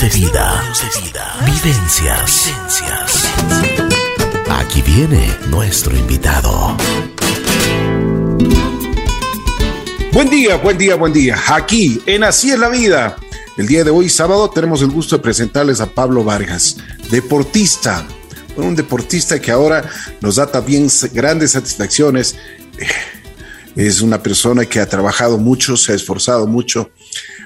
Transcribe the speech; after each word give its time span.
de 0.00 0.08
vida. 0.08 0.64
Vivencias. 1.44 2.50
Aquí 4.48 4.80
viene 4.80 5.30
nuestro 5.48 5.94
invitado. 5.94 6.74
Buen 10.12 10.30
día, 10.30 10.56
buen 10.56 10.78
día, 10.78 10.94
buen 10.94 11.12
día. 11.12 11.36
Aquí 11.46 12.00
en 12.06 12.24
Así 12.24 12.50
es 12.50 12.58
la 12.58 12.70
vida. 12.70 13.16
El 13.58 13.66
día 13.66 13.84
de 13.84 13.90
hoy, 13.90 14.08
sábado, 14.08 14.48
tenemos 14.48 14.80
el 14.80 14.90
gusto 14.90 15.16
de 15.16 15.22
presentarles 15.22 15.82
a 15.82 15.90
Pablo 15.90 16.24
Vargas, 16.24 16.78
deportista. 17.10 18.06
Un 18.56 18.74
deportista 18.74 19.40
que 19.40 19.50
ahora 19.50 19.84
nos 20.22 20.36
da 20.36 20.46
también 20.46 20.88
grandes 21.12 21.50
satisfacciones. 21.50 22.36
Es 23.76 24.00
una 24.00 24.22
persona 24.22 24.64
que 24.64 24.80
ha 24.80 24.88
trabajado 24.88 25.36
mucho, 25.36 25.76
se 25.76 25.92
ha 25.92 25.94
esforzado 25.94 26.46
mucho. 26.46 26.90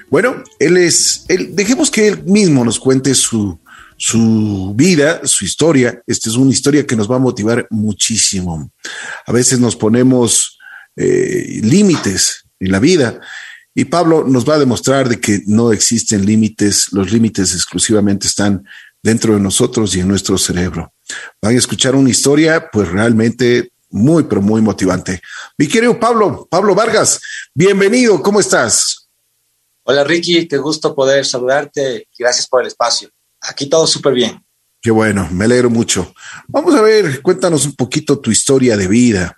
Bueno, 0.09 0.43
él 0.59 0.77
es, 0.77 1.25
él, 1.27 1.55
dejemos 1.55 1.91
que 1.91 2.07
él 2.07 2.23
mismo 2.23 2.63
nos 2.63 2.79
cuente 2.79 3.13
su, 3.13 3.59
su 3.97 4.73
vida, 4.75 5.21
su 5.25 5.43
historia. 5.43 6.01
Esta 6.07 6.29
es 6.29 6.35
una 6.35 6.51
historia 6.51 6.85
que 6.85 6.95
nos 6.95 7.09
va 7.09 7.17
a 7.17 7.19
motivar 7.19 7.67
muchísimo. 7.69 8.71
A 9.25 9.31
veces 9.31 9.59
nos 9.59 9.75
ponemos 9.75 10.57
eh, 10.95 11.59
límites 11.63 12.45
en 12.59 12.71
la 12.71 12.79
vida. 12.79 13.19
Y 13.75 13.85
Pablo 13.85 14.25
nos 14.27 14.47
va 14.47 14.55
a 14.55 14.59
demostrar 14.59 15.07
de 15.07 15.19
que 15.19 15.43
no 15.45 15.71
existen 15.71 16.25
límites, 16.25 16.87
los 16.91 17.11
límites 17.11 17.53
exclusivamente 17.53 18.27
están 18.27 18.65
dentro 19.03 19.35
de 19.35 19.39
nosotros 19.39 19.95
y 19.95 19.99
en 19.99 20.07
nuestro 20.07 20.37
cerebro. 20.37 20.93
Van 21.41 21.53
a 21.53 21.57
escuchar 21.57 21.95
una 21.95 22.09
historia, 22.09 22.69
pues 22.71 22.89
realmente 22.89 23.71
muy, 23.89 24.23
pero 24.23 24.41
muy 24.41 24.61
motivante. 24.61 25.21
Mi 25.57 25.67
querido 25.67 25.99
Pablo, 25.99 26.47
Pablo 26.49 26.75
Vargas, 26.75 27.19
bienvenido, 27.53 28.21
¿cómo 28.21 28.39
estás? 28.39 29.06
Hola 29.89 30.03
Ricky, 30.03 30.47
qué 30.47 30.57
gusto 30.57 30.93
poder 30.93 31.25
saludarte 31.25 32.07
y 32.11 32.23
gracias 32.23 32.47
por 32.47 32.61
el 32.61 32.67
espacio. 32.67 33.09
Aquí 33.41 33.67
todo 33.67 33.87
súper 33.87 34.13
bien. 34.13 34.45
Qué 34.81 34.91
bueno, 34.91 35.27
me 35.31 35.45
alegro 35.45 35.69
mucho. 35.69 36.13
Vamos 36.47 36.75
a 36.75 36.81
ver, 36.81 37.21
cuéntanos 37.21 37.65
un 37.65 37.73
poquito 37.73 38.19
tu 38.19 38.29
historia 38.29 38.75
de 38.75 38.87
vida 38.87 39.37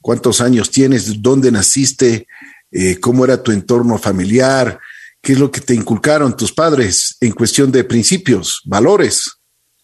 cuántos 0.00 0.40
años 0.40 0.70
tienes, 0.70 1.22
dónde 1.22 1.50
naciste, 1.50 2.26
eh, 2.70 2.98
cómo 3.00 3.24
era 3.24 3.42
tu 3.42 3.52
entorno 3.52 3.98
familiar, 3.98 4.78
qué 5.20 5.32
es 5.32 5.38
lo 5.38 5.50
que 5.50 5.60
te 5.60 5.74
inculcaron 5.74 6.36
tus 6.36 6.52
padres 6.52 7.16
en 7.20 7.32
cuestión 7.32 7.70
de 7.70 7.84
principios, 7.84 8.60
valores. 8.64 9.30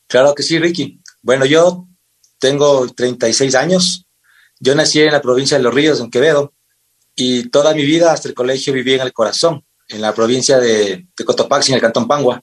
Claro 0.07 0.35
que 0.35 0.43
sí, 0.43 0.59
Ricky. 0.59 1.01
Bueno, 1.23 1.45
yo 1.45 1.87
tengo 2.39 2.89
36 2.89 3.55
años. 3.55 4.07
Yo 4.61 4.75
nací 4.75 5.01
en 5.01 5.13
la 5.13 5.23
provincia 5.23 5.57
de 5.57 5.63
Los 5.63 5.75
Ríos, 5.75 6.01
en 6.01 6.11
Quevedo, 6.11 6.53
y 7.15 7.49
toda 7.51 7.75
mi 7.75 7.85
vida 7.85 8.13
hasta 8.13 8.29
el 8.29 8.35
colegio 8.35 8.73
viví 8.73 8.95
en 8.95 9.03
el 9.03 9.13
corazón, 9.13 9.65
en 9.89 10.01
la 10.01 10.15
provincia 10.15 10.59
de, 10.59 11.07
Cotopaxi, 11.25 11.73
en 11.73 11.77
el 11.77 11.81
cantón 11.81 12.07
Pangua. 12.07 12.41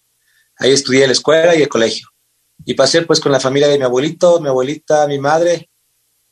Ahí 0.57 0.71
estudié 0.71 1.05
la 1.05 1.13
escuela 1.13 1.55
y 1.55 1.61
el 1.61 1.69
colegio. 1.69 2.07
Y 2.65 2.73
pasé 2.73 3.01
pues 3.03 3.19
con 3.19 3.31
la 3.31 3.39
familia 3.39 3.67
de 3.67 3.77
mi 3.77 3.83
abuelito, 3.83 4.39
mi 4.39 4.47
abuelita, 4.47 5.07
mi 5.07 5.19
madre 5.19 5.69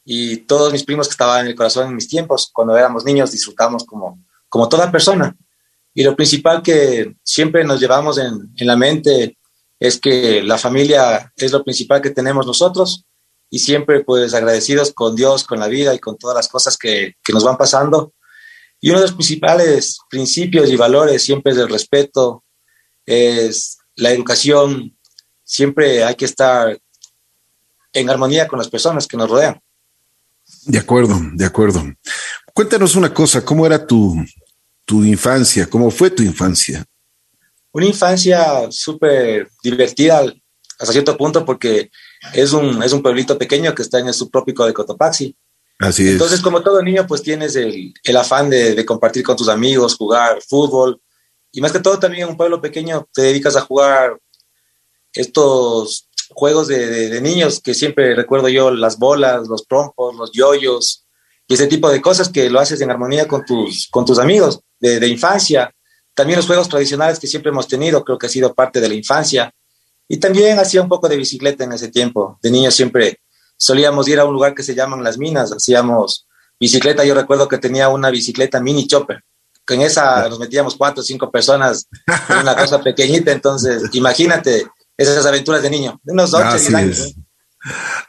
y 0.05 0.37
todos 0.37 0.71
mis 0.71 0.83
primos 0.83 1.07
que 1.07 1.11
estaban 1.11 1.41
en 1.41 1.47
el 1.47 1.55
corazón 1.55 1.87
en 1.87 1.95
mis 1.95 2.07
tiempos, 2.07 2.49
cuando 2.51 2.75
éramos 2.77 3.05
niños, 3.05 3.31
disfrutamos 3.31 3.85
como, 3.85 4.19
como 4.49 4.67
toda 4.67 4.91
persona. 4.91 5.35
Y 5.93 6.03
lo 6.03 6.15
principal 6.15 6.61
que 6.61 7.15
siempre 7.23 7.63
nos 7.63 7.79
llevamos 7.79 8.17
en, 8.17 8.51
en 8.55 8.67
la 8.67 8.75
mente 8.75 9.37
es 9.79 9.99
que 9.99 10.41
la 10.41 10.57
familia 10.57 11.31
es 11.35 11.51
lo 11.51 11.63
principal 11.63 12.01
que 12.01 12.09
tenemos 12.09 12.47
nosotros 12.47 13.05
y 13.49 13.59
siempre 13.59 14.03
pues 14.03 14.33
agradecidos 14.33 14.91
con 14.93 15.15
Dios, 15.15 15.43
con 15.43 15.59
la 15.59 15.67
vida 15.67 15.93
y 15.93 15.99
con 15.99 16.17
todas 16.17 16.35
las 16.35 16.47
cosas 16.47 16.77
que, 16.77 17.17
que 17.23 17.33
nos 17.33 17.43
van 17.43 17.57
pasando. 17.57 18.13
Y 18.83 18.89
uno 18.89 18.99
de 18.99 19.05
los 19.05 19.13
principales 19.13 19.97
principios 20.09 20.69
y 20.69 20.75
valores 20.75 21.23
siempre 21.23 21.53
es 21.53 21.57
el 21.57 21.69
respeto, 21.69 22.43
es 23.05 23.77
la 23.95 24.11
educación, 24.11 24.97
siempre 25.41 26.03
hay 26.03 26.15
que 26.15 26.25
estar 26.25 26.77
en 27.93 28.09
armonía 28.09 28.45
con 28.45 28.59
las 28.59 28.67
personas 28.67 29.07
que 29.07 29.15
nos 29.15 29.29
rodean. 29.29 29.57
De 30.65 30.79
acuerdo, 30.79 31.17
de 31.31 31.45
acuerdo. 31.45 31.81
Cuéntanos 32.53 32.97
una 32.97 33.13
cosa, 33.13 33.45
¿cómo 33.45 33.65
era 33.65 33.87
tu, 33.87 34.21
tu 34.83 35.01
infancia? 35.05 35.65
¿Cómo 35.65 35.89
fue 35.89 36.09
tu 36.09 36.21
infancia? 36.21 36.83
Una 37.71 37.85
infancia 37.85 38.69
súper 38.69 39.49
divertida 39.63 40.25
hasta 40.77 40.91
cierto 40.91 41.15
punto 41.15 41.45
porque 41.45 41.89
es 42.33 42.51
un, 42.51 42.83
es 42.83 42.91
un 42.91 43.01
pueblito 43.01 43.37
pequeño 43.37 43.73
que 43.73 43.81
está 43.81 43.99
en 43.99 44.07
el 44.07 44.13
subtrópico 44.13 44.65
de 44.65 44.73
Cotopaxi. 44.73 45.37
Así 45.83 46.03
es. 46.03 46.11
Entonces, 46.13 46.41
como 46.41 46.61
todo 46.61 46.81
niño, 46.81 47.05
pues 47.07 47.21
tienes 47.21 47.55
el, 47.55 47.93
el 48.03 48.17
afán 48.17 48.49
de, 48.49 48.73
de, 48.73 48.85
compartir 48.85 49.23
con 49.23 49.35
tus 49.35 49.49
amigos, 49.49 49.95
jugar 49.95 50.41
fútbol. 50.41 51.01
Y 51.51 51.61
más 51.61 51.71
que 51.71 51.79
todo, 51.79 51.99
también 51.99 52.23
en 52.23 52.29
un 52.29 52.37
pueblo 52.37 52.61
pequeño 52.61 53.07
te 53.13 53.23
dedicas 53.23 53.55
a 53.55 53.61
jugar 53.61 54.17
estos 55.11 56.09
juegos 56.29 56.67
de, 56.67 57.09
de, 57.09 57.21
niños 57.21 57.59
que 57.59 57.73
siempre 57.73 58.15
recuerdo 58.15 58.49
yo, 58.49 58.71
las 58.71 58.97
bolas, 58.97 59.47
los 59.47 59.67
trompos, 59.67 60.15
los 60.15 60.31
yoyos 60.31 61.03
y 61.47 61.55
ese 61.55 61.67
tipo 61.67 61.89
de 61.91 62.01
cosas 62.01 62.29
que 62.29 62.49
lo 62.49 62.59
haces 62.59 62.79
en 62.81 62.89
armonía 62.89 63.27
con 63.27 63.45
tus, 63.45 63.87
con 63.91 64.05
tus 64.05 64.19
amigos 64.19 64.61
de, 64.79 65.07
infancia. 65.07 65.73
También 66.13 66.37
los 66.37 66.47
juegos 66.47 66.69
tradicionales 66.69 67.19
que 67.19 67.27
siempre 67.27 67.51
hemos 67.51 67.67
tenido, 67.67 68.03
creo 68.03 68.17
que 68.17 68.27
ha 68.27 68.29
sido 68.29 68.53
parte 68.53 68.79
de 68.79 68.87
la 68.87 68.95
infancia. 68.95 69.53
Y 70.07 70.17
también 70.17 70.59
hacía 70.59 70.81
un 70.81 70.89
poco 70.89 71.09
de 71.09 71.17
bicicleta 71.17 71.63
en 71.63 71.73
ese 71.73 71.89
tiempo. 71.89 72.39
De 72.41 72.51
niños 72.51 72.75
siempre 72.75 73.19
solíamos 73.63 74.07
ir 74.09 74.19
a 74.19 74.25
un 74.25 74.33
lugar 74.33 74.53
que 74.53 74.63
se 74.63 74.75
llaman 74.75 75.03
Las 75.03 75.17
Minas, 75.17 75.51
hacíamos 75.51 76.27
bicicleta. 76.59 77.05
Yo 77.05 77.15
recuerdo 77.15 77.47
que 77.47 77.57
tenía 77.57 77.87
una 77.89 78.09
bicicleta 78.09 78.59
mini 78.59 78.87
chopper. 78.87 79.23
Que 79.65 79.75
en 79.75 79.81
esa 79.81 80.27
nos 80.27 80.39
metíamos 80.39 80.75
cuatro 80.75 80.99
o 81.01 81.03
cinco 81.05 81.31
personas 81.31 81.87
en 82.29 82.37
una 82.39 82.55
cosa 82.55 82.81
pequeñita. 82.81 83.31
Entonces, 83.31 83.83
imagínate, 83.93 84.67
esas 84.97 85.25
aventuras 85.25 85.61
de 85.61 85.69
niño, 85.69 85.99
de 86.03 86.11
unos 86.11 86.33
8 86.33 86.45
Así 86.45 86.75
años. 86.75 86.99
es. 86.99 87.15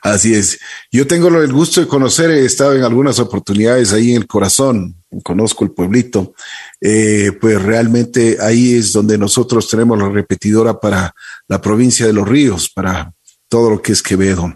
Así 0.03 0.35
es. 0.35 0.59
Yo 0.91 1.07
tengo 1.07 1.29
el 1.29 1.53
gusto 1.53 1.81
de 1.81 1.87
conocer, 1.87 2.31
he 2.31 2.45
estado 2.45 2.75
en 2.75 2.83
algunas 2.83 3.21
oportunidades 3.21 3.93
ahí 3.93 4.11
en 4.11 4.17
el 4.17 4.27
corazón, 4.27 4.97
conozco 5.23 5.63
el 5.63 5.71
pueblito, 5.71 6.35
eh, 6.81 7.31
pues 7.41 7.63
realmente 7.63 8.39
ahí 8.41 8.75
es 8.75 8.93
donde 8.93 9.17
nosotros 9.17 9.69
tenemos 9.69 9.97
la 9.97 10.09
repetidora 10.09 10.81
para 10.81 11.15
la 11.47 11.61
provincia 11.61 12.05
de 12.05 12.13
los 12.13 12.29
ríos, 12.29 12.69
para 12.69 13.13
todo 13.49 13.71
lo 13.71 13.81
que 13.81 13.93
es 13.93 14.03
Quevedo. 14.03 14.53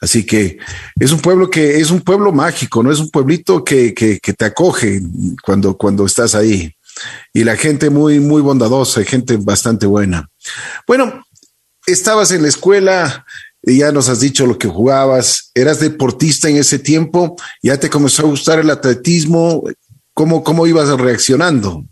Así 0.00 0.24
que 0.24 0.58
es 0.98 1.12
un 1.12 1.20
pueblo 1.20 1.50
que 1.50 1.80
es 1.80 1.90
un 1.90 2.00
pueblo 2.00 2.32
mágico, 2.32 2.82
no 2.82 2.90
es 2.90 2.98
un 2.98 3.10
pueblito 3.10 3.64
que, 3.64 3.92
que, 3.94 4.18
te 4.32 4.44
acoge 4.44 5.00
cuando, 5.44 5.76
cuando 5.76 6.06
estás 6.06 6.34
ahí. 6.34 6.74
Y 7.32 7.44
la 7.44 7.56
gente 7.56 7.90
muy, 7.90 8.20
muy 8.20 8.42
bondadosa, 8.42 9.04
gente 9.04 9.36
bastante 9.36 9.86
buena. 9.86 10.28
Bueno, 10.86 11.24
estabas 11.86 12.32
en 12.32 12.42
la 12.42 12.48
escuela, 12.48 13.24
y 13.62 13.78
ya 13.78 13.92
nos 13.92 14.08
has 14.08 14.20
dicho 14.20 14.46
lo 14.46 14.58
que 14.58 14.68
jugabas, 14.68 15.50
eras 15.54 15.80
deportista 15.80 16.48
en 16.48 16.56
ese 16.56 16.78
tiempo, 16.78 17.36
ya 17.62 17.78
te 17.78 17.90
comenzó 17.90 18.22
a 18.22 18.30
gustar 18.30 18.58
el 18.58 18.70
atletismo, 18.70 19.62
¿cómo, 20.14 20.42
cómo 20.42 20.66
ibas 20.66 20.88
reaccionando? 20.98 21.84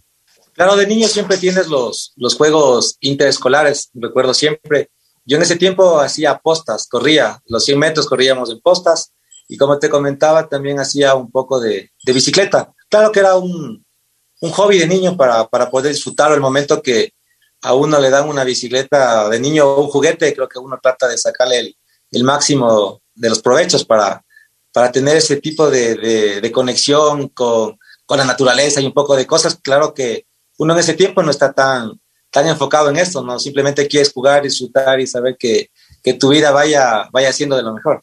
Claro, 0.54 0.76
de 0.76 0.86
niño 0.86 1.06
siempre 1.08 1.36
tienes 1.36 1.68
los, 1.68 2.12
los 2.16 2.34
juegos 2.34 2.96
interescolares, 3.00 3.90
recuerdo 3.94 4.34
siempre. 4.34 4.90
Yo 5.28 5.36
en 5.36 5.42
ese 5.42 5.56
tiempo 5.56 6.00
hacía 6.00 6.38
postas, 6.38 6.88
corría, 6.88 7.38
los 7.44 7.62
100 7.64 7.78
metros 7.78 8.06
corríamos 8.06 8.50
en 8.50 8.60
postas 8.60 9.12
y 9.46 9.58
como 9.58 9.78
te 9.78 9.90
comentaba, 9.90 10.48
también 10.48 10.80
hacía 10.80 11.14
un 11.14 11.30
poco 11.30 11.60
de, 11.60 11.92
bicicleta. 12.02 12.72
Claro 12.88 13.12
que 13.12 13.20
era 13.20 13.36
un, 13.36 13.84
un 14.40 14.50
hobby 14.52 14.78
de 14.78 14.86
niño 14.86 15.18
para, 15.18 15.46
para 15.46 15.70
poder 15.70 15.92
disfrutar 15.92 16.32
el 16.32 16.40
momento 16.40 16.82
que, 16.82 17.12
a 17.62 17.74
uno 17.74 17.98
le 18.00 18.10
dan 18.10 18.28
una 18.28 18.44
bicicleta 18.44 19.28
de 19.28 19.40
niño 19.40 19.66
o 19.66 19.82
un 19.82 19.88
juguete, 19.88 20.34
creo 20.34 20.48
que 20.48 20.58
uno 20.58 20.78
trata 20.80 21.08
de 21.08 21.18
sacarle 21.18 21.58
el, 21.58 21.76
el 22.12 22.24
máximo 22.24 23.02
de 23.14 23.28
los 23.28 23.42
provechos 23.42 23.84
para, 23.84 24.24
para 24.72 24.92
tener 24.92 25.16
ese 25.16 25.36
tipo 25.36 25.68
de, 25.68 25.96
de, 25.96 26.40
de 26.40 26.52
conexión 26.52 27.28
con, 27.28 27.78
con, 28.06 28.18
la 28.18 28.24
naturaleza 28.24 28.80
y 28.80 28.86
un 28.86 28.94
poco 28.94 29.16
de 29.16 29.26
cosas. 29.26 29.58
Claro 29.60 29.92
que 29.92 30.26
uno 30.58 30.72
en 30.72 30.80
ese 30.80 30.94
tiempo 30.94 31.22
no 31.22 31.30
está 31.30 31.52
tan, 31.52 32.00
tan 32.30 32.46
enfocado 32.46 32.90
en 32.90 32.96
esto, 32.96 33.22
¿no? 33.22 33.38
Simplemente 33.38 33.86
quieres 33.86 34.12
jugar, 34.12 34.42
disfrutar 34.42 35.00
y 35.00 35.06
saber 35.06 35.36
que, 35.38 35.70
que 36.02 36.14
tu 36.14 36.28
vida 36.28 36.50
vaya, 36.50 37.08
vaya 37.12 37.32
siendo 37.32 37.56
de 37.56 37.62
lo 37.62 37.74
mejor. 37.74 38.02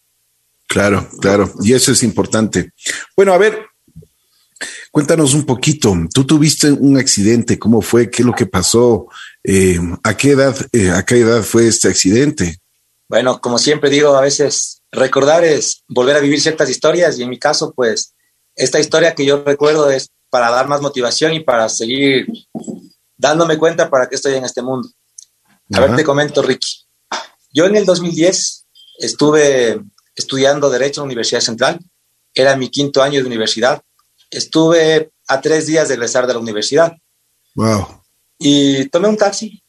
Claro, 0.68 1.07
claro, 1.22 1.51
y 1.62 1.74
eso 1.74 1.92
es 1.92 2.04
importante. 2.04 2.72
Bueno, 3.16 3.33
a 3.33 3.38
ver, 3.38 3.68
Cuéntanos 4.95 5.33
un 5.33 5.45
poquito, 5.45 5.94
tú 6.13 6.25
tuviste 6.25 6.72
un 6.72 6.98
accidente, 6.98 7.60
¿cómo 7.60 7.81
fue? 7.81 8.10
¿Qué 8.10 8.22
es 8.22 8.25
lo 8.25 8.31
que 8.31 8.45
pasó? 8.45 9.07
Eh, 9.44 9.77
¿a, 10.04 10.16
qué 10.16 10.31
edad, 10.31 10.56
eh, 10.71 10.89
¿A 10.89 11.04
qué 11.04 11.19
edad 11.19 11.44
fue 11.44 11.68
este 11.68 11.89
accidente? 11.89 12.60
Bueno, 13.10 13.42
como 13.42 13.57
siempre 13.57 13.89
digo, 13.89 14.16
a 14.16 14.21
veces 14.21 14.81
recordar 14.94 15.44
es 15.44 15.83
volver 15.89 16.16
a 16.16 16.21
vivir 16.21 16.39
ciertas 16.39 16.69
historias 16.69 17.19
y 17.19 17.24
en 17.24 17.30
mi 17.30 17.38
caso, 17.38 17.74
pues, 17.75 18.16
esta 18.56 18.80
historia 18.80 19.13
que 19.13 19.25
yo 19.25 19.44
recuerdo 19.44 19.92
es 19.92 20.12
para 20.30 20.50
dar 20.50 20.69
más 20.69 20.81
motivación 20.81 21.33
y 21.33 21.42
para 21.42 21.68
seguir 21.68 22.28
dándome 23.17 23.57
cuenta 23.57 23.89
para 23.89 24.07
qué 24.07 24.15
estoy 24.15 24.35
en 24.35 24.45
este 24.45 24.62
mundo. 24.62 24.89
A 25.73 25.79
ver, 25.79 25.95
te 25.95 26.03
comento, 26.03 26.41
Ricky. 26.41 26.85
Yo 27.51 27.65
en 27.65 27.75
el 27.75 27.85
2010 27.85 28.65
estuve 29.00 29.81
estudiando 30.15 30.69
Derecho 30.69 31.01
en 31.01 31.03
la 31.03 31.07
Universidad 31.07 31.41
Central. 31.41 31.79
Era 32.33 32.56
mi 32.56 32.69
quinto 32.69 33.01
año 33.01 33.19
de 33.19 33.27
universidad 33.27 33.81
estuve 34.31 35.12
a 35.27 35.39
tres 35.39 35.65
días 35.65 35.88
de 35.88 35.95
regresar 35.95 36.27
de 36.27 36.33
la 36.33 36.39
universidad. 36.39 36.94
Wow. 37.56 38.01
Y 38.38 38.89
tomé 38.89 39.07
un 39.07 39.18
taxi 39.18 39.61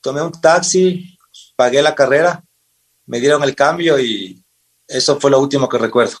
tomé 0.00 0.22
un 0.22 0.32
taxi, 0.32 1.18
pagué 1.56 1.82
la 1.82 1.94
carrera, 1.94 2.42
me 3.06 3.20
dieron 3.20 3.42
el 3.42 3.54
cambio 3.54 3.98
y 3.98 4.42
eso 4.88 5.20
fue 5.20 5.30
lo 5.30 5.38
último 5.38 5.68
que 5.68 5.78
recuerdo. 5.78 6.16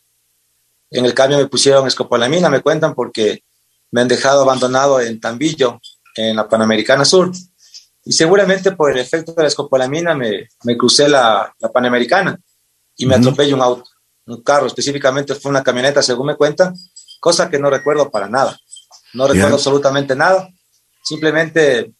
En 0.90 1.06
el 1.06 1.14
cambio 1.14 1.38
me 1.38 1.46
pusieron 1.46 1.86
escopolamina, 1.86 2.50
me 2.50 2.60
cuentan, 2.60 2.94
porque 2.94 3.42
me 3.90 4.02
han 4.02 4.08
dejado 4.08 4.42
abandonado 4.42 5.00
en 5.00 5.18
Tambillo, 5.20 5.80
en 6.16 6.36
la 6.36 6.48
Panamericana 6.48 7.04
Sur. 7.04 7.30
Y 8.04 8.12
seguramente 8.12 8.72
por 8.72 8.90
el 8.90 8.98
efecto 8.98 9.32
de 9.32 9.42
la 9.42 9.48
escopolamina 9.48 10.14
me, 10.14 10.48
me 10.64 10.76
crucé 10.76 11.08
la, 11.08 11.54
la, 11.58 11.70
Panamericana 11.70 12.38
y 12.96 13.06
me 13.06 13.14
atropelló 13.14 13.56
un 13.56 13.62
auto, 13.62 13.84
un 14.26 14.42
carro, 14.42 14.66
específicamente 14.66 15.34
fue 15.34 15.50
una 15.50 15.62
camioneta, 15.62 16.02
según 16.02 16.28
me 16.28 16.36
cuentan, 16.36 16.74
cosa 17.20 17.50
que 17.50 17.58
no 17.58 17.70
recuerdo 17.70 18.10
para 18.10 18.28
nada. 18.28 18.58
No 19.12 19.26
recuerdo 19.26 19.56
absolutamente 19.56 20.14
nada. 20.14 20.48
Simplemente 21.02 21.92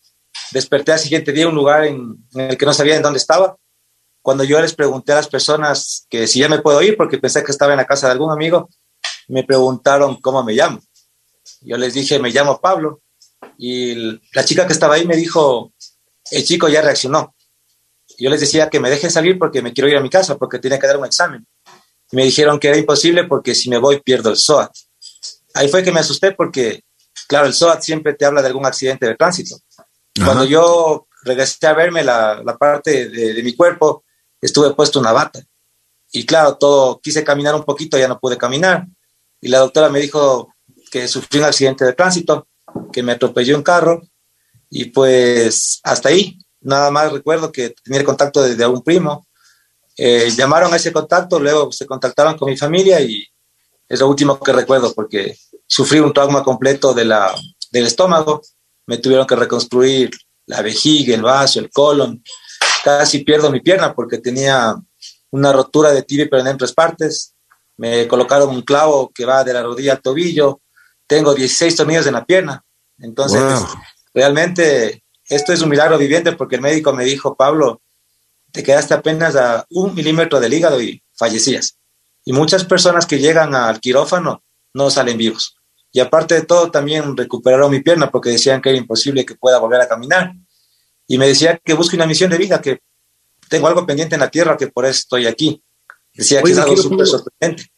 desperté 0.52 0.92
al 0.92 0.98
siguiente 0.98 1.32
día 1.32 1.44
en 1.44 1.50
un 1.50 1.54
lugar 1.54 1.84
en, 1.84 2.16
en, 2.34 2.40
el 2.50 2.56
que 2.56 2.66
no 2.66 2.72
sabía 2.72 2.96
en 2.96 3.02
dónde 3.02 3.18
estaba. 3.18 3.56
Cuando 4.22 4.44
yo 4.44 4.60
les 4.60 4.74
pregunté 4.74 5.12
a 5.12 5.16
las 5.16 5.28
personas 5.28 6.06
que 6.08 6.26
si 6.26 6.40
ya 6.40 6.48
me 6.48 6.60
puedo 6.60 6.80
ir, 6.82 6.96
porque 6.96 7.18
pensé 7.18 7.42
que 7.42 7.52
estaba 7.52 7.72
en 7.72 7.78
la 7.78 7.86
casa 7.86 8.06
de 8.06 8.12
algún 8.12 8.30
amigo, 8.30 8.68
me 9.28 9.44
preguntaron 9.44 10.20
cómo 10.20 10.42
me 10.42 10.52
llamo. 10.52 10.80
Yo 11.62 11.76
les 11.76 11.94
dije, 11.94 12.18
me 12.18 12.30
llamo 12.30 12.60
Pablo. 12.60 13.00
Y 13.62 13.94
la 14.32 14.42
chica 14.42 14.66
que 14.66 14.72
estaba 14.72 14.94
ahí 14.94 15.06
me 15.06 15.14
dijo, 15.14 15.74
el 16.30 16.42
chico 16.44 16.66
ya 16.70 16.80
reaccionó. 16.80 17.34
Yo 18.18 18.30
les 18.30 18.40
decía 18.40 18.70
que 18.70 18.80
me 18.80 18.88
dejen 18.88 19.10
salir 19.10 19.38
porque 19.38 19.60
me 19.60 19.74
quiero 19.74 19.86
ir 19.86 19.98
a 19.98 20.00
mi 20.00 20.08
casa, 20.08 20.38
porque 20.38 20.58
tenía 20.58 20.78
que 20.78 20.86
dar 20.86 20.96
un 20.96 21.04
examen. 21.04 21.46
Y 22.10 22.16
me 22.16 22.24
dijeron 22.24 22.58
que 22.58 22.68
era 22.68 22.78
imposible 22.78 23.24
porque 23.24 23.54
si 23.54 23.68
me 23.68 23.76
voy 23.76 24.00
pierdo 24.00 24.30
el 24.30 24.38
SOAT. 24.38 24.70
Ahí 25.52 25.68
fue 25.68 25.82
que 25.82 25.92
me 25.92 26.00
asusté 26.00 26.32
porque, 26.32 26.84
claro, 27.28 27.48
el 27.48 27.52
SOAT 27.52 27.82
siempre 27.82 28.14
te 28.14 28.24
habla 28.24 28.40
de 28.40 28.48
algún 28.48 28.64
accidente 28.64 29.04
de 29.04 29.14
tránsito. 29.14 29.58
Cuando 30.24 30.44
yo 30.44 31.06
regresé 31.22 31.66
a 31.66 31.74
verme 31.74 32.02
la, 32.02 32.42
la 32.42 32.56
parte 32.56 33.10
de, 33.10 33.34
de, 33.34 33.42
mi 33.42 33.54
cuerpo, 33.54 34.04
estuve 34.40 34.72
puesto 34.72 35.00
una 35.00 35.12
bata. 35.12 35.38
Y 36.12 36.24
claro, 36.24 36.56
todo, 36.56 36.98
quise 36.98 37.22
caminar 37.22 37.54
un 37.54 37.64
poquito, 37.64 37.98
ya 37.98 38.08
no 38.08 38.18
pude 38.18 38.38
caminar. 38.38 38.86
Y 39.38 39.48
la 39.48 39.58
doctora 39.58 39.90
me 39.90 40.00
dijo 40.00 40.54
que 40.90 41.06
sufrí 41.08 41.40
un 41.40 41.44
accidente 41.44 41.84
de 41.84 41.92
tránsito, 41.92 42.48
que 42.92 43.02
me 43.02 43.12
atropelló 43.12 43.56
un 43.56 43.62
carro. 43.62 44.02
Y 44.68 44.86
pues 44.86 45.80
hasta 45.82 46.10
ahí, 46.10 46.38
nada 46.60 46.90
más 46.90 47.12
recuerdo 47.12 47.50
que 47.50 47.74
tenía 47.82 48.00
el 48.00 48.06
contacto 48.06 48.42
de, 48.42 48.54
de 48.54 48.66
un 48.66 48.82
primo. 48.82 49.26
Eh, 49.96 50.30
llamaron 50.36 50.72
a 50.72 50.76
ese 50.76 50.92
contacto, 50.92 51.38
luego 51.38 51.72
se 51.72 51.86
contactaron 51.86 52.38
con 52.38 52.48
mi 52.48 52.56
familia 52.56 53.00
y 53.00 53.26
es 53.88 54.00
lo 54.00 54.08
último 54.08 54.38
que 54.38 54.52
recuerdo 54.52 54.94
porque 54.94 55.36
sufrí 55.66 55.98
un 55.98 56.12
trauma 56.12 56.42
completo 56.42 56.94
de 56.94 57.04
la, 57.04 57.34
del 57.70 57.86
estómago 57.86 58.40
me 58.90 58.98
tuvieron 58.98 59.24
que 59.24 59.36
reconstruir 59.36 60.10
la 60.46 60.62
vejiga, 60.62 61.14
el 61.14 61.22
vaso, 61.22 61.60
el 61.60 61.70
colon. 61.70 62.20
Casi 62.82 63.20
pierdo 63.20 63.48
mi 63.48 63.60
pierna 63.60 63.94
porque 63.94 64.18
tenía 64.18 64.74
una 65.30 65.52
rotura 65.52 65.92
de 65.92 66.02
tibia 66.02 66.28
y 66.28 66.48
en 66.48 66.58
tres 66.58 66.72
partes. 66.72 67.36
Me 67.76 68.08
colocaron 68.08 68.50
un 68.50 68.62
clavo 68.62 69.12
que 69.14 69.24
va 69.24 69.44
de 69.44 69.52
la 69.52 69.62
rodilla 69.62 69.92
al 69.92 70.02
tobillo. 70.02 70.60
Tengo 71.06 71.34
16 71.34 71.76
tornillos 71.76 72.06
en 72.08 72.14
la 72.14 72.24
pierna. 72.24 72.64
Entonces, 73.00 73.40
wow. 73.40 73.66
realmente 74.14 75.02
esto 75.28 75.52
es 75.52 75.62
un 75.62 75.70
milagro 75.70 75.96
viviente 75.98 76.32
porque 76.32 76.56
el 76.56 76.62
médico 76.62 76.92
me 76.92 77.04
dijo, 77.04 77.36
Pablo, 77.36 77.80
te 78.52 78.62
quedaste 78.62 78.94
apenas 78.94 79.36
a 79.36 79.64
un 79.70 79.94
milímetro 79.94 80.40
del 80.40 80.52
hígado 80.52 80.80
y 80.82 81.02
fallecías. 81.14 81.78
Y 82.24 82.32
muchas 82.32 82.64
personas 82.64 83.06
que 83.06 83.18
llegan 83.18 83.54
al 83.54 83.80
quirófano 83.80 84.42
no 84.74 84.90
salen 84.90 85.16
vivos. 85.16 85.56
Y 85.92 86.00
aparte 86.00 86.34
de 86.34 86.42
todo, 86.42 86.70
también 86.70 87.16
recuperaron 87.16 87.70
mi 87.70 87.80
pierna 87.80 88.10
porque 88.10 88.30
decían 88.30 88.60
que 88.60 88.70
era 88.70 88.78
imposible 88.78 89.24
que 89.24 89.34
pueda 89.34 89.58
volver 89.58 89.80
a 89.80 89.88
caminar. 89.88 90.34
Y 91.06 91.18
me 91.18 91.26
decía 91.26 91.60
que 91.64 91.74
busque 91.74 91.96
una 91.96 92.06
misión 92.06 92.30
de 92.30 92.38
vida, 92.38 92.60
que 92.60 92.80
tengo 93.48 93.66
algo 93.66 93.86
pendiente 93.86 94.14
en 94.14 94.20
la 94.20 94.30
tierra, 94.30 94.56
que 94.56 94.68
por 94.68 94.84
eso 94.84 95.00
estoy 95.00 95.26
aquí. 95.26 95.62
Decía 96.12 96.40
Oye, 96.42 96.46
que 96.46 96.52
es 96.52 96.58
algo 96.58 96.76
súper 96.76 97.06
sorprendente. 97.06 97.70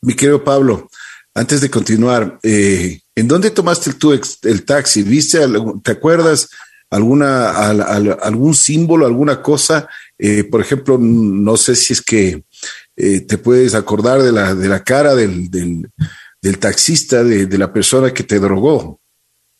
Mi 0.00 0.14
querido 0.14 0.42
Pablo, 0.42 0.88
antes 1.34 1.60
de 1.60 1.70
continuar, 1.70 2.38
eh, 2.42 3.00
¿en 3.18 3.28
dónde 3.28 3.50
tomaste 3.50 3.90
el, 3.90 3.96
tu 3.96 4.12
el 4.12 4.64
taxi? 4.64 5.02
¿Viste, 5.02 5.40
te 5.82 5.92
acuerdas 5.92 6.48
alguna, 6.90 7.50
al, 7.50 7.80
al, 7.80 8.18
algún 8.22 8.54
símbolo, 8.54 9.06
alguna 9.06 9.42
cosa? 9.42 9.88
Eh, 10.18 10.44
por 10.44 10.60
ejemplo, 10.60 10.98
no 10.98 11.56
sé 11.56 11.76
si 11.76 11.92
es 11.92 12.02
que 12.02 12.44
eh, 12.96 13.20
te 13.20 13.38
puedes 13.38 13.74
acordar 13.74 14.22
de 14.22 14.32
la, 14.32 14.54
de 14.54 14.68
la 14.68 14.82
cara 14.82 15.14
del, 15.14 15.50
del 15.50 15.88
del 16.40 16.58
taxista, 16.58 17.24
de, 17.24 17.46
de, 17.46 17.58
la 17.58 17.72
persona 17.72 18.12
que 18.12 18.22
te 18.22 18.38
drogó. 18.38 19.00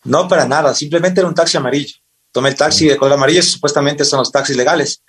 No, 0.05 0.27
para 0.27 0.47
nada, 0.47 0.73
simplemente 0.73 1.19
era 1.19 1.27
un 1.27 1.35
taxi 1.35 1.57
amarillo. 1.57 1.95
Tomé 2.31 2.49
el 2.49 2.55
taxi 2.55 2.87
de 2.87 2.97
color 2.97 3.13
amarillo, 3.13 3.41
supuestamente 3.41 4.05
son 4.05 4.19
los 4.19 4.31
taxis 4.31 4.55
legales. 4.55 5.03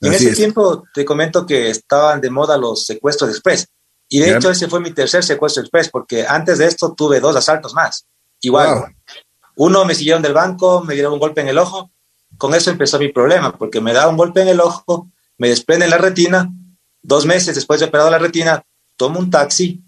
Y 0.00 0.08
en 0.08 0.12
ese 0.12 0.30
es. 0.30 0.36
tiempo 0.36 0.84
te 0.92 1.04
comento 1.04 1.46
que 1.46 1.70
estaban 1.70 2.20
de 2.20 2.30
moda 2.30 2.58
los 2.58 2.84
secuestros 2.84 3.30
express. 3.30 3.66
Y 4.14 4.20
de 4.20 4.36
hecho 4.36 4.48
ese 4.48 4.68
fue 4.68 4.78
mi 4.78 4.92
tercer 4.92 5.24
secuestro 5.24 5.60
express, 5.60 5.88
porque 5.88 6.24
antes 6.24 6.58
de 6.58 6.66
esto 6.66 6.94
tuve 6.96 7.18
dos 7.18 7.34
asaltos 7.34 7.74
más. 7.74 8.06
Igual, 8.42 8.68
wow. 8.68 8.84
uno 9.56 9.84
me 9.84 9.92
siguieron 9.92 10.22
del 10.22 10.32
banco, 10.32 10.84
me 10.84 10.94
dieron 10.94 11.14
un 11.14 11.18
golpe 11.18 11.40
en 11.40 11.48
el 11.48 11.58
ojo. 11.58 11.90
Con 12.36 12.54
eso 12.54 12.70
empezó 12.70 12.96
mi 13.00 13.08
problema, 13.08 13.58
porque 13.58 13.80
me 13.80 13.92
da 13.92 14.06
un 14.06 14.16
golpe 14.16 14.42
en 14.42 14.46
el 14.46 14.60
ojo, 14.60 15.10
me 15.36 15.48
desprenden 15.48 15.90
la 15.90 15.98
retina. 15.98 16.48
Dos 17.02 17.26
meses 17.26 17.56
después 17.56 17.80
de 17.80 17.86
operado 17.86 18.08
la 18.08 18.18
retina, 18.18 18.64
tomo 18.96 19.18
un 19.18 19.30
taxi, 19.30 19.82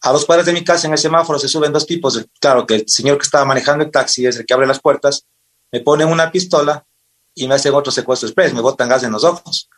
a 0.00 0.10
dos 0.10 0.24
cuadras 0.24 0.46
de 0.46 0.54
mi 0.54 0.64
casa 0.64 0.86
en 0.86 0.94
el 0.94 0.98
semáforo 0.98 1.38
se 1.38 1.46
suben 1.46 1.70
dos 1.70 1.86
tipos. 1.86 2.26
Claro 2.40 2.66
que 2.66 2.76
el 2.76 2.88
señor 2.88 3.18
que 3.18 3.24
estaba 3.24 3.44
manejando 3.44 3.84
el 3.84 3.90
taxi 3.90 4.26
es 4.26 4.38
el 4.38 4.46
que 4.46 4.54
abre 4.54 4.66
las 4.66 4.80
puertas, 4.80 5.26
me 5.70 5.80
ponen 5.80 6.08
una 6.08 6.32
pistola 6.32 6.86
y 7.34 7.46
me 7.46 7.56
hacen 7.56 7.74
otro 7.74 7.92
secuestro 7.92 8.26
express, 8.26 8.54
me 8.54 8.62
botan 8.62 8.88
gas 8.88 9.02
en 9.02 9.12
los 9.12 9.22
ojos. 9.22 9.68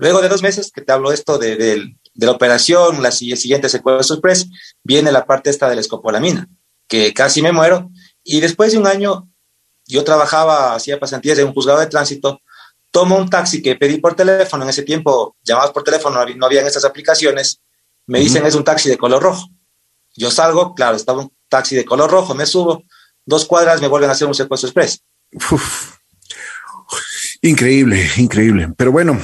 Luego 0.00 0.22
de 0.22 0.30
dos 0.30 0.40
meses 0.40 0.72
que 0.72 0.80
te 0.80 0.92
hablo 0.92 1.12
esto 1.12 1.36
de, 1.36 1.56
de, 1.56 1.94
de 2.14 2.26
la 2.26 2.32
operación, 2.32 3.02
la 3.02 3.10
siguiente 3.10 3.68
secuestro 3.68 4.16
express, 4.16 4.48
viene 4.82 5.12
la 5.12 5.26
parte 5.26 5.50
esta 5.50 5.68
de 5.68 5.74
la 5.74 5.82
escopolamina, 5.82 6.48
que 6.88 7.12
casi 7.12 7.42
me 7.42 7.52
muero. 7.52 7.90
Y 8.24 8.40
después 8.40 8.72
de 8.72 8.78
un 8.78 8.86
año, 8.86 9.28
yo 9.86 10.02
trabajaba, 10.02 10.74
hacía 10.74 10.98
pasantías 10.98 11.38
en 11.38 11.48
un 11.48 11.52
juzgado 11.52 11.80
de 11.80 11.86
tránsito, 11.86 12.40
tomo 12.90 13.18
un 13.18 13.28
taxi 13.28 13.60
que 13.60 13.76
pedí 13.76 13.98
por 13.98 14.14
teléfono, 14.14 14.64
en 14.64 14.70
ese 14.70 14.84
tiempo 14.84 15.36
llamadas 15.42 15.70
por 15.70 15.84
teléfono, 15.84 16.24
no 16.34 16.46
habían 16.46 16.66
estas 16.66 16.86
aplicaciones, 16.86 17.60
me 18.06 18.20
dicen 18.20 18.40
uh 18.40 18.46
-huh. 18.46 18.48
es 18.48 18.54
un 18.54 18.64
taxi 18.64 18.88
de 18.88 18.96
color 18.96 19.22
rojo. 19.22 19.50
Yo 20.16 20.30
salgo, 20.30 20.74
claro, 20.74 20.96
estaba 20.96 21.20
un 21.20 21.30
taxi 21.50 21.76
de 21.76 21.84
color 21.84 22.10
rojo, 22.10 22.34
me 22.34 22.46
subo, 22.46 22.84
dos 23.26 23.44
cuadras 23.44 23.82
me 23.82 23.88
vuelven 23.88 24.08
a 24.08 24.14
hacer 24.14 24.26
un 24.26 24.34
secuestro 24.34 24.68
express. 24.68 25.02
Uf. 25.52 25.99
Increíble, 27.42 28.06
increíble. 28.18 28.68
Pero 28.76 28.92
bueno, 28.92 29.18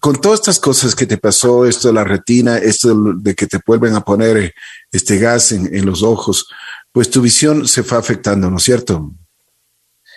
con 0.00 0.20
todas 0.20 0.40
estas 0.40 0.58
cosas 0.58 0.94
que 0.94 1.06
te 1.06 1.18
pasó, 1.18 1.66
esto 1.66 1.88
de 1.88 1.94
la 1.94 2.04
retina, 2.04 2.56
esto 2.56 2.94
de 3.14 3.34
que 3.34 3.46
te 3.46 3.60
vuelven 3.66 3.94
a 3.94 4.00
poner 4.00 4.54
este 4.90 5.18
gas 5.18 5.52
en, 5.52 5.84
los 5.84 6.02
ojos, 6.02 6.46
pues 6.92 7.10
tu 7.10 7.20
visión 7.20 7.68
se 7.68 7.82
fue 7.82 7.98
afectando, 7.98 8.50
¿no 8.50 8.56
es 8.56 8.62
cierto? 8.62 9.12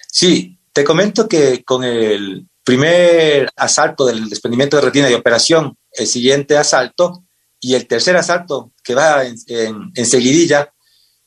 Sí, 0.10 0.58
te 0.72 0.86
comento 0.86 1.28
que 1.28 1.64
con 1.64 1.84
el 1.84 2.48
primer 2.64 3.50
asalto 3.58 4.06
del 4.06 4.30
desprendimiento 4.30 4.78
de 4.78 4.84
retina 4.84 5.08
de 5.08 5.16
operación, 5.16 5.78
el 5.92 6.08
siguiente 6.08 6.58
asalto, 6.58 7.26
y 7.66 7.74
el 7.74 7.88
tercer 7.88 8.16
asalto 8.16 8.72
que 8.84 8.94
va 8.94 9.24
en, 9.26 10.06
seguidilla 10.06 10.72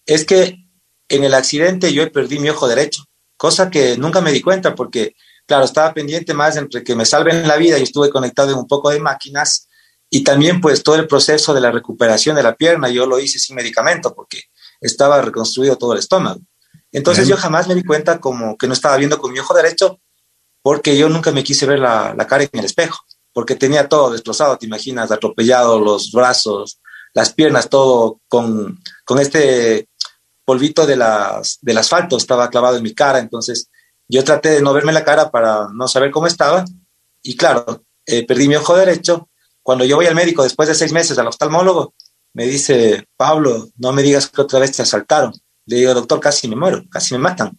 es 0.07 0.25
que 0.25 0.57
en 1.09 1.25
el 1.25 1.35
accidente 1.35 1.93
yo 1.93 2.11
perdí 2.13 2.39
mi 2.39 2.49
ojo 2.49 2.69
derecho, 2.69 3.03
cosa 3.37 3.71
que 3.71 3.97
nunca 3.97 4.21
me 4.21 4.31
di 4.31 4.41
cuenta 4.41 4.77
porque, 4.77 5.17
claro, 5.49 5.65
estaba 5.65 5.95
pendiente 5.95 6.35
más 6.35 6.57
entre 6.57 6.85
que 6.85 6.95
me 6.95 7.07
salven 7.07 7.49
la 7.49 7.57
vida 7.57 7.79
y 7.79 7.83
estuve 7.83 8.11
conectado 8.11 8.53
en 8.53 8.59
un 8.59 8.67
poco 8.67 8.91
de 8.91 9.01
máquinas 9.01 9.67
y 10.11 10.23
también 10.23 10.61
pues 10.61 10.83
todo 10.83 10.97
el 10.97 11.09
proceso 11.09 11.55
de 11.55 11.63
la 11.63 11.73
recuperación 11.73 12.37
de 12.37 12.43
la 12.43 12.55
pierna, 12.55 12.91
yo 12.91 13.07
lo 13.07 13.19
hice 13.19 13.39
sin 13.39 13.57
medicamento 13.57 14.15
porque 14.15 14.43
estaba 14.81 15.21
reconstruido 15.23 15.77
todo 15.77 15.95
el 15.95 16.01
estómago. 16.01 16.41
Entonces 16.93 17.27
Bien. 17.27 17.37
yo 17.37 17.43
jamás 17.43 17.67
me 17.67 17.75
di 17.75 17.83
cuenta 17.83 18.21
como 18.21 18.59
que 18.59 18.67
no 18.67 18.75
estaba 18.75 18.97
viendo 18.99 19.19
con 19.19 19.33
mi 19.33 19.39
ojo 19.39 19.55
derecho 19.55 20.01
porque 20.63 20.97
yo 20.99 21.09
nunca 21.09 21.33
me 21.33 21.43
quise 21.43 21.65
ver 21.65 21.79
la, 21.79 22.15
la 22.17 22.27
cara 22.27 22.45
en 22.45 22.51
el 22.53 22.67
espejo 22.67 22.99
porque 23.33 23.55
tenía 23.55 23.89
todo 23.89 24.11
destrozado, 24.11 24.59
te 24.59 24.67
imaginas, 24.67 25.11
atropellado, 25.11 25.81
los 25.81 26.13
brazos, 26.13 26.81
las 27.15 27.33
piernas, 27.33 27.71
todo 27.71 28.21
con, 28.29 28.79
con 29.05 29.19
este 29.19 29.89
polvito 30.45 30.87
de 30.87 30.97
las, 30.97 31.59
del 31.63 31.79
asfalto 31.79 32.19
estaba 32.19 32.51
clavado 32.51 32.77
en 32.77 32.83
mi 32.83 32.95
cara, 32.95 33.19
entonces 33.19 33.71
yo 34.09 34.25
traté 34.25 34.51
de 34.51 34.63
no 34.63 34.73
verme 34.73 34.93
la 34.93 35.05
cara 35.05 35.31
para 35.31 35.69
no 35.73 35.87
saber 35.87 36.11
cómo 36.11 36.27
estaba, 36.27 36.65
y 37.23 37.37
claro, 37.37 37.85
eh, 38.07 38.27
perdí 38.27 38.49
mi 38.49 38.57
ojo 38.57 38.77
derecho. 38.77 39.29
Cuando 39.63 39.85
yo 39.85 39.97
voy 39.97 40.07
al 40.07 40.15
médico 40.15 40.43
después 40.43 40.69
de 40.69 40.75
seis 40.75 40.93
meses 40.93 41.19
al 41.19 41.27
oftalmólogo, 41.27 41.95
me 42.33 42.47
dice, 42.47 43.07
Pablo, 43.17 43.69
no 43.77 43.93
me 43.93 44.03
digas 44.03 44.29
que 44.29 44.41
otra 44.41 44.61
vez 44.61 44.73
te 44.73 44.83
asaltaron. 44.83 45.33
Le 45.67 45.77
digo, 45.77 45.93
doctor, 45.93 46.21
casi 46.21 46.49
me 46.49 46.57
muero, 46.57 46.83
casi 46.91 47.15
me 47.15 47.19
matan. 47.19 47.59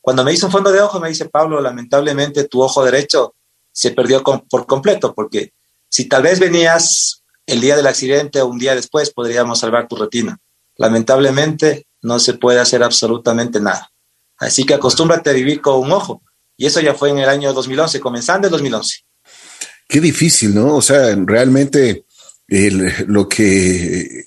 Cuando 0.00 0.22
me 0.22 0.32
hizo 0.32 0.46
un 0.46 0.52
fondo 0.52 0.70
de 0.70 0.80
ojo, 0.80 1.00
me 1.00 1.08
dice, 1.08 1.28
Pablo, 1.28 1.60
lamentablemente 1.60 2.44
tu 2.44 2.62
ojo 2.62 2.84
derecho 2.84 3.34
se 3.72 3.90
perdió 3.90 4.22
por 4.22 4.66
completo, 4.66 5.14
porque 5.14 5.52
si 5.88 6.04
tal 6.04 6.22
vez 6.22 6.38
venías 6.38 7.24
el 7.46 7.60
día 7.60 7.76
del 7.76 7.86
accidente 7.86 8.40
o 8.40 8.46
un 8.46 8.58
día 8.58 8.74
después, 8.74 9.10
podríamos 9.10 9.58
salvar 9.58 9.88
tu 9.88 9.96
retina. 9.96 10.38
Lamentablemente, 10.76 11.86
no 12.02 12.18
se 12.20 12.34
puede 12.34 12.60
hacer 12.60 12.82
absolutamente 12.82 13.60
nada. 13.60 13.90
Así 14.38 14.64
que 14.64 14.74
acostúmbrate 14.74 15.30
a 15.30 15.34
vivir 15.34 15.60
con 15.60 15.80
un 15.80 15.92
ojo, 15.92 16.22
Y 16.56 16.66
eso 16.66 16.80
ya 16.80 16.94
fue 16.94 17.10
en 17.10 17.18
el 17.18 17.28
año 17.28 17.52
2011, 17.52 18.00
comenzando 18.00 18.48
el 18.48 18.52
2011. 18.52 19.04
Qué 19.88 20.00
difícil, 20.00 20.54
¿no? 20.54 20.76
O 20.76 20.82
sea, 20.82 21.14
realmente 21.24 22.04
lo 23.06 23.28
que 23.28 24.24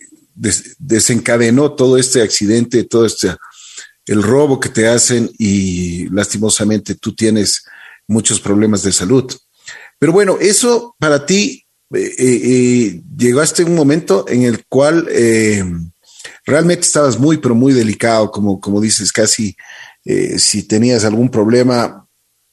desencadenó 0.80 1.74
todo 1.74 1.98
este 1.98 2.22
accidente, 2.22 2.84
todo 2.86 3.06
este, 3.06 3.36
el 4.06 4.24
robo 4.24 4.60
que 4.60 4.70
te 4.70 4.88
hacen 4.88 5.30
y 5.38 6.08
lastimosamente 6.10 6.96
tú 6.96 7.14
tienes 7.14 7.64
muchos 8.08 8.40
problemas 8.40 8.84
de 8.84 8.92
salud. 8.92 9.32
Pero 10.00 10.12
bueno, 10.12 10.38
eso 10.40 10.96
para 11.00 11.26
ti 11.26 11.66
eh, 11.94 12.14
eh, 12.18 12.42
eh, 12.44 13.02
llegaste 13.18 13.64
a 13.64 13.66
un 13.66 13.76
momento 13.76 14.26
en 14.28 14.44
el 14.44 14.66
cual 14.66 15.08
realmente 16.46 16.86
estabas 16.86 17.20
muy, 17.20 17.38
pero 17.38 17.56
muy 17.56 17.74
delicado, 17.74 18.32
como, 18.32 18.60
como 18.60 18.82
dices, 18.82 19.12
casi 19.12 19.56
si 20.04 20.64
tenías 20.64 21.06
algún 21.06 21.30
problema 21.30 22.08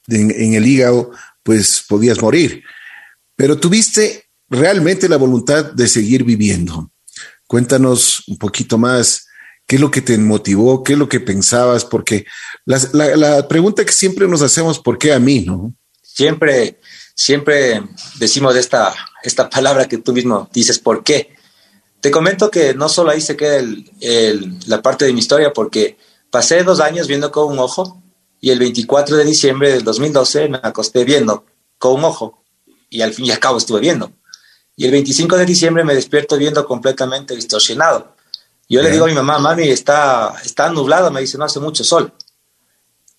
en, 0.08 0.54
el 0.54 0.66
hígado, 0.66 1.10
pues 1.42 1.84
podías 1.88 2.20
morir. 2.20 2.62
Pero 3.36 3.58
tuviste 3.58 4.24
realmente 4.48 5.08
la 5.08 5.16
voluntad 5.16 5.72
de 5.72 5.88
seguir 5.88 6.24
viviendo. 6.24 6.90
Cuéntanos 7.46 8.24
un 8.28 8.36
poquito 8.36 8.78
más 8.78 9.26
qué 9.66 9.76
es 9.76 9.80
lo 9.80 9.90
que 9.90 10.00
te 10.00 10.16
motivó, 10.18 10.82
qué 10.82 10.94
es 10.94 10.98
lo 10.98 11.08
que 11.08 11.20
pensabas, 11.20 11.84
porque 11.84 12.26
la, 12.64 12.78
la, 12.92 13.48
pregunta 13.48 13.84
que 13.84 13.92
siempre 13.92 14.26
nos 14.26 14.42
hacemos, 14.42 14.78
¿por 14.78 14.98
qué 14.98 15.12
a 15.12 15.18
mí? 15.18 15.40
¿no? 15.40 15.74
Siempre, 16.02 16.80
siempre 17.14 17.82
decimos 18.18 18.56
esta, 18.56 18.94
esta 19.22 19.48
palabra 19.48 19.86
que 19.86 19.98
tú 19.98 20.12
mismo 20.12 20.48
dices, 20.52 20.78
¿por 20.78 21.04
qué? 21.04 21.34
Te 22.00 22.10
comento 22.10 22.50
que 22.50 22.74
no 22.74 22.88
solo 22.88 23.10
ahí 23.10 23.20
se 23.20 23.36
queda 23.36 23.58
el, 23.58 24.58
la 24.66 24.80
parte 24.80 25.04
de 25.04 25.12
mi 25.12 25.20
historia, 25.20 25.52
porque 25.52 25.98
pasé 26.30 26.62
dos 26.64 26.80
años 26.80 27.06
viendo 27.06 27.30
con 27.30 27.52
un 27.52 27.58
ojo 27.58 28.02
y 28.40 28.50
el 28.50 28.58
24 28.58 29.16
de 29.16 29.24
diciembre 29.24 29.72
del 29.72 29.84
2012 29.84 30.48
me 30.48 30.60
acosté 30.62 31.04
viendo 31.04 31.44
con 31.78 31.94
un 31.94 32.04
ojo 32.04 32.42
y 32.90 33.00
al 33.00 33.12
fin 33.12 33.26
y 33.26 33.30
al 33.30 33.38
cabo 33.38 33.58
estuve 33.58 33.80
viendo. 33.80 34.12
Y 34.76 34.84
el 34.84 34.92
25 34.92 35.36
de 35.36 35.44
diciembre 35.44 35.84
me 35.84 35.94
despierto 35.94 36.36
viendo 36.36 36.64
completamente 36.64 37.34
distorsionado. 37.34 38.14
Yo 38.68 38.82
le 38.82 38.90
digo 38.90 39.06
a 39.06 39.08
mi 39.08 39.14
mamá, 39.14 39.38
mami, 39.38 39.68
está, 39.68 40.34
está 40.44 40.70
nublado, 40.70 41.10
me 41.10 41.20
dice, 41.20 41.38
no 41.38 41.44
hace 41.44 41.58
mucho 41.58 41.82
sol. 41.82 42.12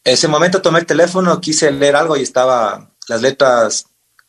Ese 0.04 0.28
momento 0.28 0.62
tomé 0.62 0.80
el 0.80 0.86
teléfono, 0.86 1.42
quise 1.42 1.72
leer 1.72 1.96
algo 1.96 2.16
y 2.16 2.22
estaba 2.22 2.92
las 3.08 3.22
letras 3.22 3.86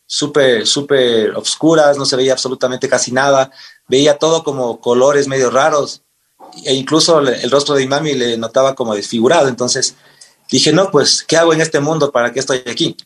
súper, 0.06 0.66
súper 0.66 1.30
oscuras, 1.36 1.96
no 1.96 2.04
se 2.04 2.16
veía 2.16 2.32
absolutamente 2.32 2.88
casi 2.88 3.12
nada, 3.12 3.50
veía 3.86 4.18
todo 4.18 4.42
como 4.42 4.80
colores 4.80 5.28
medio 5.28 5.50
raros 5.50 6.02
e 6.64 6.74
incluso 6.74 7.20
el 7.20 7.50
rostro 7.50 7.74
de 7.74 7.82
mi 7.82 7.88
mami 7.88 8.14
le 8.14 8.36
notaba 8.36 8.74
como 8.74 8.94
desfigurado. 8.94 9.48
Entonces 9.48 9.96
dije, 10.50 10.72
no, 10.72 10.90
pues, 10.90 11.24
¿qué 11.26 11.36
hago 11.36 11.52
en 11.52 11.60
este 11.60 11.80
mundo? 11.80 12.10
¿Para 12.12 12.32
qué 12.32 12.40
estoy 12.40 12.62
aquí? 12.66 12.96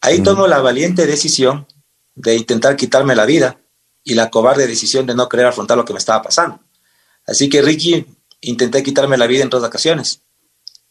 Ahí 0.00 0.22
tomo 0.22 0.46
la 0.46 0.60
valiente 0.60 1.06
decisión 1.06 1.66
de 2.14 2.36
intentar 2.36 2.76
quitarme 2.76 3.14
la 3.14 3.26
vida 3.26 3.60
y 4.04 4.14
la 4.14 4.30
cobarde 4.30 4.66
decisión 4.66 5.06
de 5.06 5.14
no 5.14 5.28
querer 5.28 5.46
afrontar 5.46 5.76
lo 5.76 5.84
que 5.84 5.92
me 5.92 5.98
estaba 5.98 6.22
pasando. 6.22 6.60
Así 7.26 7.48
que 7.48 7.62
Ricky, 7.62 8.06
intenté 8.40 8.82
quitarme 8.82 9.16
la 9.16 9.26
vida 9.26 9.42
en 9.42 9.50
dos 9.50 9.62
ocasiones. 9.62 10.22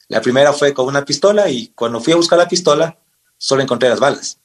La 0.07 0.21
primera 0.21 0.53
fue 0.53 0.73
con 0.73 0.85
una 0.85 1.03
pistola 1.03 1.49
y 1.49 1.67
cuando 1.69 1.99
fui 1.99 2.13
a 2.13 2.17
buscar 2.17 2.37
la 2.37 2.47
pistola, 2.47 2.97
solo 3.37 3.61
encontré 3.61 3.89
las 3.89 3.99
balas. 3.99 4.39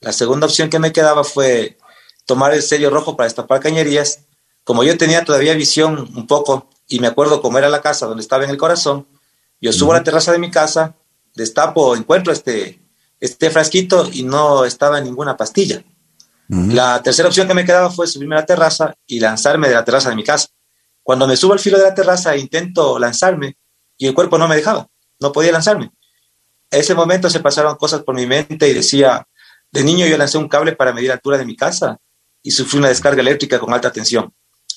La 0.00 0.12
segunda 0.12 0.46
opción 0.46 0.70
que 0.70 0.78
me 0.78 0.92
quedaba 0.92 1.24
fue 1.24 1.78
tomar 2.26 2.54
el 2.54 2.62
sello 2.62 2.90
rojo 2.90 3.16
para 3.16 3.26
destapar 3.26 3.60
cañerías. 3.60 4.20
Como 4.64 4.84
yo 4.84 4.96
tenía 4.96 5.24
todavía 5.24 5.54
visión 5.54 6.10
un 6.14 6.26
poco 6.26 6.68
y 6.90 6.98
me 6.98 7.06
acuerdo 7.06 7.40
cómo 7.40 7.56
era 7.56 7.70
la 7.70 7.80
casa 7.80 8.06
donde 8.06 8.20
estaba 8.20 8.44
en 8.44 8.50
el 8.50 8.58
corazón, 8.58 9.06
yo 9.60 9.72
subo 9.72 9.92
a 9.92 9.98
la 9.98 10.02
terraza 10.02 10.32
de 10.32 10.38
mi 10.38 10.50
casa, 10.50 10.96
destapo, 11.34 11.94
encuentro 11.94 12.32
este, 12.32 12.80
este 13.20 13.50
frasquito 13.50 14.08
y 14.12 14.24
no 14.24 14.64
estaba 14.64 15.00
ninguna 15.00 15.36
pastilla. 15.36 15.82
La 16.48 17.00
tercera 17.00 17.28
opción 17.28 17.46
que 17.46 17.54
me 17.54 17.64
quedaba 17.64 17.90
fue 17.90 18.08
subirme 18.08 18.34
a 18.34 18.40
la 18.40 18.46
terraza 18.46 18.92
y 19.06 19.20
lanzarme 19.20 19.68
de 19.68 19.74
la 19.74 19.84
terraza 19.84 20.10
de 20.10 20.16
mi 20.16 20.24
casa. 20.24 20.48
Cuando 21.00 21.28
me 21.28 21.36
subo 21.36 21.52
al 21.52 21.60
filo 21.60 21.78
de 21.78 21.84
la 21.84 21.94
terraza 21.94 22.36
intento 22.36 22.98
lanzarme 22.98 23.56
y 23.96 24.08
el 24.08 24.14
cuerpo 24.14 24.36
no 24.36 24.48
me 24.48 24.56
dejaba, 24.56 24.88
no 25.20 25.30
podía 25.30 25.52
lanzarme. 25.52 25.92
En 26.68 26.80
ese 26.80 26.94
momento 26.96 27.30
se 27.30 27.38
pasaron 27.38 27.76
cosas 27.76 28.02
por 28.02 28.16
mi 28.16 28.26
mente 28.26 28.68
y 28.68 28.74
decía, 28.74 29.24
de 29.70 29.84
niño 29.84 30.06
yo 30.06 30.18
lancé 30.18 30.38
un 30.38 30.48
cable 30.48 30.72
para 30.72 30.92
medir 30.92 31.08
la 31.08 31.14
altura 31.14 31.38
de 31.38 31.44
mi 31.44 31.54
casa 31.54 31.98
y 32.42 32.50
sufrí 32.50 32.78
una 32.78 32.88
descarga 32.88 33.20
eléctrica 33.20 33.60
con 33.60 33.72
alta 33.72 33.92
tensión 33.92 34.34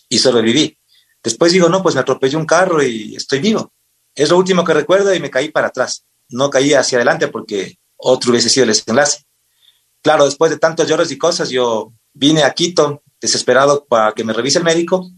y 0.10 0.20
sobreviví. 0.20 0.78
Después 1.24 1.54
digo, 1.54 1.70
no, 1.70 1.82
pues 1.82 1.96
me 1.96 2.02
atropelló 2.02 2.38
un 2.38 2.46
carro 2.46 2.84
y 2.84 3.16
estoy 3.16 3.40
vivo. 3.40 3.72
Es 4.14 4.30
lo 4.30 4.38
último 4.38 4.64
que 4.64 4.74
recuerdo 4.74 5.14
y 5.14 5.20
me 5.20 5.32
caí 5.32 5.50
para 5.50 5.68
atrás. 5.68 6.06
No 6.30 6.50
caí 6.50 6.74
hacia 6.74 6.98
adelante 6.98 7.30
porque 7.30 7.78
otro 7.96 8.32
hubiese 8.32 8.50
sido 8.50 8.66
el 8.66 8.70
desenlace. 8.70 9.24
Claro, 10.02 10.26
después 10.26 10.52
de 10.52 10.58
tantos 10.58 10.88
lloros 10.88 11.12
y 11.12 11.18
cosas, 11.18 11.50
yo 11.50 11.94
vine 12.14 12.44
a 12.44 12.54
Quito 12.54 13.02
desesperado 13.22 13.86
para 13.86 14.12
que 14.12 14.24
me 14.24 14.34
revise 14.34 14.58
el 14.58 14.66
médico 14.66 15.10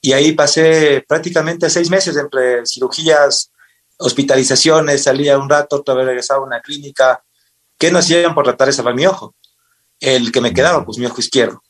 y 0.00 0.12
ahí 0.12 0.32
pasé 0.32 1.04
prácticamente 1.08 1.70
seis 1.70 1.90
meses 1.90 2.16
entre 2.16 2.64
cirugías, 2.66 3.50
hospitalizaciones, 3.98 5.02
salía 5.02 5.38
un 5.38 5.48
rato, 5.48 5.76
otra 5.76 5.94
vez 5.94 6.06
regresaba 6.06 6.40
a 6.40 6.46
una 6.46 6.60
clínica. 6.60 7.24
¿Qué 7.78 7.90
no 7.90 7.98
hacían 7.98 8.34
por 8.34 8.44
tratar 8.44 8.66
de 8.66 8.74
salvar 8.74 8.94
mi 8.94 9.06
ojo? 9.06 9.34
El 9.98 10.30
que 10.30 10.40
me 10.40 10.52
quedaba, 10.52 10.84
pues 10.84 10.98
mi 10.98 11.06
ojo 11.06 11.20
izquierdo. 11.20 11.62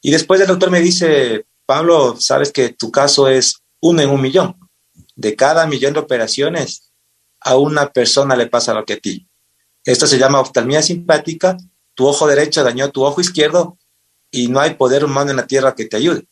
Y 0.00 0.12
después 0.12 0.40
el 0.40 0.46
doctor 0.46 0.70
me 0.70 0.80
dice, 0.80 1.46
Pablo, 1.68 2.16
sabes 2.18 2.50
que 2.50 2.70
tu 2.70 2.90
caso 2.90 3.28
es 3.28 3.60
uno 3.80 4.00
en 4.00 4.08
un 4.08 4.22
millón. 4.22 4.56
De 5.14 5.36
cada 5.36 5.66
millón 5.66 5.92
de 5.92 6.00
operaciones, 6.00 6.90
a 7.40 7.56
una 7.56 7.92
persona 7.92 8.34
le 8.36 8.46
pasa 8.46 8.72
lo 8.72 8.86
que 8.86 8.94
a 8.94 8.98
ti. 8.98 9.28
Esto 9.84 10.06
se 10.06 10.18
llama 10.18 10.40
oftalmía 10.40 10.80
simpática 10.80 11.58
tu 11.98 12.06
ojo 12.06 12.28
derecho 12.28 12.62
dañó 12.62 12.92
tu 12.92 13.02
ojo 13.02 13.20
izquierdo 13.20 13.76
y 14.30 14.46
no 14.46 14.60
hay 14.60 14.74
poder 14.74 15.04
humano 15.04 15.32
en 15.32 15.36
la 15.36 15.48
tierra 15.48 15.74
que 15.74 15.86
te 15.86 15.96
ayude. 15.96 16.28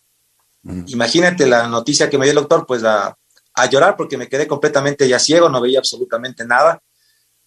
Mm. 0.63 0.85
Imagínate 0.87 1.45
la 1.45 1.67
noticia 1.67 2.09
que 2.09 2.17
me 2.19 2.25
dio 2.25 2.31
el 2.31 2.39
doctor, 2.39 2.65
pues 2.69 2.85
a, 2.85 3.19
a, 3.53 3.67
llorar 3.67 3.97
porque 3.97 4.17
me 4.17 4.29
quedé 4.29 4.47
completamente 4.47 5.09
ya 5.09 5.19
ciego, 5.19 5.49
no 5.49 5.61
veía 5.61 5.81
absolutamente 5.81 6.47
nada. 6.47 6.81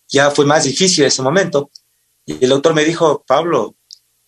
Ya 0.09 0.31
fue 0.31 0.45
más 0.45 0.65
difícil 0.65 1.05
ese 1.05 1.21
momento. 1.21 1.71
Y 2.25 2.43
el 2.43 2.49
doctor 2.49 2.73
me 2.73 2.83
dijo, 2.83 3.23
Pablo, 3.25 3.75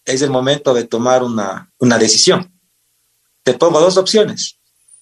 es 0.06 0.22
el 0.22 0.30
momento 0.30 0.74
de 0.74 0.86
tomar 0.86 1.22
una, 1.22 1.70
una 1.78 1.98
decisión. 1.98 2.50
Te 3.44 3.54
pongo 3.54 3.80
dos 3.80 3.98
opciones. 3.98 4.60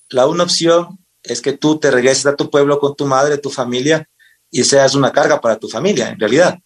La 0.09 0.27
una 0.27 0.43
opción 0.43 0.99
es 1.23 1.41
que 1.41 1.53
tú 1.53 1.79
te 1.79 1.91
regreses 1.91 2.25
a 2.25 2.35
tu 2.35 2.49
pueblo 2.49 2.79
con 2.79 2.95
tu 2.95 3.05
madre, 3.05 3.37
tu 3.37 3.49
familia, 3.49 4.09
y 4.51 4.63
seas 4.63 4.95
una 4.95 5.11
carga 5.11 5.39
para 5.39 5.57
tu 5.57 5.67
familia, 5.69 6.09
en 6.09 6.19
realidad 6.19 6.59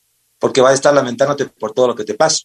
porque 0.43 0.59
vas 0.59 0.71
a 0.71 0.75
estar 0.75 0.93
lamentándote 0.93 1.45
por 1.45 1.71
todo 1.71 1.87
lo 1.87 1.95
que 1.95 2.03
te 2.03 2.15
pasa. 2.15 2.41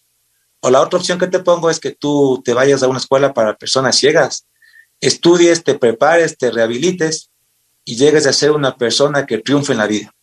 O 0.61 0.69
la 0.69 0.79
otra 0.79 0.99
opción 0.99 1.19
que 1.19 1.27
te 1.27 1.39
pongo 1.39 1.69
es 1.69 1.81
que 1.81 1.91
tú 1.91 2.41
te 2.45 2.53
vayas 2.53 2.81
a 2.81 2.87
una 2.87 2.97
escuela 2.97 3.33
para 3.33 3.57
personas 3.57 3.97
ciegas, 3.97 4.45
estudies, 5.01 5.65
te 5.65 5.77
prepares, 5.77 6.37
te 6.37 6.49
rehabilites 6.49 7.29
y 7.83 7.97
llegues 7.97 8.25
a 8.25 8.31
ser 8.31 8.51
una 8.51 8.77
persona 8.77 9.25
que 9.25 9.39
triunfe 9.39 9.73
en 9.73 9.79
la 9.79 9.87
vida. 9.87 10.15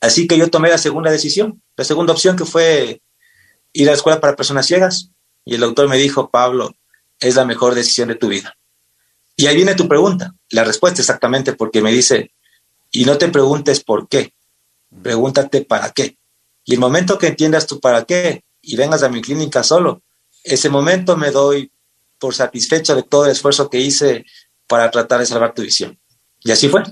Así 0.00 0.28
que 0.28 0.38
yo 0.38 0.48
tomé 0.48 0.68
la 0.68 0.78
segunda 0.78 1.10
decisión, 1.10 1.60
la 1.76 1.82
segunda 1.82 2.12
opción 2.12 2.36
que 2.36 2.44
fue 2.44 3.02
ir 3.72 3.88
a 3.88 3.90
la 3.90 3.96
escuela 3.96 4.20
para 4.20 4.36
personas 4.36 4.66
ciegas. 4.66 5.10
Y 5.44 5.56
el 5.56 5.62
doctor 5.62 5.88
me 5.88 5.96
dijo, 5.96 6.30
Pablo, 6.30 6.72
es 7.20 7.34
la 7.34 7.44
mejor 7.44 7.74
decisión 7.74 8.08
de 8.08 8.14
tu 8.14 8.28
vida. 8.28 8.56
Y 9.36 9.46
ahí 9.46 9.56
viene 9.56 9.74
tu 9.74 9.86
pregunta, 9.86 10.34
la 10.50 10.64
respuesta 10.64 11.02
exactamente, 11.02 11.52
porque 11.52 11.82
me 11.82 11.92
dice, 11.92 12.32
y 12.90 13.04
no 13.04 13.18
te 13.18 13.28
preguntes 13.28 13.82
por 13.84 14.08
qué, 14.08 14.32
pregúntate 15.02 15.62
para 15.62 15.90
qué. 15.90 16.16
Y 16.64 16.74
el 16.74 16.80
momento 16.80 17.18
que 17.18 17.26
entiendas 17.26 17.66
tú 17.66 17.78
para 17.80 18.04
qué 18.04 18.44
y 18.62 18.76
vengas 18.76 19.02
a 19.02 19.08
mi 19.08 19.20
clínica 19.20 19.62
solo, 19.62 20.02
ese 20.42 20.68
momento 20.70 21.16
me 21.16 21.30
doy 21.30 21.70
por 22.18 22.34
satisfecho 22.34 22.94
de 22.94 23.02
todo 23.02 23.26
el 23.26 23.32
esfuerzo 23.32 23.68
que 23.68 23.78
hice 23.78 24.24
para 24.66 24.90
tratar 24.90 25.20
de 25.20 25.26
salvar 25.26 25.54
tu 25.54 25.62
visión. 25.62 25.98
Y 26.40 26.50
así 26.50 26.68
fue. 26.68 26.82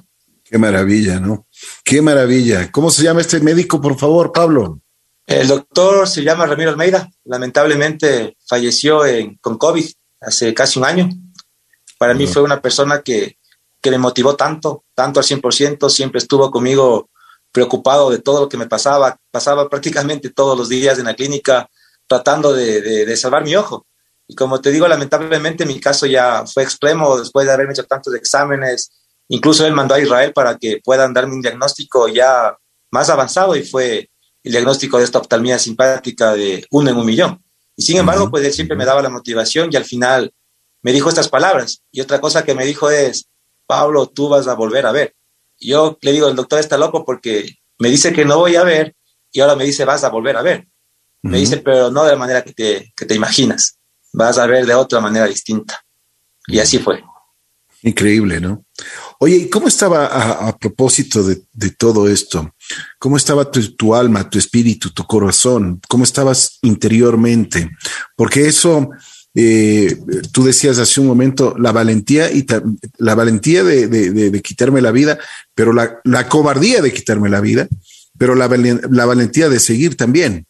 Qué 0.45 0.59
maravilla, 0.59 1.19
¿no? 1.19 1.47
Qué 1.83 2.02
maravilla. 2.02 2.71
¿Cómo 2.71 2.90
se 2.90 3.02
llama 3.02 3.23
este 3.23 3.40
médico, 3.40 3.81
por 3.81 3.99
favor, 3.99 4.33
Pablo? 4.33 4.81
El 5.26 5.49
doctor 5.49 6.07
se 6.07 6.23
llama 6.23 6.47
Ramiro 6.47 6.71
Almeida. 6.71 7.11
Lamentablemente 7.25 8.37
falleció 8.47 9.02
con 9.40 9.57
COVID 9.57 9.87
hace 10.26 10.52
casi 10.54 10.78
un 10.78 10.85
año. 10.85 11.09
Para 11.99 12.14
mí 12.14 12.26
fue 12.26 12.43
una 12.43 12.61
persona 12.61 13.02
que, 13.02 13.38
que 13.81 13.90
me 13.90 13.99
motivó 13.99 14.35
tanto, 14.35 14.85
tanto 14.95 15.21
al 15.21 15.26
100%, 15.26 15.90
siempre 15.90 16.19
estuvo 16.19 16.50
conmigo 16.50 17.11
preocupado 17.52 18.11
de 18.11 18.19
todo 18.19 18.40
lo 18.40 18.49
que 18.49 18.57
me 18.57 18.66
pasaba. 18.66 19.16
Pasaba 19.31 19.69
prácticamente 19.69 20.31
todos 20.31 20.59
los 20.59 20.69
días 20.69 20.99
en 20.99 21.04
la 21.04 21.14
clínica 21.14 21.69
tratando 22.09 22.52
de, 22.52 23.16
salvar 23.16 23.45
mi 23.45 23.54
ojo. 23.54 23.87
Y 24.26 24.35
como 24.35 24.61
te 24.61 24.71
digo, 24.71 24.88
lamentablemente 24.88 25.66
mi 25.66 25.78
caso 25.81 26.07
ya 26.07 26.45
fue 26.47 26.62
extremo 26.62 27.19
después 27.19 27.47
de 27.47 27.52
haberme 27.52 27.73
hecho 27.73 27.85
tantos 27.85 28.14
exámenes. 28.14 28.90
Incluso 29.28 29.66
él 29.66 29.73
mandó 29.73 29.95
a 29.95 30.00
Israel 30.00 30.33
para 30.33 30.59
que 30.59 30.81
puedan 30.83 31.12
darme 31.12 31.35
un 31.35 31.43
diagnóstico 31.43 32.09
ya 32.09 32.57
más 32.90 33.11
avanzado 33.11 33.54
y 33.54 33.64
fue 33.64 34.11
el 34.43 34.52
diagnóstico 34.52 34.99
de 34.99 35.04
esta 35.04 35.19
oftalmía 35.19 35.59
simpática 35.59 36.33
de 36.33 36.66
uno 36.71 36.90
en 36.90 36.97
un 36.97 37.07
millón. 37.07 37.43
Y 37.76 37.83
sin 37.83 37.97
embargo, 37.97 38.31
pues 38.31 38.45
él 38.45 38.52
siempre 38.52 38.76
me 38.76 38.85
daba 38.85 39.02
la 39.02 39.11
motivación 39.11 39.69
y 39.73 39.76
al 39.76 39.85
final 39.85 40.33
me 40.83 40.93
dijo 40.93 41.09
estas 41.09 41.28
palabras. 41.28 41.83
Y 41.90 42.00
otra 42.00 42.21
cosa 42.21 42.45
que 42.45 42.54
me 42.54 42.64
dijo 42.64 42.90
es, 42.90 43.28
Pablo, 43.66 44.07
tú 44.07 44.28
vas 44.28 44.47
a 44.47 44.54
volver 44.54 44.87
a 44.87 44.93
ver 44.93 45.14
yo 45.64 45.99
le 46.00 46.12
digo, 46.12 46.28
el 46.28 46.37
doctor 46.37 46.61
está 46.61 46.76
loco 46.76 47.04
porque 47.04 47.59
me 47.78 47.88
dice 47.88 48.12
que 48.12 48.25
no 48.25 48.38
voy 48.38 48.57
a 48.57 48.64
ver 48.64 48.95
y 49.33 49.40
ahora 49.40 49.57
me 49.57 49.64
dice, 49.64 49.85
vas 49.85 50.04
a 50.04 50.11
volver 50.11 50.37
a 50.37 50.43
ver. 50.43 50.66
Me 51.23 51.38
dice, 51.38 51.57
pero 51.57 51.90
no 51.90 52.04
de 52.04 52.12
la 52.12 52.19
manera 52.19 52.45
que 52.45 52.52
te, 52.52 52.93
que 52.95 53.07
te 53.07 53.14
imaginas, 53.14 53.78
vas 54.12 54.37
a 54.38 54.47
ver 54.47 54.66
de 54.66 54.75
otra 54.75 55.00
manera 55.00 55.26
distinta. 55.26 55.83
Y 56.47 56.59
así 56.59 56.78
fue. 56.78 57.02
Increíble, 57.86 58.40
¿no? 58.40 58.64
Oye, 59.18 59.36
¿y 59.36 59.50
cómo 59.50 59.68
estaba 59.68 60.06
a, 60.06 60.56
propósito 60.56 61.22
de, 61.22 61.70
todo 61.76 62.08
esto? 62.08 62.54
¿Cómo 62.98 63.18
estaba 63.18 63.50
tu, 63.50 63.94
alma, 63.94 64.30
tu 64.30 64.38
espíritu, 64.38 64.88
tu 64.88 65.04
corazón? 65.04 65.82
¿Cómo 65.86 66.04
estabas 66.04 66.58
interiormente? 66.62 67.68
Porque 68.16 68.46
eso, 68.46 68.88
eh, 69.34 69.98
tú 70.32 70.44
decías 70.44 70.78
hace 70.78 70.98
un 71.02 71.08
momento, 71.08 71.56
la 71.58 71.72
valentía 71.72 72.32
y 72.32 72.46
la 72.96 73.14
valentía 73.14 73.62
de, 73.62 74.40
quitarme 74.42 74.80
la 74.80 74.90
vida, 74.90 75.18
pero 75.54 75.74
la, 75.74 76.28
cobardía 76.30 76.80
de 76.80 76.90
quitarme 76.90 77.28
la 77.28 77.42
vida, 77.42 77.68
pero 78.16 78.34
la, 78.34 78.48
la 78.48 79.04
valentía 79.04 79.50
de 79.50 79.60
seguir 79.60 79.94
también. 79.94 80.46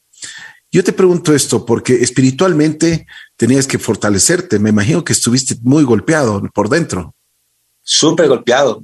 Yo 0.70 0.84
te 0.84 0.92
pregunto 0.92 1.34
esto 1.34 1.66
porque 1.66 1.94
espiritualmente 1.94 3.08
tenías 3.36 3.66
que 3.66 3.80
fortalecerte. 3.80 4.60
Me 4.60 4.70
imagino 4.70 5.02
que 5.02 5.12
estuviste 5.12 5.56
muy 5.62 5.82
golpeado 5.82 6.40
por 6.54 6.68
dentro 6.68 7.12
súper 7.84 8.26
golpeado. 8.26 8.82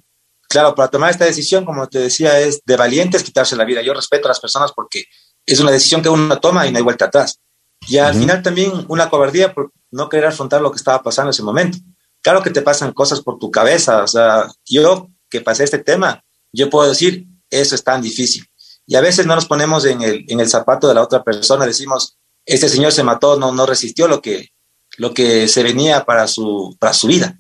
Claro, 0.48 0.74
para 0.74 0.88
tomar 0.88 1.10
esta 1.10 1.24
decisión, 1.24 1.64
como 1.64 1.88
te 1.88 1.98
decía, 1.98 2.38
es 2.38 2.60
de 2.64 2.76
valientes 2.76 3.22
quitarse 3.22 3.56
la 3.56 3.64
vida. 3.64 3.82
Yo 3.82 3.94
respeto 3.94 4.26
a 4.26 4.30
las 4.30 4.40
personas 4.40 4.72
porque 4.72 5.06
es 5.46 5.58
una 5.58 5.70
decisión 5.70 6.02
que 6.02 6.08
uno 6.08 6.38
toma 6.38 6.66
y 6.66 6.70
no 6.70 6.78
hay 6.78 6.84
vuelta 6.84 7.06
atrás. 7.06 7.40
Y 7.88 7.96
al 7.96 8.14
final 8.14 8.42
también 8.42 8.84
una 8.88 9.08
cobardía 9.08 9.54
por 9.54 9.72
no 9.90 10.08
querer 10.08 10.26
afrontar 10.26 10.60
lo 10.60 10.70
que 10.70 10.76
estaba 10.76 11.02
pasando 11.02 11.30
en 11.30 11.34
ese 11.34 11.42
momento. 11.42 11.78
Claro 12.20 12.42
que 12.42 12.50
te 12.50 12.62
pasan 12.62 12.92
cosas 12.92 13.20
por 13.22 13.38
tu 13.38 13.50
cabeza. 13.50 14.02
O 14.02 14.06
sea, 14.06 14.48
yo 14.66 15.08
que 15.30 15.40
pasé 15.40 15.64
este 15.64 15.78
tema, 15.78 16.22
yo 16.52 16.68
puedo 16.68 16.88
decir, 16.88 17.26
eso 17.48 17.74
es 17.74 17.82
tan 17.82 18.02
difícil. 18.02 18.44
Y 18.86 18.96
a 18.96 19.00
veces 19.00 19.26
no 19.26 19.34
nos 19.34 19.46
ponemos 19.46 19.84
en 19.84 20.02
el, 20.02 20.24
en 20.28 20.40
el 20.40 20.48
zapato 20.48 20.88
de 20.88 20.94
la 20.94 21.02
otra 21.02 21.22
persona, 21.22 21.64
decimos, 21.64 22.18
este 22.44 22.68
señor 22.68 22.92
se 22.92 23.04
mató, 23.04 23.38
no, 23.38 23.52
no 23.52 23.64
resistió 23.66 24.08
lo 24.08 24.20
que, 24.20 24.48
lo 24.96 25.14
que 25.14 25.46
se 25.46 25.62
venía 25.62 26.04
para 26.04 26.26
su, 26.26 26.76
para 26.78 26.92
su 26.92 27.06
vida. 27.06 27.38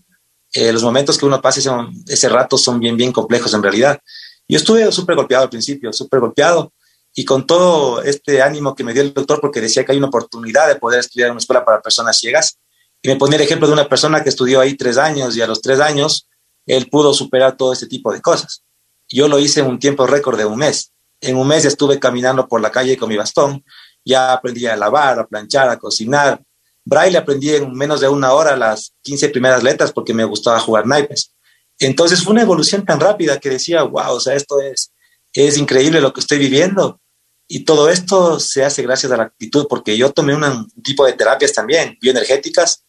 Eh, 0.52 0.72
los 0.72 0.82
momentos 0.82 1.16
que 1.16 1.26
uno 1.26 1.40
pasa 1.40 1.60
ese, 1.60 1.70
ese, 2.08 2.28
rato 2.28 2.58
son 2.58 2.80
bien, 2.80 2.96
bien 2.96 3.12
complejos 3.12 3.54
en 3.54 3.62
realidad. 3.62 4.00
Yo 4.48 4.56
estuve 4.56 4.90
súper 4.90 5.14
golpeado 5.14 5.44
al 5.44 5.50
principio, 5.50 5.92
súper 5.92 6.20
golpeado, 6.20 6.72
y 7.14 7.24
con 7.24 7.46
todo 7.46 8.02
este 8.02 8.42
ánimo 8.42 8.74
que 8.74 8.84
me 8.84 8.92
dio 8.92 9.02
el 9.02 9.12
doctor, 9.12 9.40
porque 9.40 9.60
decía 9.60 9.84
que 9.84 9.92
hay 9.92 9.98
una 9.98 10.08
oportunidad 10.08 10.68
de 10.68 10.76
poder 10.76 11.00
estudiar 11.00 11.28
en 11.28 11.32
una 11.32 11.40
escuela 11.40 11.64
para 11.64 11.80
personas 11.80 12.18
ciegas, 12.18 12.58
y 13.02 13.08
me 13.08 13.16
ponía 13.16 13.36
el 13.36 13.42
ejemplo 13.42 13.66
de 13.66 13.74
una 13.74 13.88
persona 13.88 14.22
que 14.22 14.28
estudió 14.28 14.60
ahí 14.60 14.74
tres 14.74 14.98
años, 14.98 15.36
y 15.36 15.42
a 15.42 15.46
los 15.46 15.60
tres 15.60 15.80
años 15.80 16.28
él 16.66 16.88
pudo 16.88 17.14
superar 17.14 17.56
todo 17.56 17.72
este 17.72 17.86
tipo 17.86 18.12
de 18.12 18.20
cosas. 18.20 18.62
Yo 19.08 19.28
lo 19.28 19.38
hice 19.38 19.60
en 19.60 19.66
un 19.66 19.78
tiempo 19.78 20.06
récord 20.06 20.38
de 20.38 20.44
un 20.44 20.58
mes. 20.58 20.92
En 21.20 21.36
un 21.36 21.46
mes 21.46 21.64
estuve 21.64 21.98
caminando 21.98 22.46
por 22.46 22.60
la 22.60 22.70
calle 22.70 22.96
con 22.96 23.08
mi 23.08 23.16
bastón, 23.16 23.64
ya 24.04 24.32
aprendí 24.32 24.66
a 24.66 24.76
lavar, 24.76 25.18
a 25.18 25.26
planchar, 25.26 25.68
a 25.68 25.78
cocinar, 25.78 26.40
Braille 26.84 27.18
aprendí 27.18 27.50
en 27.50 27.72
menos 27.72 28.00
de 28.00 28.08
una 28.08 28.32
hora 28.32 28.56
las 28.56 28.94
15 29.02 29.28
primeras 29.28 29.62
letras 29.62 29.92
porque 29.92 30.14
me 30.14 30.24
gustaba 30.24 30.60
jugar 30.60 30.86
naipes. 30.86 31.34
Entonces 31.78 32.22
fue 32.22 32.32
una 32.32 32.42
evolución 32.42 32.84
tan 32.84 33.00
rápida 33.00 33.38
que 33.38 33.50
decía, 33.50 33.82
wow, 33.82 34.12
o 34.12 34.20
sea, 34.20 34.34
esto 34.34 34.60
es, 34.60 34.92
es 35.32 35.56
increíble 35.56 36.00
lo 36.00 36.12
que 36.12 36.20
estoy 36.20 36.38
viviendo. 36.38 37.00
Y 37.48 37.64
todo 37.64 37.88
esto 37.88 38.38
se 38.38 38.64
hace 38.64 38.82
gracias 38.82 39.10
a 39.10 39.16
la 39.16 39.24
actitud, 39.24 39.66
porque 39.68 39.96
yo 39.96 40.12
tomé 40.12 40.34
un 40.34 40.70
tipo 40.82 41.04
de 41.04 41.14
terapias 41.14 41.52
también, 41.52 41.98
bioenergéticas, 42.00 42.84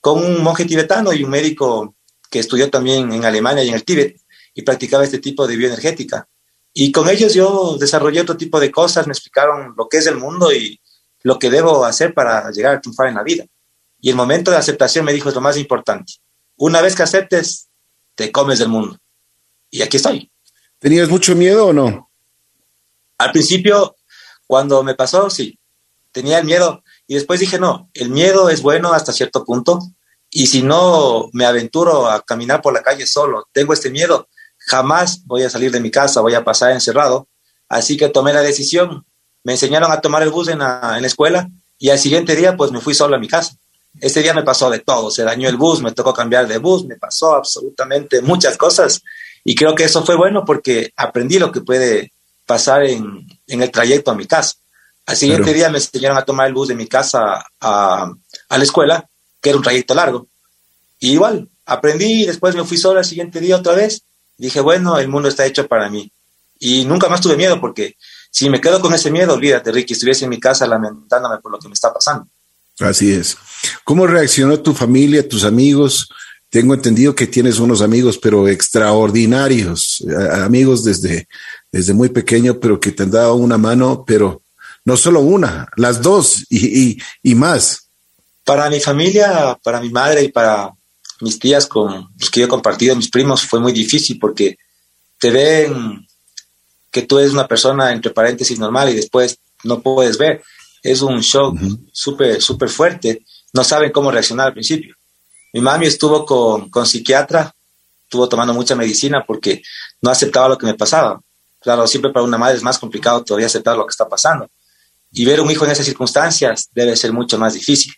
con 0.00 0.22
un 0.22 0.42
monje 0.42 0.64
tibetano 0.64 1.12
y 1.12 1.24
un 1.24 1.30
médico 1.30 1.96
que 2.28 2.40
estudió 2.40 2.68
también 2.68 3.12
en 3.12 3.24
Alemania 3.24 3.62
y 3.64 3.68
en 3.68 3.74
el 3.74 3.84
Tíbet 3.84 4.20
y 4.52 4.62
practicaba 4.62 5.04
este 5.04 5.18
tipo 5.18 5.46
de 5.46 5.56
bioenergética. 5.56 6.28
Y 6.74 6.90
con 6.90 7.08
ellos 7.08 7.34
yo 7.34 7.76
desarrollé 7.78 8.20
otro 8.20 8.36
tipo 8.36 8.58
de 8.58 8.70
cosas, 8.70 9.06
me 9.06 9.12
explicaron 9.12 9.74
lo 9.76 9.88
que 9.88 9.98
es 9.98 10.06
el 10.06 10.16
mundo 10.16 10.52
y, 10.52 10.80
lo 11.22 11.38
que 11.38 11.50
debo 11.50 11.84
hacer 11.84 12.14
para 12.14 12.50
llegar 12.50 12.76
a 12.76 12.80
triunfar 12.80 13.08
en 13.08 13.14
la 13.14 13.22
vida. 13.22 13.44
Y 14.00 14.10
el 14.10 14.16
momento 14.16 14.50
de 14.50 14.56
aceptación 14.56 15.04
me 15.04 15.12
dijo 15.12 15.28
es 15.28 15.34
lo 15.34 15.40
más 15.40 15.56
importante. 15.56 16.14
Una 16.56 16.80
vez 16.80 16.94
que 16.94 17.02
aceptes, 17.02 17.68
te 18.14 18.32
comes 18.32 18.58
del 18.58 18.68
mundo. 18.68 18.98
Y 19.70 19.82
aquí 19.82 19.96
estoy. 19.96 20.30
¿Tenías 20.78 21.08
mucho 21.08 21.34
miedo 21.34 21.66
o 21.66 21.72
no? 21.72 22.10
Al 23.18 23.30
principio, 23.30 23.96
cuando 24.46 24.82
me 24.82 24.94
pasó, 24.94 25.30
sí, 25.30 25.58
tenía 26.10 26.38
el 26.38 26.44
miedo. 26.44 26.82
Y 27.06 27.14
después 27.14 27.40
dije, 27.40 27.58
no, 27.58 27.88
el 27.94 28.10
miedo 28.10 28.48
es 28.50 28.62
bueno 28.62 28.92
hasta 28.92 29.12
cierto 29.12 29.44
punto. 29.44 29.78
Y 30.28 30.46
si 30.46 30.62
no 30.62 31.30
me 31.32 31.46
aventuro 31.46 32.10
a 32.10 32.22
caminar 32.22 32.62
por 32.62 32.72
la 32.72 32.82
calle 32.82 33.06
solo, 33.06 33.48
tengo 33.52 33.72
este 33.72 33.90
miedo, 33.90 34.28
jamás 34.58 35.24
voy 35.26 35.42
a 35.42 35.50
salir 35.50 35.70
de 35.70 35.80
mi 35.80 35.90
casa, 35.90 36.20
voy 36.20 36.34
a 36.34 36.44
pasar 36.44 36.72
encerrado. 36.72 37.28
Así 37.68 37.96
que 37.96 38.08
tomé 38.08 38.32
la 38.32 38.40
decisión 38.40 39.06
me 39.44 39.52
enseñaron 39.52 39.90
a 39.90 40.00
tomar 40.00 40.22
el 40.22 40.30
bus 40.30 40.48
en 40.48 40.60
la, 40.60 40.94
en 40.96 41.02
la 41.02 41.06
escuela 41.06 41.48
y 41.78 41.90
al 41.90 41.98
siguiente 41.98 42.36
día 42.36 42.56
pues 42.56 42.70
me 42.70 42.80
fui 42.80 42.94
solo 42.94 43.16
a 43.16 43.18
mi 43.18 43.28
casa. 43.28 43.56
Este 44.00 44.22
día 44.22 44.32
me 44.32 44.42
pasó 44.42 44.70
de 44.70 44.78
todo, 44.78 45.10
se 45.10 45.22
dañó 45.22 45.48
el 45.48 45.56
bus, 45.56 45.82
me 45.82 45.92
tocó 45.92 46.14
cambiar 46.14 46.48
de 46.48 46.58
bus, 46.58 46.84
me 46.86 46.96
pasó 46.96 47.34
absolutamente 47.34 48.22
muchas 48.22 48.56
cosas 48.56 49.02
y 49.44 49.54
creo 49.54 49.74
que 49.74 49.84
eso 49.84 50.04
fue 50.04 50.16
bueno 50.16 50.44
porque 50.44 50.92
aprendí 50.96 51.38
lo 51.38 51.52
que 51.52 51.60
puede 51.60 52.12
pasar 52.46 52.84
en, 52.84 53.26
en 53.46 53.62
el 53.62 53.70
trayecto 53.70 54.10
a 54.10 54.14
mi 54.14 54.26
casa. 54.26 54.54
Al 55.06 55.16
siguiente 55.16 55.52
día 55.52 55.68
me 55.68 55.78
enseñaron 55.78 56.16
a 56.16 56.24
tomar 56.24 56.46
el 56.46 56.54
bus 56.54 56.68
de 56.68 56.74
mi 56.74 56.86
casa 56.86 57.44
a, 57.60 58.12
a 58.48 58.58
la 58.58 58.64
escuela, 58.64 59.08
que 59.40 59.50
era 59.50 59.58
un 59.58 59.64
trayecto 59.64 59.94
largo. 59.94 60.28
Y 61.00 61.12
igual, 61.12 61.48
aprendí 61.66 62.22
y 62.22 62.26
después 62.26 62.54
me 62.54 62.64
fui 62.64 62.76
solo 62.76 63.00
al 63.00 63.04
siguiente 63.04 63.40
día 63.40 63.56
otra 63.56 63.74
vez. 63.74 64.04
Dije, 64.36 64.60
bueno, 64.60 64.98
el 64.98 65.08
mundo 65.08 65.28
está 65.28 65.44
hecho 65.44 65.66
para 65.66 65.90
mí. 65.90 66.10
Y 66.60 66.84
nunca 66.84 67.08
más 67.08 67.20
tuve 67.20 67.36
miedo 67.36 67.60
porque 67.60 67.96
si 68.32 68.48
me 68.48 68.62
quedo 68.62 68.80
con 68.80 68.94
ese 68.94 69.10
miedo, 69.10 69.34
olvídate, 69.34 69.70
Ricky, 69.70 69.92
estuviese 69.92 70.24
en 70.24 70.30
mi 70.30 70.40
casa 70.40 70.66
lamentándome 70.66 71.36
por 71.38 71.52
lo 71.52 71.58
que 71.58 71.68
me 71.68 71.74
está 71.74 71.92
pasando. 71.92 72.26
Así 72.80 73.12
es. 73.12 73.36
¿Cómo 73.84 74.06
reaccionó 74.06 74.58
tu 74.58 74.72
familia, 74.72 75.28
tus 75.28 75.44
amigos? 75.44 76.08
Tengo 76.48 76.72
entendido 76.72 77.14
que 77.14 77.26
tienes 77.26 77.58
unos 77.58 77.82
amigos, 77.82 78.16
pero 78.16 78.48
extraordinarios, 78.48 80.02
amigos 80.32 80.82
desde, 80.82 81.28
desde 81.70 81.92
muy 81.92 82.08
pequeño, 82.08 82.58
pero 82.58 82.80
que 82.80 82.92
te 82.92 83.02
han 83.02 83.10
dado 83.10 83.34
una 83.34 83.58
mano, 83.58 84.02
pero 84.06 84.40
no 84.86 84.96
solo 84.96 85.20
una, 85.20 85.68
las 85.76 86.00
dos 86.00 86.46
y, 86.48 86.98
y 87.22 87.34
más. 87.34 87.90
Para 88.44 88.70
mi 88.70 88.80
familia, 88.80 89.58
para 89.62 89.78
mi 89.78 89.90
madre 89.90 90.22
y 90.22 90.32
para 90.32 90.72
mis 91.20 91.38
tías 91.38 91.66
con 91.66 92.08
los 92.18 92.30
que 92.30 92.40
yo 92.40 92.46
he 92.46 92.48
compartido, 92.48 92.96
mis 92.96 93.10
primos, 93.10 93.42
fue 93.42 93.60
muy 93.60 93.72
difícil 93.72 94.18
porque 94.18 94.56
te 95.18 95.30
ven 95.30 96.06
que 96.92 97.02
tú 97.02 97.18
eres 97.18 97.32
una 97.32 97.48
persona, 97.48 97.90
entre 97.90 98.12
paréntesis, 98.12 98.58
normal 98.58 98.90
y 98.90 98.94
después 98.94 99.38
no 99.64 99.80
puedes 99.80 100.18
ver. 100.18 100.42
Es 100.82 101.00
un 101.00 101.20
shock 101.20 101.58
súper, 101.90 102.40
súper 102.40 102.68
fuerte. 102.68 103.24
No 103.54 103.64
saben 103.64 103.90
cómo 103.90 104.10
reaccionar 104.10 104.48
al 104.48 104.52
principio. 104.52 104.94
Mi 105.54 105.60
mami 105.60 105.86
estuvo 105.86 106.24
con, 106.26 106.68
con 106.70 106.86
psiquiatra, 106.86 107.52
estuvo 108.04 108.28
tomando 108.28 108.52
mucha 108.52 108.74
medicina 108.74 109.24
porque 109.26 109.62
no 110.02 110.10
aceptaba 110.10 110.50
lo 110.50 110.58
que 110.58 110.66
me 110.66 110.74
pasaba. 110.74 111.20
Claro, 111.60 111.86
siempre 111.86 112.12
para 112.12 112.24
una 112.24 112.38
madre 112.38 112.56
es 112.56 112.62
más 112.62 112.78
complicado 112.78 113.24
todavía 113.24 113.46
aceptar 113.46 113.76
lo 113.76 113.86
que 113.86 113.92
está 113.92 114.08
pasando. 114.08 114.48
Y 115.12 115.24
ver 115.24 115.40
un 115.40 115.50
hijo 115.50 115.64
en 115.64 115.70
esas 115.70 115.86
circunstancias 115.86 116.68
debe 116.72 116.96
ser 116.96 117.12
mucho 117.12 117.38
más 117.38 117.54
difícil. 117.54 117.92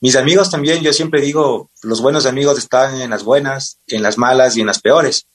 Mis 0.00 0.16
amigos 0.16 0.50
también, 0.50 0.82
yo 0.82 0.92
siempre 0.92 1.20
digo, 1.20 1.70
los 1.82 2.00
buenos 2.00 2.26
amigos 2.26 2.58
están 2.58 3.00
en 3.00 3.10
las 3.10 3.24
buenas, 3.24 3.78
en 3.86 4.02
las 4.02 4.18
malas 4.18 4.56
y 4.56 4.60
en 4.60 4.66
las 4.66 4.80
peores. 4.80 5.26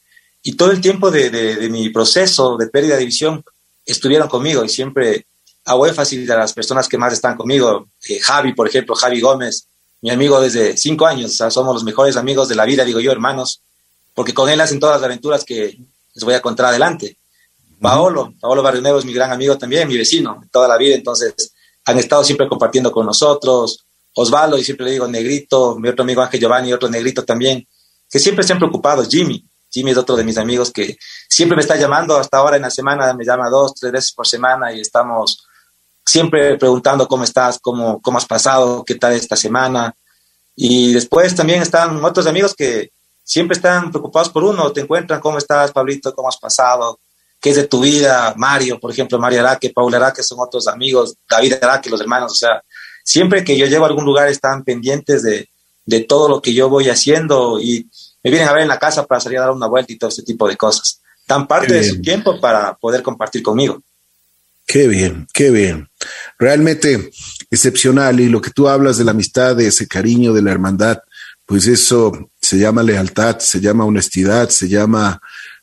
Y 0.47 0.53
todo 0.53 0.71
el 0.71 0.79
tiempo 0.79 1.11
de, 1.11 1.67
mi 1.69 1.89
proceso 1.89 2.55
de 2.55 2.67
pérdida 2.67 2.95
de 2.95 3.03
visión 3.03 3.43
estuvieron 3.85 4.29
conmigo 4.29 4.63
y 4.63 4.69
siempre 4.69 5.25
hago 5.65 5.85
énfasis 5.85 6.29
a 6.29 6.37
las 6.37 6.53
personas 6.53 6.87
que 6.87 6.97
más 6.97 7.11
están 7.11 7.35
conmigo. 7.35 7.89
Eh, 8.07 8.17
Javi, 8.21 8.53
por 8.53 8.65
ejemplo, 8.65 8.95
Javi 8.95 9.19
Gómez, 9.19 9.67
mi 9.99 10.09
amigo 10.09 10.39
desde 10.39 10.77
cinco 10.77 11.05
años, 11.05 11.31
o 11.31 11.33
sea, 11.33 11.51
somos 11.51 11.73
los 11.73 11.83
mejores 11.83 12.15
amigos 12.15 12.47
de 12.47 12.55
la 12.55 12.63
vida, 12.63 12.85
digo 12.85 13.01
yo, 13.01 13.11
hermanos, 13.11 13.61
porque 14.13 14.33
con 14.33 14.47
él 14.49 14.61
hacen 14.61 14.79
todas 14.79 14.95
las 14.95 15.03
aventuras 15.03 15.43
que 15.43 15.77
les 16.13 16.23
voy 16.23 16.33
a 16.33 16.41
contar 16.41 16.67
adelante. 16.67 17.17
Paolo, 17.81 18.33
Paolo 18.39 18.63
Barrio 18.63 18.97
es 18.97 19.03
mi 19.03 19.11
gran 19.11 19.33
amigo 19.33 19.57
también, 19.57 19.85
mi 19.85 19.97
vecino, 19.97 20.41
toda 20.49 20.69
la 20.69 20.77
vida, 20.77 20.95
entonces 20.95 21.33
han 21.83 21.99
estado 21.99 22.23
siempre 22.23 22.47
compartiendo 22.47 22.89
con 22.93 23.05
nosotros. 23.05 23.85
Osvaldo, 24.13 24.57
y 24.57 24.63
siempre 24.63 24.85
le 24.85 24.93
digo 24.93 25.09
negrito, 25.09 25.77
mi 25.77 25.89
otro 25.89 26.03
amigo 26.03 26.21
Ángel 26.21 26.39
Giovanni, 26.39 26.71
otro 26.71 26.87
negrito 26.87 27.25
también, 27.25 27.67
que 28.09 28.17
siempre 28.17 28.43
están 28.43 28.59
preocupados, 28.59 29.09
Jimmy, 29.09 29.43
Jimmy 29.69 29.91
es 29.91 29.97
otro 29.97 30.15
de 30.15 30.23
mis 30.23 30.37
amigos 30.37 30.71
que 30.71 30.97
siempre 31.27 31.55
me 31.55 31.61
está 31.61 31.75
llamando, 31.75 32.17
hasta 32.17 32.37
ahora 32.37 32.55
en 32.55 32.63
la 32.63 32.69
semana 32.69 33.13
me 33.13 33.25
llama 33.25 33.49
dos, 33.49 33.73
tres 33.75 33.91
veces 33.91 34.13
por 34.13 34.27
semana 34.27 34.73
y 34.73 34.81
estamos 34.81 35.45
siempre 36.05 36.57
preguntando 36.57 37.07
cómo 37.07 37.23
estás, 37.23 37.59
cómo, 37.59 38.01
cómo 38.01 38.17
has 38.17 38.25
pasado, 38.25 38.83
qué 38.85 38.95
tal 38.95 39.13
esta 39.13 39.35
semana. 39.35 39.93
Y 40.55 40.93
después 40.93 41.35
también 41.35 41.61
están 41.61 42.03
otros 42.03 42.25
amigos 42.27 42.55
que 42.55 42.91
siempre 43.23 43.55
están 43.55 43.91
preocupados 43.91 44.29
por 44.29 44.43
uno, 44.43 44.71
te 44.71 44.81
encuentran, 44.81 45.19
cómo 45.19 45.37
estás, 45.37 45.71
Pablito, 45.71 46.15
cómo 46.15 46.29
has 46.29 46.37
pasado, 46.37 46.99
qué 47.41 47.49
es 47.49 47.57
de 47.57 47.67
tu 47.67 47.81
vida, 47.81 48.33
Mario, 48.37 48.79
por 48.79 48.89
ejemplo, 48.89 49.19
Mario 49.19 49.41
Araque, 49.41 49.69
Paul 49.69 49.93
Araque 49.93 50.23
son 50.23 50.39
otros 50.39 50.67
amigos, 50.67 51.15
David 51.29 51.55
Araque, 51.61 51.89
los 51.89 52.01
hermanos, 52.01 52.31
o 52.31 52.35
sea, 52.35 52.63
siempre 53.03 53.43
que 53.43 53.57
yo 53.57 53.65
llego 53.65 53.83
a 53.83 53.89
algún 53.89 54.05
lugar 54.05 54.29
están 54.29 54.63
pendientes 54.63 55.23
de, 55.23 55.49
de 55.85 56.01
todo 56.01 56.29
lo 56.29 56.41
que 56.41 56.53
yo 56.53 56.69
voy 56.69 56.89
haciendo 56.89 57.59
y 57.59 57.89
me 58.27 58.31
vienen 58.31 58.49
a 58.49 58.53
ver 58.53 58.63
en 58.63 58.67
la 58.67 58.77
casa 58.77 59.05
para 59.05 59.21
salir 59.21 59.37
a 59.37 59.43
dar 59.43 59.51
una 59.51 59.67
vuelta 59.67 59.93
y 59.93 59.97
todo 59.97 60.09
este 60.09 60.23
tipo 60.23 60.47
de 60.49 60.57
cosas. 60.57 61.01
Dan 61.25 61.47
parte 61.47 61.73
de 61.73 61.83
su 61.83 62.01
tiempo 62.01 62.41
para 62.41 62.75
poder 62.75 63.01
compartir 63.01 63.41
conmigo. 63.41 63.81
Qué 64.65 64.89
bien, 64.89 65.27
qué 65.33 65.49
bien. 65.49 65.87
Realmente 66.37 67.09
excepcional. 67.49 68.19
Y 68.19 68.27
lo 68.27 68.41
que 68.41 68.51
tú 68.51 68.67
hablas 68.67 68.97
de 68.97 69.05
la 69.05 69.11
amistad, 69.11 69.55
de 69.55 69.67
ese 69.67 69.87
cariño, 69.87 70.33
de 70.33 70.41
la 70.41 70.51
hermandad, 70.51 70.99
pues 71.45 71.67
eso 71.67 72.29
se 72.41 72.57
llama 72.57 72.83
lealtad, 72.83 73.39
se 73.39 73.61
llama 73.61 73.85
honestidad, 73.85 74.49
se 74.49 74.67
llama 74.67 75.21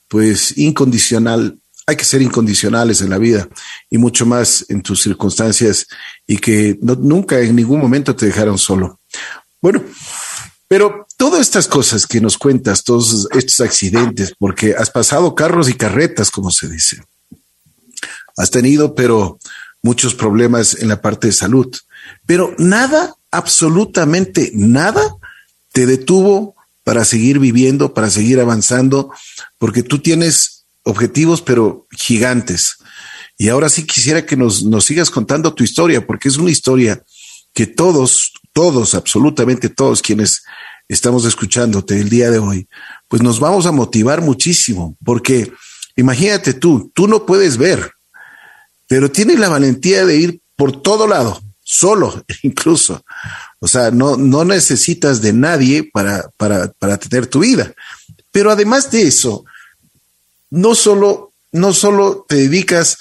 pues 0.09 0.57
incondicional. 0.57 1.59
Hay 1.87 1.97
que 1.97 2.05
ser 2.05 2.23
incondicionales 2.23 3.03
en 3.03 3.11
la 3.11 3.19
vida 3.19 3.47
y 3.91 3.99
mucho 3.99 4.25
más 4.25 4.65
en 4.71 4.81
tus 4.81 5.03
circunstancias 5.03 5.87
y 6.27 6.39
que 6.39 6.79
nunca 6.81 7.39
en 7.41 7.57
ningún 7.57 7.79
momento 7.79 8.17
te 8.17 8.25
dejaron 8.25 8.57
solo. 8.57 9.01
Bueno, 9.61 9.85
pero 10.75 11.07
todas 11.17 11.41
estas 11.41 11.69
cosas 11.69 12.05
que 12.05 12.21
nos 12.21 12.37
cuentas, 12.37 12.83
todos 12.83 13.29
estos 13.31 13.61
accidentes, 13.61 14.35
porque 14.37 14.75
has 14.77 14.91
pasado 14.91 15.37
carros 15.37 15.69
y 15.69 15.75
carretas, 15.75 16.33
como 16.33 16.51
se 16.51 16.69
dice. 16.69 17.01
Has 18.37 18.51
tenido, 18.51 18.93
pero 18.97 19.39
muchos 19.83 20.17
problemas 20.17 20.77
en 20.81 20.89
la 20.89 21.01
parte 21.01 21.29
de 21.29 21.33
salud. 21.33 21.73
Pero 22.27 22.57
nada, 22.59 23.15
absolutamente 23.31 24.51
nada, 24.53 25.15
te 25.71 25.87
detuvo 25.87 26.57
para 26.83 27.05
seguir 27.05 27.39
viviendo, 27.39 27.95
para 27.95 28.11
seguir 28.11 28.41
avanzando, 28.41 29.13
porque 29.59 29.85
tú 29.85 30.01
tienes 30.01 30.65
objetivos, 30.83 31.41
pero 31.41 31.87
gigantes. 31.93 32.79
Y 33.39 33.49
ahora 33.49 33.69
sí 33.69 33.87
quisiera 33.87 34.27
que 34.27 34.37
nos, 34.37 34.65
sigas 34.85 35.11
contando 35.11 35.55
tu 35.55 35.63
historia, 35.63 36.05
porque 36.05 36.27
es 36.27 36.37
una 36.37 36.51
historia 36.51 37.01
que 37.53 37.69
todos, 37.69 38.33
todos, 38.55 38.95
absolutamente 38.95 39.69
todos 39.69 40.01
quienes 40.01 40.45
estamos 40.89 41.27
escuchándote 41.27 42.01
el 42.01 42.09
día 42.09 42.31
de 42.31 42.39
hoy, 42.39 42.69
pues 43.09 43.21
nos 43.21 43.41
vamos 43.41 43.67
a 43.67 43.73
motivar 43.73 44.23
muchísimo, 44.23 44.97
porque 45.05 45.53
imagínate 45.97 46.55
tú, 46.55 46.91
tú 46.95 47.07
no 47.07 47.27
puedes 47.27 47.59
ver, 47.59 47.91
pero 48.87 49.11
tienes 49.11 49.39
la 49.39 49.49
valentía 49.49 50.07
de 50.07 50.17
ir 50.17 50.41
por 50.57 50.81
todo 50.81 51.07
lado, 51.07 51.43
solo 51.63 52.25
incluso. 52.43 53.05
O 53.59 53.69
sea, 53.69 53.91
no, 53.91 54.17
no 54.17 54.45
necesitas 54.45 55.21
de 55.21 55.33
nadie 55.33 55.91
para, 55.93 56.31
para, 56.37 56.69
para 56.73 56.97
tener 56.99 57.27
tu 57.27 57.41
vida. 57.41 57.73
Pero 58.31 58.51
además 58.51 58.91
de 58.91 59.03
eso, 59.03 59.45
no 60.51 60.75
solo, 60.75 61.33
no 61.51 61.73
solo 61.73 62.25
te 62.29 62.37
dedicas 62.37 62.99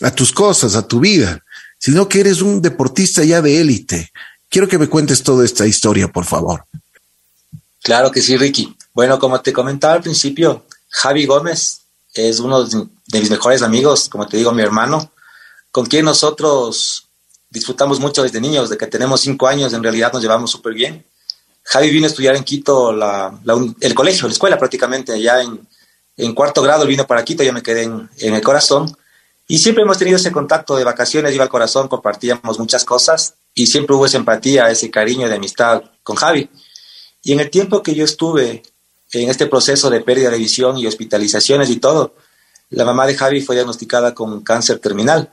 a 0.00 0.10
tus 0.10 0.32
cosas, 0.32 0.74
a 0.74 0.86
tu 0.86 1.00
vida, 1.00 1.42
sino 1.78 2.08
que 2.08 2.20
eres 2.20 2.42
un 2.42 2.60
deportista 2.60 3.24
ya 3.24 3.40
de 3.40 3.60
élite. 3.60 4.10
Quiero 4.52 4.68
que 4.68 4.76
me 4.76 4.86
cuentes 4.86 5.22
toda 5.22 5.46
esta 5.46 5.66
historia, 5.66 6.08
por 6.08 6.26
favor. 6.26 6.66
Claro 7.82 8.10
que 8.10 8.20
sí, 8.20 8.36
Ricky. 8.36 8.76
Bueno, 8.92 9.18
como 9.18 9.40
te 9.40 9.50
comentaba 9.50 9.94
al 9.94 10.02
principio, 10.02 10.66
Javi 10.90 11.24
Gómez 11.24 11.80
es 12.12 12.38
uno 12.38 12.62
de 12.62 13.18
mis 13.18 13.30
mejores 13.30 13.62
amigos, 13.62 14.10
como 14.10 14.28
te 14.28 14.36
digo, 14.36 14.52
mi 14.52 14.60
hermano, 14.60 15.10
con 15.70 15.86
quien 15.86 16.04
nosotros 16.04 17.08
disfrutamos 17.48 17.98
mucho 17.98 18.22
desde 18.22 18.42
niños, 18.42 18.68
de 18.68 18.76
que 18.76 18.86
tenemos 18.86 19.22
cinco 19.22 19.46
años, 19.46 19.72
en 19.72 19.82
realidad 19.82 20.12
nos 20.12 20.20
llevamos 20.20 20.50
súper 20.50 20.74
bien. 20.74 21.02
Javi 21.62 21.88
vino 21.88 22.04
a 22.04 22.10
estudiar 22.10 22.36
en 22.36 22.44
Quito 22.44 22.90
el 22.90 23.94
colegio, 23.94 24.28
la 24.28 24.34
escuela 24.34 24.58
prácticamente, 24.58 25.18
ya 25.18 25.40
en, 25.40 26.34
cuarto 26.34 26.60
grado 26.60 26.84
vino 26.84 27.06
para 27.06 27.24
Quito, 27.24 27.42
yo 27.42 27.54
me 27.54 27.62
quedé 27.62 27.84
en, 27.84 28.10
el 28.18 28.42
corazón. 28.42 28.94
Y 29.48 29.60
siempre 29.60 29.82
hemos 29.82 29.96
tenido 29.96 30.18
ese 30.18 30.30
contacto 30.30 30.76
de 30.76 30.84
vacaciones, 30.84 31.34
iba 31.34 31.42
al 31.42 31.48
corazón, 31.48 31.88
compartíamos 31.88 32.58
muchas 32.58 32.84
cosas 32.84 33.36
y 33.54 33.66
siempre 33.66 33.94
hubo 33.94 34.06
esa 34.06 34.18
empatía, 34.18 34.70
ese 34.70 34.90
cariño 34.90 35.28
de 35.28 35.36
amistad 35.36 35.82
con 36.02 36.16
Javi. 36.16 36.48
Y 37.22 37.32
en 37.32 37.40
el 37.40 37.50
tiempo 37.50 37.82
que 37.82 37.94
yo 37.94 38.04
estuve 38.04 38.62
en 39.12 39.28
este 39.28 39.46
proceso 39.46 39.90
de 39.90 40.00
pérdida 40.00 40.30
de 40.30 40.38
visión 40.38 40.78
y 40.78 40.86
hospitalizaciones 40.86 41.70
y 41.70 41.76
todo, 41.76 42.14
la 42.70 42.84
mamá 42.84 43.06
de 43.06 43.14
Javi 43.14 43.42
fue 43.42 43.54
diagnosticada 43.54 44.14
con 44.14 44.42
cáncer 44.42 44.78
terminal. 44.78 45.30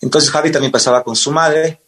Entonces 0.00 0.30
Javi 0.30 0.50
también 0.50 0.72
pasaba 0.72 1.04
con 1.04 1.14
su 1.14 1.30
madre 1.30 1.80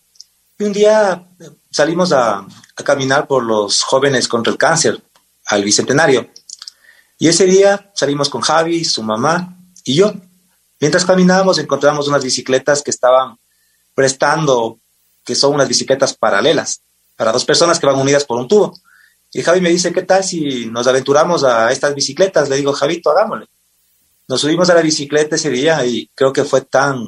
y 0.59 0.65
un 0.65 0.73
día 0.73 1.27
salimos 1.71 2.13
a, 2.13 2.47
caminar 2.85 3.27
por 3.27 3.45
los 3.45 3.83
jóvenes 3.83 4.29
contra 4.29 4.53
el 4.53 4.59
cáncer 4.59 5.01
al 5.47 5.65
Bicentenario. 5.65 6.31
Y 7.19 7.29
ese 7.29 7.47
día 7.47 7.93
salimos 7.95 8.29
con 8.29 8.41
Javi, 8.41 8.85
su 8.85 9.03
mamá 9.03 9.57
y 9.85 9.95
yo. 9.95 10.13
Mientras 10.81 11.05
caminábamos 11.05 11.59
encontramos 11.59 12.09
unas 12.09 12.23
bicicletas 12.23 12.83
que 12.83 12.91
estaban 12.91 13.39
prestando, 13.95 14.79
que 15.25 15.35
son 15.35 15.55
unas 15.55 15.69
bicicletas 15.69 16.15
paralelas, 16.15 16.81
para 17.17 17.33
dos 17.33 17.45
personas 17.45 17.79
que 17.79 17.87
van 17.87 17.97
unidas 17.97 18.25
por 18.25 18.39
un 18.39 18.49
tubo. 18.49 18.79
Y 19.33 19.43
Javi 19.43 19.61
me 19.61 19.71
dice, 19.71 19.93
¿qué 19.93 20.03
tal 20.03 20.23
si 20.23 20.67
nos 20.67 20.87
aventuramos 20.87 21.43
a 21.45 21.73
estas 21.73 21.95
bicicletas? 21.95 22.49
Le 22.49 22.57
digo, 22.57 22.73
Javito, 22.73 23.11
hagámosle. 23.11 23.47
Nos 24.29 24.41
subimos 24.41 24.71
a 24.71 24.75
la 24.75 24.81
bicicleta 24.81 25.37
ese 25.37 25.51
día 25.51 25.85
y 25.85 26.09
creo 26.15 26.33
que 26.33 26.45
fue 26.45 26.63
tan, 26.63 27.07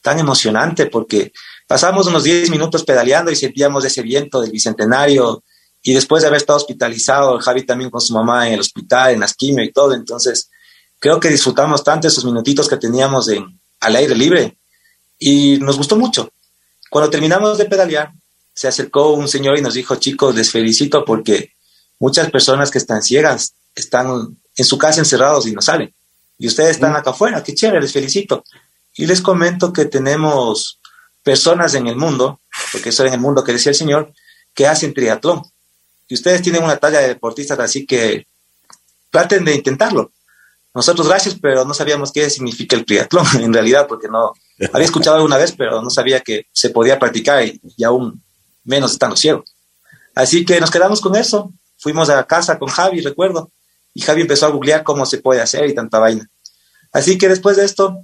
tan 0.00 0.18
emocionante 0.18 0.86
porque 0.86 1.32
pasamos 1.66 2.06
unos 2.06 2.22
10 2.24 2.50
minutos 2.50 2.84
pedaleando 2.84 3.30
y 3.30 3.36
sentíamos 3.36 3.84
ese 3.84 4.02
viento 4.02 4.40
del 4.40 4.50
bicentenario 4.50 5.42
y 5.82 5.92
después 5.92 6.22
de 6.22 6.28
haber 6.28 6.38
estado 6.38 6.56
hospitalizado, 6.56 7.38
Javi 7.38 7.64
también 7.64 7.90
con 7.90 8.00
su 8.00 8.14
mamá 8.14 8.46
en 8.46 8.54
el 8.54 8.60
hospital, 8.60 9.12
en 9.12 9.20
las 9.20 9.34
quimio 9.34 9.64
y 9.64 9.72
todo, 9.72 9.94
entonces 9.94 10.50
creo 10.98 11.20
que 11.20 11.28
disfrutamos 11.28 11.84
tanto 11.84 12.08
esos 12.08 12.24
minutitos 12.24 12.68
que 12.68 12.78
teníamos 12.78 13.28
en, 13.28 13.60
al 13.80 13.96
aire 13.96 14.14
libre 14.14 14.56
y 15.18 15.58
nos 15.58 15.76
gustó 15.76 15.96
mucho. 15.96 16.30
Cuando 16.94 17.10
terminamos 17.10 17.58
de 17.58 17.64
pedalear, 17.64 18.12
se 18.54 18.68
acercó 18.68 19.14
un 19.14 19.26
señor 19.26 19.58
y 19.58 19.62
nos 19.62 19.74
dijo, 19.74 19.96
chicos, 19.96 20.32
les 20.36 20.52
felicito 20.52 21.04
porque 21.04 21.50
Muchas 21.98 22.30
personas 22.30 22.70
que 22.70 22.78
están 22.78 23.02
ciegas 23.02 23.54
están 23.74 24.36
en 24.56 24.64
su 24.64 24.78
casa 24.78 25.00
encerrados 25.00 25.46
y 25.46 25.52
no 25.52 25.60
salen. 25.60 25.92
Y 26.38 26.46
ustedes 26.46 26.72
están 26.72 26.94
acá 26.94 27.10
afuera, 27.10 27.42
qué 27.42 27.54
chévere, 27.54 27.80
les 27.80 27.92
felicito. 27.92 28.44
Y 28.94 29.06
les 29.06 29.20
comento 29.20 29.72
que 29.72 29.86
tenemos 29.86 30.78
personas 31.22 31.74
en 31.74 31.86
el 31.86 31.96
mundo, 31.96 32.40
porque 32.72 32.90
eso 32.90 33.04
en 33.06 33.14
el 33.14 33.20
mundo 33.20 33.42
que 33.42 33.52
decía 33.54 33.70
el 33.70 33.76
Señor, 33.76 34.12
que 34.52 34.66
hacen 34.66 34.92
triatlón. 34.94 35.42
Y 36.06 36.14
ustedes 36.14 36.42
tienen 36.42 36.62
una 36.62 36.76
talla 36.76 37.00
de 37.00 37.08
deportistas, 37.08 37.58
así 37.58 37.86
que 37.86 38.26
traten 39.10 39.44
de 39.44 39.54
intentarlo. 39.54 40.12
Nosotros 40.74 41.08
gracias, 41.08 41.36
pero 41.40 41.64
no 41.64 41.74
sabíamos 41.74 42.12
qué 42.12 42.28
significa 42.28 42.76
el 42.76 42.84
triatlón 42.84 43.26
en 43.40 43.52
realidad, 43.52 43.86
porque 43.88 44.08
no 44.08 44.34
había 44.72 44.86
escuchado 44.86 45.16
alguna 45.16 45.36
vez, 45.36 45.54
pero 45.56 45.82
no 45.82 45.90
sabía 45.90 46.20
que 46.20 46.46
se 46.52 46.70
podía 46.70 46.98
practicar 46.98 47.44
y, 47.44 47.60
y 47.76 47.84
aún 47.84 48.22
menos 48.64 48.92
estando 48.92 49.16
ciego. 49.16 49.44
Así 50.14 50.44
que 50.44 50.60
nos 50.60 50.70
quedamos 50.70 51.00
con 51.00 51.16
eso 51.16 51.52
fuimos 51.84 52.08
a 52.08 52.26
casa 52.26 52.58
con 52.58 52.70
Javi, 52.70 53.02
recuerdo, 53.02 53.50
y 53.92 54.00
Javi 54.00 54.22
empezó 54.22 54.46
a 54.46 54.48
googlear 54.48 54.82
cómo 54.82 55.04
se 55.04 55.18
puede 55.18 55.42
hacer 55.42 55.68
y 55.68 55.74
tanta 55.74 55.98
vaina. 55.98 56.26
Así 56.92 57.18
que 57.18 57.28
después 57.28 57.58
de 57.58 57.66
esto, 57.66 58.00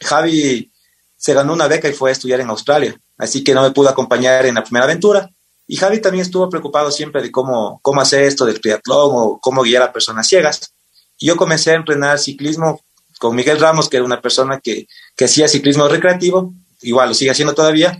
Javi 0.00 0.70
se 1.16 1.34
ganó 1.34 1.52
una 1.52 1.66
beca 1.66 1.88
y 1.88 1.92
fue 1.92 2.10
a 2.10 2.12
estudiar 2.12 2.40
en 2.40 2.50
Australia, 2.50 2.96
así 3.18 3.42
que 3.42 3.52
no 3.52 3.62
me 3.62 3.72
pudo 3.72 3.88
acompañar 3.88 4.46
en 4.46 4.54
la 4.54 4.62
primera 4.62 4.84
aventura. 4.84 5.28
Y 5.66 5.76
Javi 5.76 6.00
también 6.00 6.22
estuvo 6.22 6.48
preocupado 6.48 6.92
siempre 6.92 7.22
de 7.22 7.32
cómo, 7.32 7.80
cómo 7.82 8.00
hacer 8.00 8.22
esto 8.22 8.44
del 8.44 8.60
triatlón 8.60 9.10
o 9.12 9.38
cómo 9.40 9.62
guiar 9.62 9.82
a 9.82 9.92
personas 9.92 10.28
ciegas. 10.28 10.72
Y 11.18 11.26
yo 11.26 11.36
comencé 11.36 11.72
a 11.72 11.76
entrenar 11.76 12.20
ciclismo 12.20 12.82
con 13.24 13.34
Miguel 13.34 13.58
Ramos, 13.58 13.88
que 13.88 13.96
era 13.96 14.04
una 14.04 14.20
persona 14.20 14.60
que, 14.60 14.86
que 15.16 15.24
hacía 15.24 15.48
ciclismo 15.48 15.88
recreativo, 15.88 16.52
igual 16.82 17.08
lo 17.08 17.14
sigue 17.14 17.30
haciendo 17.30 17.54
todavía, 17.54 17.98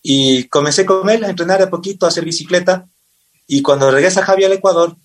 y 0.00 0.44
comencé 0.44 0.86
con 0.86 1.10
él 1.10 1.22
a 1.24 1.28
entrenar 1.28 1.60
a 1.60 1.68
poquito, 1.68 2.06
a 2.06 2.08
hacer 2.08 2.24
bicicleta, 2.24 2.86
y 3.46 3.60
cuando 3.60 3.90
regresa 3.90 4.24
Javi 4.24 4.44
al 4.44 4.52
Ecuador, 4.54 4.96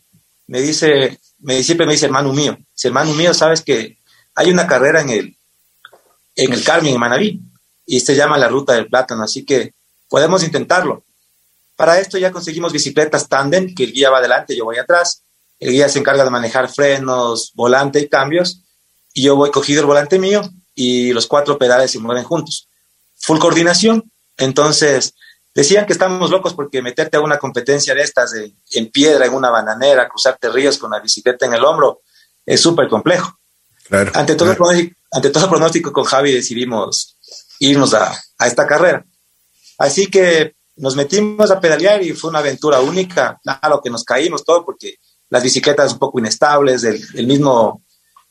me 0.47 0.61
dice, 0.61 1.19
me, 1.39 1.61
siempre 1.63 1.85
me 1.85 1.91
dice, 1.91 2.05
hermano 2.05 2.31
mío, 2.31 2.57
dice, 2.73 2.87
hermano 2.87 3.13
mío, 3.13 3.33
sabes 3.33 3.61
que 3.61 3.97
hay 4.35 4.51
una 4.51 4.67
carrera 4.67 5.01
en 5.01 5.09
el, 5.09 5.37
en 6.37 6.53
el 6.53 6.63
Carmen, 6.63 6.93
en 6.93 6.99
Manaví, 7.01 7.41
y 7.85 7.99
se 7.99 8.15
llama 8.15 8.37
la 8.37 8.47
Ruta 8.47 8.71
del 8.71 8.87
Plátano, 8.87 9.23
así 9.23 9.43
que 9.43 9.73
podemos 10.07 10.45
intentarlo. 10.45 11.03
Para 11.75 11.99
esto 11.99 12.17
ya 12.17 12.31
conseguimos 12.31 12.71
bicicletas 12.71 13.27
tándem, 13.27 13.75
que 13.75 13.83
el 13.83 13.91
guía 13.91 14.11
va 14.11 14.19
adelante, 14.19 14.55
yo 14.55 14.63
voy 14.63 14.77
atrás, 14.77 15.23
el 15.59 15.71
guía 15.71 15.89
se 15.89 15.99
encarga 15.99 16.23
de 16.23 16.29
manejar 16.29 16.69
frenos, 16.69 17.51
volante 17.53 17.99
y 17.99 18.07
cambios, 18.07 18.63
y 19.17 19.23
yo 19.23 19.35
voy 19.35 19.49
cogido 19.49 19.81
el 19.81 19.87
volante 19.87 20.19
mío 20.19 20.41
y 20.75 21.11
los 21.11 21.25
cuatro 21.25 21.57
pedales 21.57 21.91
se 21.91 21.99
mueven 21.99 22.23
juntos. 22.23 22.69
Full 23.15 23.39
coordinación, 23.39 24.11
entonces 24.37 25.13
Decían 25.57 25.87
que 25.87 25.93
estamos 25.93 26.29
locos 26.29 26.53
porque 26.53 26.83
meterte 26.83 27.17
a 27.17 27.19
una 27.19 27.39
competencia 27.39 27.95
de 27.95 28.03
estas 28.03 28.31
en 28.35 28.91
piedra, 28.91 29.25
en 29.25 29.33
una 29.33 29.49
bananera, 29.49 30.07
cruzarte 30.07 30.49
ríos 30.49 30.77
con 30.77 30.91
la 30.91 30.99
bicicleta 30.99 31.47
en 31.47 31.53
el 31.55 31.65
hombro, 31.65 32.01
es 32.45 32.61
súper 32.61 32.87
complejo. 32.87 33.39
ante, 34.13 34.35
todo 34.35 34.53
Pronóstico, 34.53 34.95
ante 35.11 35.31
todo 35.31 35.49
pronóstico 35.49 35.91
con 35.91 36.03
Javi 36.03 36.31
decidimos 36.31 37.17
irnos 37.57 37.95
a, 37.95 38.15
esta 38.45 38.67
carrera. 38.67 39.03
Así 39.79 40.05
que 40.05 40.53
nos 40.75 40.95
metimos 40.95 41.49
a 41.49 41.59
pedalear 41.59 42.03
y 42.03 42.13
fue 42.13 42.29
una 42.29 42.37
aventura 42.37 42.79
única. 42.79 43.39
Claro 43.43 43.81
que 43.81 43.89
nos 43.89 44.03
caímos 44.03 44.43
todo 44.43 44.63
porque 44.63 44.97
las 45.31 45.41
bicicletas 45.41 45.93
un 45.93 45.97
poco 45.97 46.19
inestables, 46.19 46.83
el, 46.83 47.25
mismo, 47.25 47.81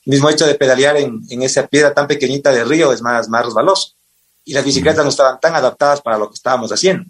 mismo 0.06 0.30
hecho 0.30 0.46
de 0.46 0.54
pedalear 0.54 0.96
en, 0.96 1.20
en, 1.28 1.42
esa 1.42 1.66
piedra 1.66 1.92
tan 1.92 2.06
pequeñita 2.06 2.50
de 2.52 2.64
río 2.64 2.92
es 2.92 3.02
más, 3.02 3.28
más 3.28 3.44
resbaloso 3.44 3.94
y 4.44 4.52
las 4.52 4.64
bicicletas 4.64 5.04
no 5.04 5.10
estaban 5.10 5.40
tan 5.40 5.54
adaptadas 5.54 6.00
para 6.00 6.16
lo 6.16 6.28
que 6.28 6.34
estábamos 6.34 6.70
haciendo. 6.72 7.04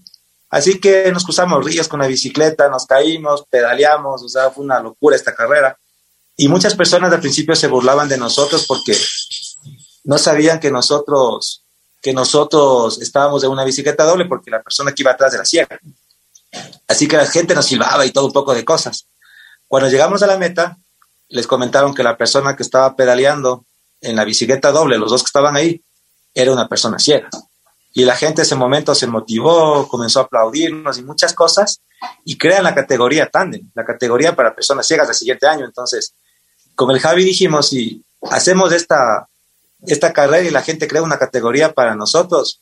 Así 0.49 0.81
que 0.81 1.13
nos 1.13 1.25
cruzamos 1.25 1.65
ríos 1.65 1.87
con 1.87 2.01
la 2.01 2.07
bicicleta, 2.07 2.69
nos 2.69 2.87
caímos, 2.87 3.45
pedaleamos, 3.51 4.23
o 4.23 4.29
sea, 4.29 4.51
fue 4.51 4.65
una 4.65 4.81
locura 4.81 5.17
esta 5.17 5.35
carrera. 5.35 5.79
Y 6.37 6.49
muchas 6.49 6.75
personas 6.75 7.13
al 7.13 7.21
principio 7.21 7.55
se 7.55 7.67
burlaban 7.67 8.09
de 8.09 8.17
nosotros 8.17 8.65
porque 8.67 8.97
no 10.05 10.19
sabían 10.19 10.61
que 10.61 10.71
nosotros 10.71 11.63
que 12.01 12.13
nosotros 12.13 13.03
estábamos 13.03 13.43
en 13.43 13.51
una 13.51 13.65
bicicleta 13.65 14.05
doble 14.05 14.27
porque 14.27 14.51
la 14.51 14.63
persona 14.63 14.93
que 14.93 15.03
iba 15.03 15.11
atrás 15.11 15.33
de 15.33 15.39
la 15.39 15.45
sierra. 15.45 15.79
Así 16.87 17.09
que 17.09 17.17
la 17.17 17.27
gente 17.27 17.55
nos 17.55 17.67
silbaba 17.67 18.07
y 18.07 18.13
todo 18.13 18.27
un 18.27 18.33
poco 18.33 18.55
de 18.55 18.65
cosas. 18.65 19.09
Cuando 19.67 19.91
llegamos 19.91 20.23
a 20.23 20.27
la 20.29 20.39
meta, 20.39 20.79
les 21.29 21.47
comentaron 21.47 21.95
que 21.95 22.03
la 22.03 22.17
persona 22.17 22.57
que 22.57 22.63
estaba 22.63 22.95
pedaleando 22.95 23.65
en 24.01 24.17
la 24.17 24.25
bicicleta 24.25 24.71
doble, 24.71 24.99
los 24.99 25.11
dos 25.11 25.23
que 25.23 25.29
estaban 25.29 25.57
ahí, 25.57 25.83
era 26.35 26.53
una 26.53 26.69
persona 26.69 26.99
ciega. 26.99 27.29
Y 27.93 28.05
la 28.05 28.15
gente 28.15 28.43
en 28.43 28.47
ese 28.47 28.57
momento 28.57 28.95
se 28.95 29.07
motivó, 29.07 29.89
comenzó 29.89 30.21
a 30.21 30.23
aplaudirnos 30.25 30.99
y 30.99 31.03
muchas 31.03 31.33
cosas, 31.33 31.81
y 32.25 32.37
crean 32.37 32.65
la 32.65 32.75
categoría 32.75 33.29
tándem, 33.31 33.71
la 33.75 33.85
categoría 33.85 34.37
para 34.37 34.55
personas 34.55 34.87
ciegas 34.87 35.09
del 35.09 35.17
siguiente 35.17 35.47
año. 35.47 35.65
Entonces, 35.65 36.15
con 36.75 36.91
el 36.91 37.01
Javi 37.01 37.25
dijimos, 37.25 37.71
si 37.71 38.05
hacemos 38.31 38.73
esta, 38.73 39.29
esta 39.87 40.13
carrera 40.13 40.47
y 40.47 40.51
la 40.51 40.63
gente 40.63 40.87
crea 40.87 41.03
una 41.03 41.19
categoría 41.19 41.73
para 41.73 41.95
nosotros, 41.95 42.61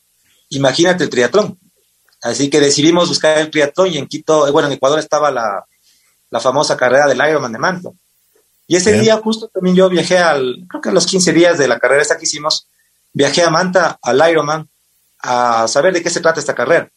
imagínate 0.49 1.03
el 1.03 1.09
triatlón. 1.09 1.59
Así 2.21 2.49
que 2.49 2.61
decidimos 2.61 3.09
buscar 3.09 3.37
el 3.37 3.51
triatlón 3.51 3.89
y 3.89 3.97
en 3.97 4.07
Quito, 4.07 4.51
bueno, 4.53 4.67
en 4.69 4.75
Ecuador 4.75 4.99
estaba 4.99 5.31
la, 5.31 5.65
la 6.29 6.39
famosa 6.39 6.77
carrera 6.77 7.07
del 7.07 7.17
Ironman 7.17 7.51
de 7.51 7.59
Manto. 7.59 7.95
Y 8.67 8.75
ese 8.75 8.99
día 8.99 9.17
justo 9.17 9.47
también 9.47 9.75
yo 9.75 9.89
viajé 9.89 10.17
al, 10.17 10.65
creo 10.67 10.81
que 10.81 10.89
a 10.89 10.93
los 10.93 11.05
15 11.05 11.33
días 11.33 11.57
de 11.57 11.67
la 11.67 11.79
carrera 11.79 12.01
esta 12.01 12.17
que 12.17 12.25
hicimos, 12.25 12.67
viajé 13.13 13.43
a 13.43 13.49
Manta, 13.49 13.99
al 14.01 14.29
Ironman, 14.29 14.67
a 15.19 15.67
saber 15.67 15.93
de 15.93 16.01
qué 16.01 16.09
se 16.09 16.19
trata 16.19 16.39
esta 16.39 16.55
carrera. 16.55 16.89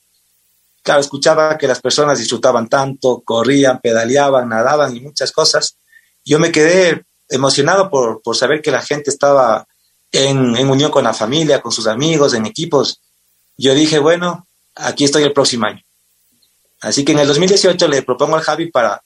Claro, 0.83 1.01
escuchaba 1.01 1.59
que 1.59 1.69
las 1.69 1.81
personas 1.81 2.19
disfrutaban 2.19 2.69
tanto, 2.69 3.23
corrían, 3.25 3.81
pedaleaban, 3.81 4.49
nadaban 4.49 4.97
y 4.97 5.01
muchas 5.01 5.33
cosas. 5.33 5.77
Yo 6.25 6.39
me 6.39 6.51
quedé 6.51 7.05
emocionado 7.29 7.91
por, 7.91 8.23
por 8.23 8.37
saber 8.37 8.63
que 8.63 8.71
la 8.71 8.81
gente 8.81 9.11
estaba 9.11 9.67
en, 10.11 10.57
en, 10.57 10.71
unión 10.71 10.91
con 10.91 11.05
la 11.05 11.13
familia, 11.13 11.61
con 11.61 11.73
sus 11.73 11.87
amigos, 11.87 12.33
en 12.33 12.47
equipos. 12.47 13.03
Yo 13.59 13.75
dije, 13.75 13.99
bueno, 13.99 14.47
aquí 14.75 15.05
estoy 15.05 15.25
el 15.25 15.35
próximo 15.35 15.67
año. 15.67 15.83
Así 16.81 17.05
que 17.05 17.13
en 17.13 17.19
el 17.19 17.29
2018 17.29 17.89
le 17.89 18.03
propongo 18.03 18.37
al 18.37 18.43
Javi 18.43 18.71
para 18.71 19.03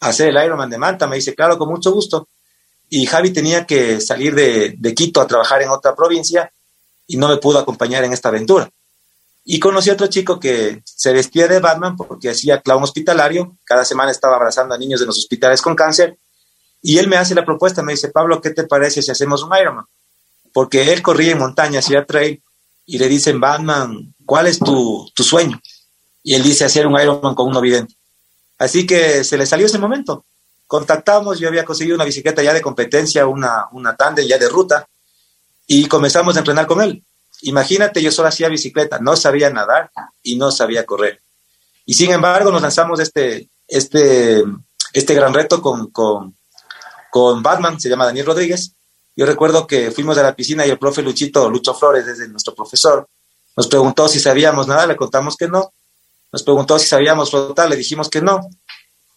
hacer 0.00 0.28
el 0.28 0.44
Ironman 0.44 0.70
de 0.70 0.78
Manta. 0.78 1.06
Me 1.06 1.16
dice, 1.16 1.34
claro, 1.34 1.58
con 1.58 1.68
mucho 1.68 1.92
gusto. 1.92 2.28
Y 2.88 3.06
Javi 3.06 3.30
tenía 3.30 3.66
que 3.66 4.00
salir 4.00 4.34
de, 4.34 4.94
Quito 4.94 5.20
a 5.20 5.26
trabajar 5.26 5.62
en 5.62 5.70
otra 5.70 5.94
provincia 5.94 6.52
y 7.06 7.16
no 7.16 7.28
me 7.28 7.38
pudo 7.38 7.58
acompañar 7.58 8.04
en 8.04 8.12
esta 8.12 8.28
aventura. 8.28 8.70
Y 9.44 9.58
conocí 9.58 9.90
a 9.90 9.94
otro 9.94 10.06
chico 10.06 10.40
que 10.40 10.82
se 10.84 11.12
vestía 11.12 11.48
de 11.48 11.60
Batman 11.60 11.96
porque 11.96 12.30
hacía 12.30 12.60
clown 12.60 12.82
hospitalario. 12.82 13.56
Cada 13.64 13.84
semana 13.84 14.10
estaba 14.10 14.36
abrazando 14.36 14.74
a 14.74 14.78
niños 14.78 15.00
de 15.00 15.06
los 15.06 15.18
hospitales 15.18 15.60
con 15.60 15.74
cáncer. 15.74 16.18
Y 16.80 16.98
él 16.98 17.08
me 17.08 17.16
hace 17.16 17.34
la 17.34 17.44
propuesta, 17.44 17.82
me 17.82 17.92
dice, 17.92 18.08
Pablo, 18.10 18.40
¿qué 18.40 18.50
te 18.50 18.64
parece 18.64 19.02
si 19.02 19.10
hacemos 19.10 19.42
un 19.42 19.56
Ironman? 19.56 19.86
Porque 20.52 20.92
él 20.92 21.02
corría 21.02 21.32
en 21.32 21.38
montaña, 21.38 21.80
hacía 21.80 22.04
trail, 22.04 22.42
y 22.86 22.98
le 22.98 23.08
dicen, 23.08 23.40
Batman, 23.40 24.14
¿cuál 24.24 24.46
es 24.46 24.58
tu, 24.58 25.10
tu 25.14 25.24
sueño? 25.24 25.60
Y 26.22 26.34
él 26.34 26.42
dice, 26.42 26.64
hacer 26.64 26.86
un 26.86 27.00
Ironman 27.00 27.34
con 27.34 27.54
un 27.54 27.62
vidente. 27.62 27.94
Así 28.64 28.86
que 28.86 29.24
se 29.24 29.36
le 29.36 29.44
salió 29.44 29.66
ese 29.66 29.78
momento. 29.78 30.24
Contactamos, 30.66 31.38
yo 31.38 31.48
había 31.48 31.64
conseguido 31.64 31.96
una 31.96 32.04
bicicleta 32.04 32.42
ya 32.42 32.54
de 32.54 32.62
competencia, 32.62 33.26
una, 33.26 33.68
una 33.72 33.94
tándem 33.94 34.26
ya 34.26 34.38
de 34.38 34.48
ruta, 34.48 34.88
y 35.66 35.86
comenzamos 35.86 36.36
a 36.36 36.38
entrenar 36.38 36.66
con 36.66 36.80
él. 36.80 37.04
Imagínate, 37.42 38.00
yo 38.00 38.10
solo 38.10 38.28
hacía 38.28 38.48
bicicleta, 38.48 38.98
no 38.98 39.16
sabía 39.16 39.50
nadar 39.50 39.90
y 40.22 40.36
no 40.36 40.50
sabía 40.50 40.86
correr. 40.86 41.20
Y 41.84 41.92
sin 41.92 42.10
embargo, 42.10 42.50
nos 42.50 42.62
lanzamos 42.62 43.00
este, 43.00 43.50
este, 43.68 44.42
este 44.94 45.14
gran 45.14 45.34
reto 45.34 45.60
con, 45.60 45.90
con, 45.90 46.34
con 47.10 47.42
Batman, 47.42 47.78
se 47.78 47.90
llama 47.90 48.06
Daniel 48.06 48.26
Rodríguez. 48.26 48.72
Yo 49.14 49.26
recuerdo 49.26 49.66
que 49.66 49.90
fuimos 49.90 50.16
a 50.16 50.22
la 50.22 50.34
piscina 50.34 50.66
y 50.66 50.70
el 50.70 50.78
profe 50.78 51.02
Luchito, 51.02 51.50
Lucho 51.50 51.74
Flores, 51.74 52.06
desde 52.06 52.28
nuestro 52.28 52.54
profesor, 52.54 53.06
nos 53.56 53.68
preguntó 53.68 54.08
si 54.08 54.18
sabíamos 54.18 54.66
nadar, 54.66 54.88
le 54.88 54.96
contamos 54.96 55.36
que 55.36 55.48
no. 55.48 55.72
Nos 56.34 56.42
preguntó 56.42 56.80
si 56.80 56.88
sabíamos 56.88 57.30
flotar, 57.30 57.70
le 57.70 57.76
dijimos 57.76 58.10
que 58.10 58.20
no. 58.20 58.40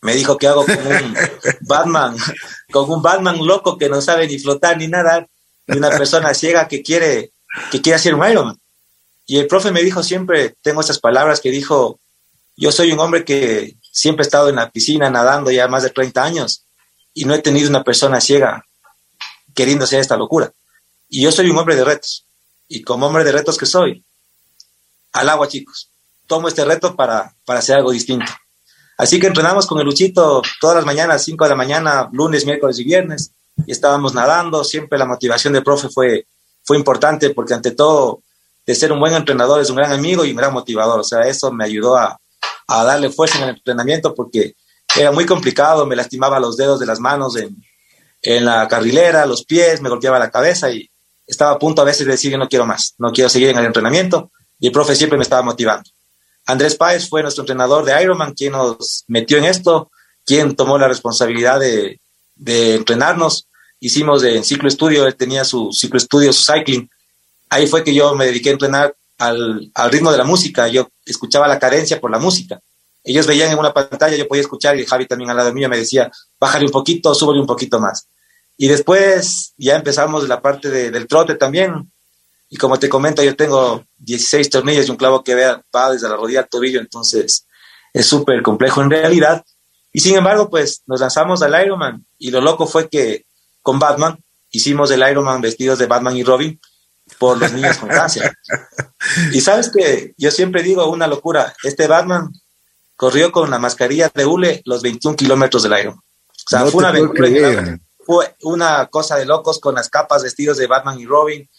Me 0.01 0.13
dijo 0.13 0.37
que 0.37 0.45
hago 0.45 0.63
con 0.63 0.77
un 0.77 1.17
Batman, 1.61 2.15
con 2.71 2.87
un 2.91 3.01
Batman 3.01 3.43
loco 3.43 3.75
que 3.75 3.89
no 3.89 4.01
sabe 4.01 4.27
ni 4.27 4.37
flotar 4.37 4.77
ni 4.77 4.87
nadar, 4.87 5.27
y 5.65 5.77
una 5.77 5.89
persona 5.89 6.35
ciega 6.35 6.67
que 6.67 6.83
quiere, 6.83 7.31
que 7.71 7.81
quiere 7.81 7.95
hacer 7.95 8.13
un 8.13 8.23
Ironman. 8.23 8.59
Y 9.25 9.39
el 9.39 9.47
profe 9.47 9.71
me 9.71 9.81
dijo 9.81 10.03
siempre, 10.03 10.57
tengo 10.61 10.81
estas 10.81 10.99
palabras 10.99 11.41
que 11.41 11.49
dijo, 11.49 11.99
yo 12.55 12.71
soy 12.71 12.91
un 12.91 12.99
hombre 12.99 13.25
que 13.25 13.77
siempre 13.81 14.21
he 14.21 14.27
estado 14.27 14.49
en 14.49 14.57
la 14.57 14.69
piscina 14.69 15.09
nadando 15.09 15.49
ya 15.49 15.67
más 15.67 15.81
de 15.81 15.89
30 15.89 16.23
años 16.23 16.65
y 17.15 17.25
no 17.25 17.33
he 17.33 17.39
tenido 17.39 17.67
una 17.67 17.83
persona 17.83 18.21
ciega 18.21 18.63
queriendo 19.55 19.85
hacer 19.85 20.01
esta 20.01 20.17
locura. 20.17 20.53
Y 21.09 21.23
yo 21.23 21.31
soy 21.31 21.49
un 21.49 21.57
hombre 21.57 21.75
de 21.75 21.83
retos. 21.83 22.27
Y 22.67 22.83
como 22.83 23.07
hombre 23.07 23.23
de 23.23 23.31
retos 23.31 23.57
que 23.57 23.65
soy, 23.65 24.05
al 25.13 25.29
agua, 25.29 25.47
chicos. 25.47 25.89
Tomo 26.27 26.47
este 26.47 26.65
reto 26.65 26.95
para, 26.95 27.33
para 27.45 27.59
hacer 27.59 27.77
algo 27.77 27.91
distinto. 27.91 28.31
Así 28.97 29.19
que 29.19 29.27
entrenamos 29.27 29.67
con 29.67 29.79
el 29.79 29.85
Luchito 29.85 30.41
todas 30.59 30.75
las 30.75 30.85
mañanas, 30.85 31.23
5 31.23 31.43
de 31.43 31.49
la 31.49 31.55
mañana, 31.55 32.09
lunes, 32.11 32.45
miércoles 32.45 32.79
y 32.79 32.83
viernes, 32.83 33.31
y 33.65 33.71
estábamos 33.71 34.13
nadando. 34.13 34.63
Siempre 34.63 34.97
la 34.97 35.05
motivación 35.05 35.53
del 35.53 35.63
profe 35.63 35.87
fue, 35.89 36.27
fue 36.63 36.77
importante 36.77 37.29
porque 37.29 37.53
ante 37.53 37.71
todo, 37.71 38.21
de 38.65 38.75
ser 38.75 38.91
un 38.91 38.99
buen 38.99 39.13
entrenador, 39.13 39.61
es 39.61 39.69
un 39.69 39.77
gran 39.77 39.91
amigo 39.91 40.25
y 40.25 40.31
un 40.31 40.37
gran 40.37 40.51
motivador. 40.51 40.99
O 40.99 41.03
sea, 41.03 41.21
eso 41.21 41.51
me 41.51 41.63
ayudó 41.63 41.95
a, 41.95 42.19
a 42.67 42.83
darle 42.83 43.09
fuerza 43.09 43.37
en 43.37 43.43
el 43.45 43.49
entrenamiento 43.55 44.13
porque 44.13 44.55
era 44.95 45.11
muy 45.11 45.25
complicado, 45.25 45.85
me 45.85 45.95
lastimaba 45.95 46.39
los 46.39 46.57
dedos 46.57 46.79
de 46.79 46.85
las 46.85 46.99
manos 46.99 47.37
en, 47.37 47.55
en 48.21 48.45
la 48.45 48.67
carrilera, 48.67 49.25
los 49.25 49.45
pies, 49.45 49.81
me 49.81 49.89
golpeaba 49.89 50.19
la 50.19 50.31
cabeza 50.31 50.71
y 50.71 50.89
estaba 51.25 51.51
a 51.51 51.59
punto 51.59 51.81
a 51.81 51.85
veces 51.85 52.05
de 52.05 52.13
decir 52.13 52.37
no 52.37 52.47
quiero 52.49 52.65
más, 52.65 52.95
no 52.97 53.11
quiero 53.11 53.29
seguir 53.29 53.49
en 53.49 53.57
el 53.57 53.65
entrenamiento 53.65 54.31
y 54.59 54.67
el 54.67 54.73
profe 54.73 54.95
siempre 54.95 55.17
me 55.17 55.23
estaba 55.23 55.41
motivando. 55.43 55.89
Andrés 56.47 56.75
Páez 56.75 57.09
fue 57.09 57.21
nuestro 57.21 57.43
entrenador 57.43 57.83
de 57.83 58.01
Ironman, 58.01 58.33
quien 58.33 58.53
nos 58.53 59.03
metió 59.07 59.37
en 59.37 59.43
esto, 59.43 59.91
quien 60.25 60.55
tomó 60.55 60.77
la 60.77 60.87
responsabilidad 60.87 61.59
de, 61.59 61.99
entrenarnos. 62.75 63.47
Hicimos 63.81 64.23
en 64.23 64.43
ciclo 64.45 64.69
estudio, 64.69 65.05
él 65.05 65.15
tenía 65.15 65.43
su 65.43 65.71
ciclo 65.73 65.97
estudio, 65.97 66.31
su 66.31 66.49
cycling. 66.49 66.89
Ahí 67.49 67.67
fue 67.67 67.83
que 67.83 67.93
yo 67.93 68.15
me 68.15 68.25
dediqué 68.25 68.49
a 68.49 68.53
entrenar 68.53 68.95
al, 69.17 69.71
ritmo 69.91 70.09
de 70.09 70.17
la 70.17 70.23
música. 70.23 70.69
Yo 70.69 70.87
escuchaba 71.05 71.49
la 71.49 71.59
cadencia 71.59 71.99
por 71.99 72.11
la 72.11 72.17
música. 72.17 72.59
Ellos 73.03 73.27
veían 73.27 73.51
en 73.51 73.59
una 73.59 73.73
pantalla, 73.73 74.15
yo 74.15 74.27
podía 74.27 74.41
escuchar 74.41 74.79
y 74.79 74.85
Javi 74.85 75.05
también 75.05 75.29
al 75.29 75.37
lado 75.37 75.53
mío 75.53 75.67
me 75.67 75.77
decía, 75.77 76.09
bájale 76.39 76.65
un 76.65 76.71
poquito, 76.71 77.13
súbele 77.13 77.41
un 77.41 77.47
poquito 77.47 77.79
más. 77.79 78.07
Y 78.55 78.69
después 78.69 79.53
ya 79.57 79.75
empezamos 79.75 80.27
la 80.29 80.41
parte 80.41 80.69
de, 80.69 80.91
del 80.91 81.07
trote 81.07 81.35
también. 81.35 81.91
Y 82.49 82.57
como 82.57 82.79
te 82.79 82.89
comento, 82.89 83.23
yo 83.23 83.35
tengo 83.35 83.83
16 83.97 84.49
tornillos 84.49 84.87
y 84.87 84.91
un 84.91 84.97
clavo 84.97 85.23
que 85.23 85.35
va 85.35 85.91
desde 85.91 86.07
la 86.07 86.15
rodilla 86.15 86.41
al 86.41 86.49
tobillo, 86.49 86.79
entonces 86.79 87.45
es 87.93 88.05
súper 88.05 88.41
complejo 88.41 88.81
en 88.81 88.89
realidad. 88.89 89.43
Y 89.91 89.99
sin 89.99 90.15
embargo, 90.15 90.49
pues 90.49 90.83
nos 90.85 91.01
lanzamos 91.01 91.41
al 91.41 91.61
Ironman 91.61 92.05
y 92.17 92.31
lo 92.31 92.41
loco 92.41 92.67
fue 92.67 92.89
que 92.89 93.25
con 93.61 93.79
Batman 93.79 94.23
hicimos 94.51 94.91
el 94.91 95.07
Ironman 95.09 95.41
vestidos 95.41 95.79
de 95.79 95.87
Batman 95.87 96.15
y 96.15 96.23
Robin 96.23 96.59
por 97.17 97.37
los 97.37 97.51
niños 97.51 97.77
con 97.77 97.89
cáncer. 97.89 98.31
Y 99.31 99.41
sabes 99.41 99.71
que 99.71 100.13
yo 100.17 100.31
siempre 100.31 100.63
digo 100.63 100.89
una 100.89 101.07
locura, 101.07 101.53
este 101.63 101.87
Batman 101.87 102.29
corrió 102.95 103.31
con 103.31 103.49
la 103.49 103.59
mascarilla 103.59 104.11
de 104.13 104.25
hule 104.25 104.61
los 104.65 104.81
21 104.81 105.15
kilómetros 105.15 105.63
del 105.63 105.79
Ironman. 105.79 105.99
O 105.99 106.49
sea, 106.49 106.65
fue, 106.65 106.83
una 106.83 107.79
fue 108.05 108.35
una 108.43 108.87
cosa 108.87 109.17
de 109.17 109.25
locos 109.25 109.59
con 109.59 109.75
las 109.75 109.89
capas 109.89 110.23
vestidos 110.23 110.57
de 110.57 110.67
Batman 110.67 110.99
y 110.99 111.05
Robin. 111.05 111.49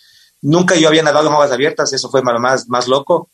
Nunca 0.43 0.77
yo 0.77 0.89
había 0.89 1.03
nadado 1.03 1.29
en 1.29 1.33
aguas 1.33 1.51
abiertas, 1.51 1.93
eso 1.93 2.11
fue 2.11 2.23
más, 2.23 2.69
más 2.69 2.89
loco. 2.89 3.31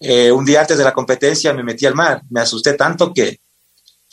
Eh, 0.00 0.30
un 0.30 0.44
día 0.44 0.60
antes 0.60 0.78
de 0.78 0.84
la 0.84 0.92
competencia 0.92 1.52
me 1.52 1.62
metí 1.62 1.86
al 1.86 1.94
mar, 1.94 2.22
me 2.30 2.40
asusté 2.40 2.74
tanto 2.74 3.12
que 3.14 3.40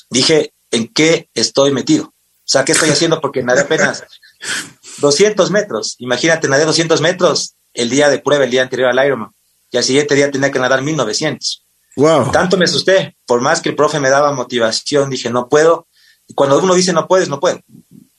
dije, 0.10 0.54
¿en 0.72 0.88
qué 0.88 1.30
estoy 1.34 1.72
metido? 1.72 2.06
O 2.06 2.46
sea, 2.46 2.66
¿qué 2.66 2.74
estoy 2.74 2.90
haciendo? 2.90 3.22
Porque 3.22 3.44
nadé 3.44 3.62
apenas 3.62 4.04
200 5.00 5.52
metros. 5.52 5.96
Imagínate, 6.00 6.48
nadé 6.48 6.66
200 6.66 7.02
metros 7.02 7.56
el 7.74 7.90
día 7.90 8.10
de 8.10 8.20
prueba, 8.20 8.44
el 8.44 8.52
día 8.52 8.62
anterior 8.62 8.90
al 8.90 9.06
Ironman. 9.06 9.32
Y 9.72 9.78
al 9.78 9.84
siguiente 9.84 10.16
día 10.16 10.30
tenía 10.30 10.52
que 10.52 10.60
nadar 10.60 10.82
1900. 10.82 11.66
Wow. 11.96 12.32
Tanto 12.32 12.58
me 12.58 12.66
asusté, 12.66 13.16
por 13.26 13.42
más 13.42 13.62
que 13.62 13.70
el 13.70 13.76
profe 13.76 14.00
me 14.00 14.10
daba 14.10 14.32
motivación, 14.34 15.10
dije, 15.10 15.30
no 15.30 15.48
puedo. 15.48 15.88
Y 16.28 16.34
cuando 16.34 16.60
uno 16.60 16.76
dice 16.76 16.94
no 16.94 17.08
puedes, 17.08 17.30
no 17.30 17.40
puedo. 17.40 17.60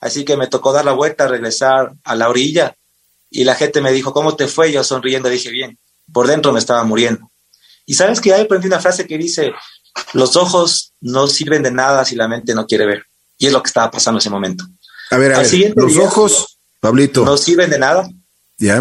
Así 0.00 0.24
que 0.24 0.36
me 0.36 0.46
tocó 0.46 0.72
dar 0.72 0.84
la 0.84 0.92
vuelta, 0.92 1.28
regresar 1.28 1.92
a 2.02 2.14
la 2.14 2.28
orilla 2.28 2.76
y 3.34 3.42
la 3.42 3.56
gente 3.56 3.80
me 3.80 3.90
dijo, 3.90 4.12
¿cómo 4.12 4.36
te 4.36 4.46
fue? 4.46 4.70
Yo 4.70 4.84
sonriendo 4.84 5.28
dije, 5.28 5.50
bien, 5.50 5.76
por 6.12 6.28
dentro 6.28 6.52
me 6.52 6.60
estaba 6.60 6.84
muriendo. 6.84 7.32
Y 7.84 7.94
sabes 7.94 8.20
que 8.20 8.32
ahí 8.32 8.42
aprendí 8.42 8.68
una 8.68 8.78
frase 8.78 9.08
que 9.08 9.18
dice, 9.18 9.52
los 10.12 10.36
ojos 10.36 10.92
no 11.00 11.26
sirven 11.26 11.64
de 11.64 11.72
nada 11.72 12.04
si 12.04 12.14
la 12.14 12.28
mente 12.28 12.54
no 12.54 12.64
quiere 12.64 12.86
ver. 12.86 13.06
Y 13.36 13.46
es 13.46 13.52
lo 13.52 13.60
que 13.60 13.66
estaba 13.66 13.90
pasando 13.90 14.18
en 14.18 14.20
ese 14.20 14.30
momento. 14.30 14.64
A 15.10 15.18
ver, 15.18 15.34
a 15.34 15.40
ver, 15.40 15.72
los 15.74 15.96
ojos, 15.96 16.58
Pablito. 16.78 17.24
No 17.24 17.36
sirven 17.36 17.70
de 17.70 17.78
nada 17.80 18.08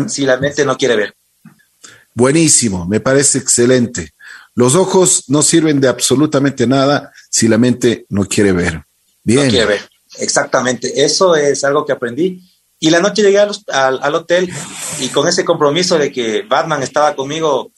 si 0.08 0.24
la 0.24 0.38
mente 0.38 0.64
no 0.66 0.78
quiere 0.78 0.98
ver. 0.98 1.16
Buenísimo, 2.14 2.86
me 2.86 3.00
parece 3.00 3.40
excelente. 3.40 4.12
Los 4.54 4.76
ojos 4.76 5.24
no 5.30 5.42
sirven 5.42 5.82
de 5.82 5.88
absolutamente 5.88 6.68
nada 6.68 7.12
si 7.28 7.48
la 7.48 7.58
mente 7.58 8.06
no 8.10 8.26
quiere 8.26 8.52
ver. 8.52 8.84
Bien. 9.24 9.46
No 9.46 9.50
quiere 9.50 9.66
ver, 9.66 9.90
exactamente. 10.20 11.04
Eso 11.04 11.36
es 11.36 11.64
algo 11.64 11.84
que 11.88 11.94
aprendí 11.94 12.40
Y 12.84 12.90
la 12.90 13.00
noche 13.00 13.22
llegué 13.22 13.40
al, 13.40 14.14
hotel 14.14 14.54
y 15.00 15.08
con 15.08 15.26
ese 15.26 15.46
compromiso 15.46 15.98
de 15.98 16.12
que 16.12 16.42
Batman 16.42 16.84
estaba 16.84 17.16
conmigo 17.16 17.72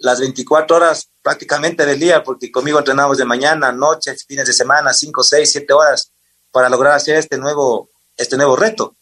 las 0.00 0.20
24 0.20 0.74
horas 0.74 1.10
prácticamente 1.20 1.84
del 1.84 2.00
día, 2.00 2.24
porque 2.24 2.50
conmigo 2.50 2.78
entrenamos 2.78 3.18
de 3.18 3.26
mañana, 3.26 3.72
noche, 3.72 4.16
fines 4.26 4.46
de 4.46 4.54
semana, 4.54 4.94
5, 4.94 5.22
6, 5.22 5.52
7 5.52 5.72
horas 5.74 6.12
para 6.50 6.70
lograr 6.70 6.94
hacer 6.94 7.16
este 7.16 7.36
nuevo, 7.36 7.90
este 8.16 8.38
nuevo 8.38 8.56
reto. 8.56 8.96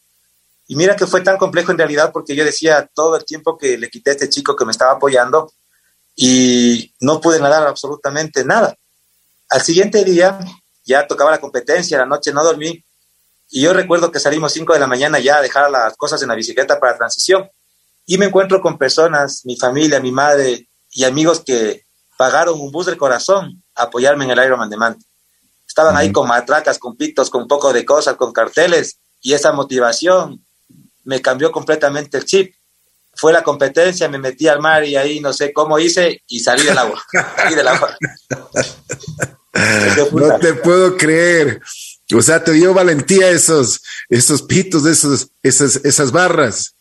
Y 0.67 0.75
mira 0.75 0.97
que 0.97 1.07
fue 1.07 1.21
tan 1.21 1.37
complejo 1.37 1.71
en 1.71 1.79
realidad 1.79 2.11
porque 2.13 2.35
yo 2.35 2.45
decía 2.45 2.91
todo 2.93 3.15
el 3.15 3.25
tiempo 3.25 3.57
que 3.57 3.79
le 3.79 3.89
quité 3.89 4.11
a 4.11 4.15
este 4.15 4.29
chico 4.29 4.57
que 4.57 4.65
me 4.65 4.73
estaba 4.73 4.95
apoyando 4.95 5.53
y 6.17 6.93
no 6.99 7.21
pude 7.21 7.39
nadar 7.39 7.65
absolutamente 7.69 8.45
nada. 8.45 8.75
Al 9.49 9.63
siguiente 9.63 10.03
día 10.03 10.41
ya 10.85 11.07
tocaba 11.07 11.31
la 11.31 11.41
competencia, 11.41 11.99
la 11.99 12.07
noche 12.07 12.33
no 12.33 12.43
dormí 12.43 12.85
y 13.51 13.63
yo 13.63 13.73
recuerdo 13.73 14.11
que 14.11 14.19
salimos 14.19 14.53
5 14.53 14.73
de 14.73 14.81
la 14.81 14.87
mañana 14.87 15.19
ya 15.19 15.39
a 15.39 15.43
dejar 15.43 15.71
las 15.71 15.97
cosas 15.97 16.21
en 16.23 16.29
la 16.29 16.35
bicicleta 16.35 16.81
para 16.81 16.97
transición. 16.97 17.49
Y 18.05 18.19
me 18.19 18.27
encuentro 18.27 18.61
con 18.61 18.79
personas, 18.79 19.43
mi 19.45 19.57
familia, 19.57 20.01
mi 20.01 20.13
madre 20.13 20.69
y 20.93 21.05
amigos 21.05 21.43
que 21.45 21.85
pagaron 22.17 22.61
un 22.61 22.71
bus 22.71 22.87
del 22.87 22.97
corazón 22.97 23.63
a 23.75 23.85
apoyarme 23.85 24.25
en 24.25 24.33
el 24.33 24.45
Ironman 24.45 24.71
de 24.71 24.77
Manta. 24.77 25.05
Estaban 25.67 25.97
ahí 25.97 26.13
con 26.13 26.29
matracas, 26.29 26.79
con 26.79 26.97
pitos, 26.97 27.31
con 27.31 27.43
un 27.43 27.49
poco 27.49 27.73
de 27.73 27.85
cosas, 27.85 28.17
con 28.17 28.33
carteles. 28.33 28.99
Y 29.21 29.35
esa 29.35 29.53
motivación 29.53 30.45
me 31.05 31.21
cambió 31.21 31.53
completamente 31.53 32.19
el 32.19 32.25
chip. 32.25 32.55
Fue 33.15 33.33
la 33.33 33.43
competencia, 33.43 34.09
me 34.09 34.19
metí 34.19 34.47
al 34.47 34.61
mar 34.61 34.85
y 34.85 34.97
ahí 34.97 35.21
no 35.21 35.33
sé 35.33 35.53
cómo 35.53 35.79
hice 35.79 36.23
y 36.27 36.41
salí 36.41 36.65
del 36.65 36.79
agua. 36.79 37.03
salí 37.37 37.55
del 37.55 37.69
agua. 37.69 37.97
no 40.13 40.39
te 40.39 40.55
puedo 40.55 40.97
creer. 40.97 41.61
O 42.15 42.23
sea, 42.23 42.43
te 42.45 42.53
dio 42.53 42.73
valentía 42.73 43.31
esos, 43.31 43.83
esos 44.09 44.43
pitos, 44.43 44.87
esos, 44.87 45.29
esas, 45.43 45.77
esas 45.85 46.13
barras. 46.13 46.77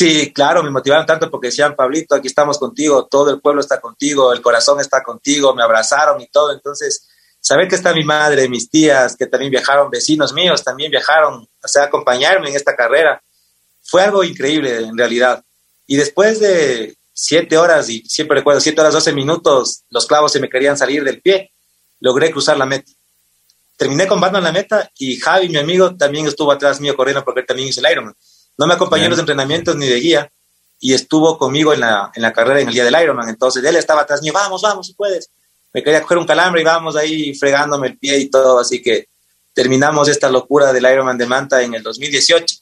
Sí, 0.00 0.32
claro, 0.32 0.62
me 0.62 0.70
motivaron 0.70 1.04
tanto 1.04 1.30
porque 1.30 1.48
decían, 1.48 1.76
Pablito, 1.76 2.14
aquí 2.14 2.28
estamos 2.28 2.58
contigo, 2.58 3.06
todo 3.06 3.30
el 3.30 3.40
pueblo 3.40 3.60
está 3.60 3.78
contigo, 3.78 4.32
el 4.32 4.40
corazón 4.40 4.80
está 4.80 5.02
contigo, 5.02 5.54
me 5.54 5.62
abrazaron 5.62 6.18
y 6.22 6.28
todo. 6.28 6.52
Entonces, 6.52 7.06
saber 7.38 7.68
que 7.68 7.74
está 7.74 7.92
mi 7.92 8.04
madre, 8.04 8.48
mis 8.48 8.70
tías, 8.70 9.14
que 9.14 9.26
también 9.26 9.50
viajaron, 9.50 9.90
vecinos 9.90 10.32
míos, 10.32 10.64
también 10.64 10.90
viajaron, 10.90 11.46
o 11.62 11.68
sea, 11.68 11.84
acompañarme 11.84 12.48
en 12.48 12.56
esta 12.56 12.74
carrera, 12.74 13.22
fue 13.82 14.02
algo 14.02 14.24
increíble 14.24 14.78
en 14.78 14.96
realidad. 14.96 15.44
Y 15.86 15.96
después 15.96 16.40
de 16.40 16.96
siete 17.12 17.58
horas, 17.58 17.90
y 17.90 18.00
siempre 18.08 18.38
recuerdo, 18.38 18.60
siete 18.60 18.80
horas, 18.80 18.94
doce 18.94 19.12
minutos, 19.12 19.82
los 19.90 20.06
clavos 20.06 20.32
se 20.32 20.40
me 20.40 20.48
querían 20.48 20.78
salir 20.78 21.04
del 21.04 21.20
pie, 21.20 21.52
logré 21.98 22.30
cruzar 22.30 22.56
la 22.56 22.64
meta 22.64 22.90
terminé 23.80 24.06
con 24.06 24.20
Batman 24.20 24.44
la 24.44 24.52
meta 24.52 24.92
y 24.98 25.16
Javi, 25.16 25.48
mi 25.48 25.56
amigo, 25.56 25.96
también 25.96 26.26
estuvo 26.26 26.52
atrás 26.52 26.82
mío 26.82 26.94
corriendo 26.94 27.24
porque 27.24 27.40
él 27.40 27.46
también 27.46 27.68
hizo 27.68 27.80
el 27.80 27.90
Ironman. 27.90 28.14
No 28.58 28.66
me 28.66 28.74
acompañó 28.74 29.04
en 29.04 29.10
los 29.10 29.18
entrenamientos 29.18 29.74
ni 29.74 29.88
de 29.88 29.98
guía 29.98 30.30
y 30.78 30.92
estuvo 30.92 31.38
conmigo 31.38 31.72
en 31.72 31.80
la, 31.80 32.12
en 32.14 32.20
la 32.20 32.30
carrera 32.30 32.60
en 32.60 32.68
el 32.68 32.74
día 32.74 32.84
del 32.84 33.02
Ironman. 33.02 33.30
Entonces 33.30 33.64
él 33.64 33.74
estaba 33.76 34.02
atrás 34.02 34.20
mío, 34.20 34.34
vamos, 34.34 34.60
vamos, 34.60 34.86
si 34.86 34.92
puedes. 34.92 35.30
Me 35.72 35.82
quería 35.82 36.02
coger 36.02 36.18
un 36.18 36.26
calambre 36.26 36.60
y 36.60 36.64
vamos 36.64 36.94
ahí 36.94 37.34
fregándome 37.34 37.86
el 37.86 37.98
pie 37.98 38.18
y 38.18 38.28
todo. 38.28 38.60
Así 38.60 38.82
que 38.82 39.08
terminamos 39.54 40.08
esta 40.08 40.28
locura 40.28 40.74
del 40.74 40.84
Ironman 40.84 41.16
de 41.16 41.24
Manta 41.24 41.62
en 41.62 41.72
el 41.72 41.82
2018. 41.82 42.56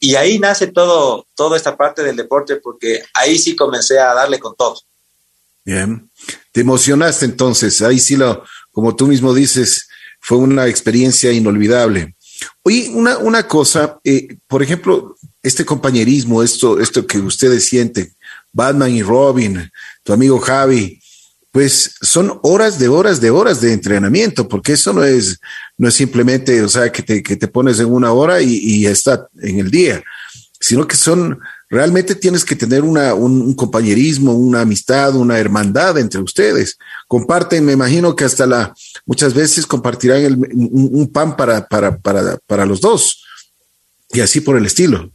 Y 0.00 0.16
ahí 0.16 0.40
nace 0.40 0.66
todo, 0.66 1.28
toda 1.36 1.56
esta 1.56 1.76
parte 1.76 2.02
del 2.02 2.16
deporte 2.16 2.56
porque 2.56 3.04
ahí 3.14 3.38
sí 3.38 3.54
comencé 3.54 4.00
a 4.00 4.14
darle 4.14 4.40
con 4.40 4.56
todo. 4.56 4.80
Bien. 5.64 6.10
Te 6.50 6.62
emocionaste 6.62 7.24
entonces, 7.24 7.80
ahí 7.82 8.00
sí 8.00 8.16
lo, 8.16 8.42
como 8.72 8.96
tú 8.96 9.06
mismo 9.06 9.32
dices, 9.32 9.86
fue 10.26 10.38
una 10.38 10.66
experiencia 10.66 11.30
inolvidable. 11.30 12.16
Oye, 12.64 12.90
una, 12.92 13.16
una 13.18 13.46
cosa, 13.46 14.00
eh, 14.02 14.26
por 14.48 14.60
ejemplo, 14.60 15.14
este 15.40 15.64
compañerismo, 15.64 16.42
esto, 16.42 16.80
esto 16.80 17.06
que 17.06 17.20
ustedes 17.20 17.68
sienten, 17.68 18.12
Batman 18.52 18.90
y 18.90 19.04
Robin, 19.04 19.70
tu 20.02 20.12
amigo 20.12 20.40
Javi, 20.40 21.00
pues 21.52 21.94
son 22.02 22.40
horas 22.42 22.76
de 22.80 22.88
horas 22.88 23.20
de 23.20 23.30
horas 23.30 23.60
de 23.60 23.72
entrenamiento, 23.72 24.48
porque 24.48 24.72
eso 24.72 24.92
no 24.92 25.04
es, 25.04 25.38
no 25.78 25.86
es 25.86 25.94
simplemente, 25.94 26.60
o 26.60 26.68
sea, 26.68 26.90
que 26.90 27.04
te, 27.04 27.22
que 27.22 27.36
te 27.36 27.46
pones 27.46 27.78
en 27.78 27.86
una 27.86 28.10
hora 28.10 28.42
y, 28.42 28.56
y 28.56 28.86
está 28.86 29.28
en 29.40 29.60
el 29.60 29.70
día, 29.70 30.02
sino 30.58 30.88
que 30.88 30.96
son 30.96 31.38
realmente 31.68 32.14
tienes 32.14 32.44
que 32.44 32.56
tener 32.56 32.82
una, 32.82 33.14
un, 33.14 33.54
compañerismo, 33.54 34.32
una 34.32 34.60
amistad, 34.60 35.14
una 35.14 35.38
hermandad 35.38 35.98
entre 35.98 36.20
ustedes. 36.20 36.78
Comparten, 37.08 37.64
me 37.64 37.72
imagino 37.72 38.14
que 38.14 38.24
hasta 38.24 38.46
la, 38.46 38.74
muchas 39.04 39.34
veces 39.34 39.66
compartirán 39.66 40.24
el, 40.24 40.36
un, 40.36 41.10
pan 41.12 41.36
para, 41.36 41.66
para, 41.66 41.98
para, 41.98 42.38
para 42.46 42.66
los 42.66 42.80
dos 42.80 43.24
y 44.10 44.20
así 44.20 44.40
por 44.40 44.56
el 44.56 44.66
estilo. 44.66 45.10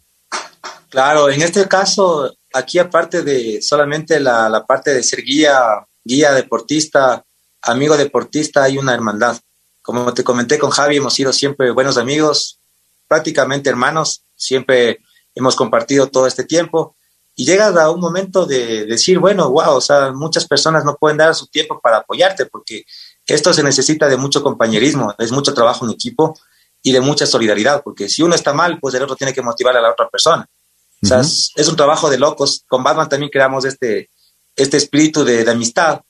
Claro, 0.89 1.29
en 1.29 1.41
este 1.41 1.67
caso, 1.67 2.35
aquí 2.53 2.77
aparte 2.77 3.21
de 3.23 3.61
solamente 3.61 4.19
la, 4.19 4.49
la 4.49 4.65
parte 4.65 4.93
de 4.93 5.03
ser 5.03 5.23
guía, 5.23 5.57
guía 6.03 6.33
deportista, 6.33 7.23
amigo 7.61 7.95
deportista, 7.95 8.63
hay 8.63 8.77
una 8.77 8.93
hermandad. 8.93 9.39
Como 9.81 10.13
te 10.13 10.23
comenté 10.23 10.59
con 10.59 10.69
Javi, 10.69 10.97
hemos 10.97 11.13
sido 11.13 11.31
siempre 11.31 11.71
buenos 11.71 11.97
amigos, 11.97 12.59
prácticamente 13.07 13.69
hermanos, 13.69 14.23
siempre 14.35 14.99
hemos 15.35 15.55
compartido 15.55 16.07
todo 16.07 16.27
este 16.27 16.43
tiempo 16.43 16.95
y 17.35 17.45
llegas 17.45 17.75
a 17.77 17.89
un 17.89 17.99
momento 17.99 18.45
de 18.45 18.85
decir, 18.85 19.19
bueno, 19.19 19.49
wow, 19.49 19.75
o 19.75 19.81
sea, 19.81 20.11
muchas 20.11 20.47
personas 20.47 20.83
no 20.83 20.97
pueden 20.97 21.17
dar 21.17 21.33
su 21.33 21.47
tiempo 21.47 21.79
para 21.81 21.97
apoyarte 21.97 22.45
porque 22.45 22.85
esto 23.25 23.53
se 23.53 23.63
necesita 23.63 24.07
de 24.07 24.17
mucho 24.17 24.43
compañerismo, 24.43 25.15
es 25.17 25.31
mucho 25.31 25.53
trabajo 25.53 25.85
en 25.85 25.91
equipo 25.91 26.37
y 26.83 26.91
de 26.91 27.01
mucha 27.01 27.25
solidaridad, 27.25 27.83
porque 27.83 28.09
si 28.09 28.23
uno 28.23 28.35
está 28.35 28.53
mal, 28.53 28.79
pues 28.79 28.95
el 28.95 29.03
otro 29.03 29.15
tiene 29.15 29.33
que 29.33 29.41
motivar 29.41 29.77
a 29.77 29.81
la 29.81 29.91
otra 29.91 30.09
persona. 30.09 30.47
O 31.03 31.07
sea, 31.07 31.19
es, 31.19 31.67
un 31.67 31.75
trabajo 31.75 32.09
de 32.11 32.19
locos. 32.19 32.63
Con 32.67 32.83
Batman 32.83 33.09
también 33.09 33.31
creamos 33.31 33.65
este, 33.65 34.09
este 34.55 34.77
espíritu 34.77 35.23
de, 35.23 35.43
de, 35.43 35.51
amistad. 35.51 36.01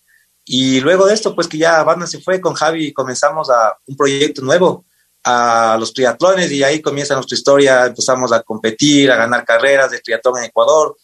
Y 0.43 0.81
luego 0.81 1.05
de 1.05 1.13
esto, 1.13 1.33
pues 1.33 1.47
que 1.47 1.57
ya 1.57 1.81
Batman 1.83 2.09
se 2.09 2.19
fue, 2.19 2.41
con 2.41 2.53
Javi 2.55 2.91
comenzamos 2.91 3.49
a 3.49 3.77
un 3.85 3.95
proyecto 3.95 4.41
nuevo 4.41 4.85
a 5.23 5.77
los 5.79 5.93
triatlones 5.93 6.51
y 6.51 6.63
ahí 6.63 6.81
comienza 6.81 7.13
nuestra 7.13 7.35
historia, 7.35 7.85
empezamos 7.85 8.31
a 8.31 8.41
competir, 8.41 9.11
a 9.11 9.15
ganar 9.15 9.45
carreras 9.45 9.91
de 9.91 9.99
triatlón 9.99 10.39
en 10.39 10.45
Ecuador, 10.45 10.97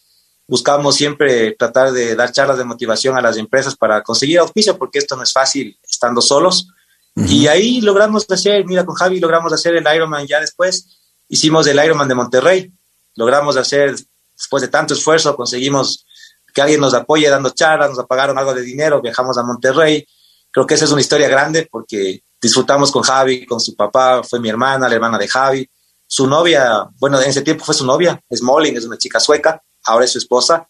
buscamos 0.46 0.96
siempre 0.96 1.52
tratar 1.52 1.92
de 1.92 2.16
dar 2.16 2.32
charlas 2.32 2.58
de 2.58 2.64
motivación 2.64 3.16
a 3.16 3.20
las 3.20 3.36
empresas 3.36 3.76
para 3.76 4.02
conseguir 4.02 4.38
auspicio, 4.38 4.76
porque 4.78 4.98
esto 4.98 5.14
no 5.14 5.22
es 5.22 5.32
fácil 5.32 5.78
estando 5.82 6.20
solos. 6.20 6.68
Y 7.14 7.48
ahí 7.48 7.80
logramos 7.80 8.24
hacer, 8.30 8.64
mira, 8.64 8.86
con 8.86 8.94
Javi 8.94 9.18
logramos 9.18 9.52
hacer 9.52 9.74
el 9.74 9.84
Ironman 9.92 10.26
ya 10.26 10.40
después, 10.40 11.00
hicimos 11.28 11.66
el 11.66 11.84
Ironman 11.84 12.06
de 12.06 12.14
Monterrey, 12.14 12.72
logramos 13.16 13.56
hacer, 13.56 13.96
después 14.36 14.60
de 14.60 14.68
tanto 14.68 14.94
esfuerzo, 14.94 15.34
conseguimos 15.34 16.06
que 16.54 16.62
alguien 16.62 16.80
nos 16.80 16.94
apoye 16.94 17.28
dando 17.28 17.50
charlas, 17.50 17.90
nos 17.90 17.98
apagaron 17.98 18.38
algo 18.38 18.54
de 18.54 18.62
dinero, 18.62 19.02
viajamos 19.02 19.36
a 19.36 19.42
Monterrey. 19.42 20.06
Creo 20.58 20.66
que 20.66 20.74
esa 20.74 20.86
es 20.86 20.90
una 20.90 21.00
historia 21.00 21.28
grande 21.28 21.68
porque 21.70 22.24
disfrutamos 22.42 22.90
con 22.90 23.04
Javi, 23.04 23.46
con 23.46 23.60
su 23.60 23.76
papá, 23.76 24.24
fue 24.24 24.40
mi 24.40 24.48
hermana, 24.48 24.88
la 24.88 24.94
hermana 24.96 25.16
de 25.16 25.28
Javi. 25.28 25.70
Su 26.04 26.26
novia, 26.26 26.84
bueno, 26.98 27.22
en 27.22 27.30
ese 27.30 27.42
tiempo 27.42 27.64
fue 27.64 27.76
su 27.76 27.86
novia, 27.86 28.20
es 28.28 28.42
Molin, 28.42 28.76
es 28.76 28.84
una 28.84 28.98
chica 28.98 29.20
sueca, 29.20 29.62
ahora 29.84 30.04
es 30.04 30.10
su 30.10 30.18
esposa. 30.18 30.68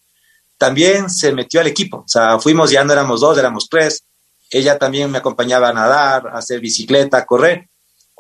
También 0.59 1.09
se 1.09 1.33
metió 1.33 1.63
al 1.63 1.69
equipo, 1.69 2.01
o 2.01 2.05
sea, 2.07 2.39
fuimos, 2.39 2.71
ya 2.71 2.85
no 2.85 2.93
éramos 2.93 3.23
dos, 3.23 3.39
éramos 3.39 3.67
tres. 3.71 4.05
Ella 4.51 4.79
también 4.79 5.11
me 5.11 5.17
acompañaba 5.17 5.71
a 5.71 5.73
nadar, 5.73 6.27
a 6.27 6.37
hacer 6.37 6.61
bicicleta, 6.61 7.17
a 7.17 7.25
correr. 7.25 7.71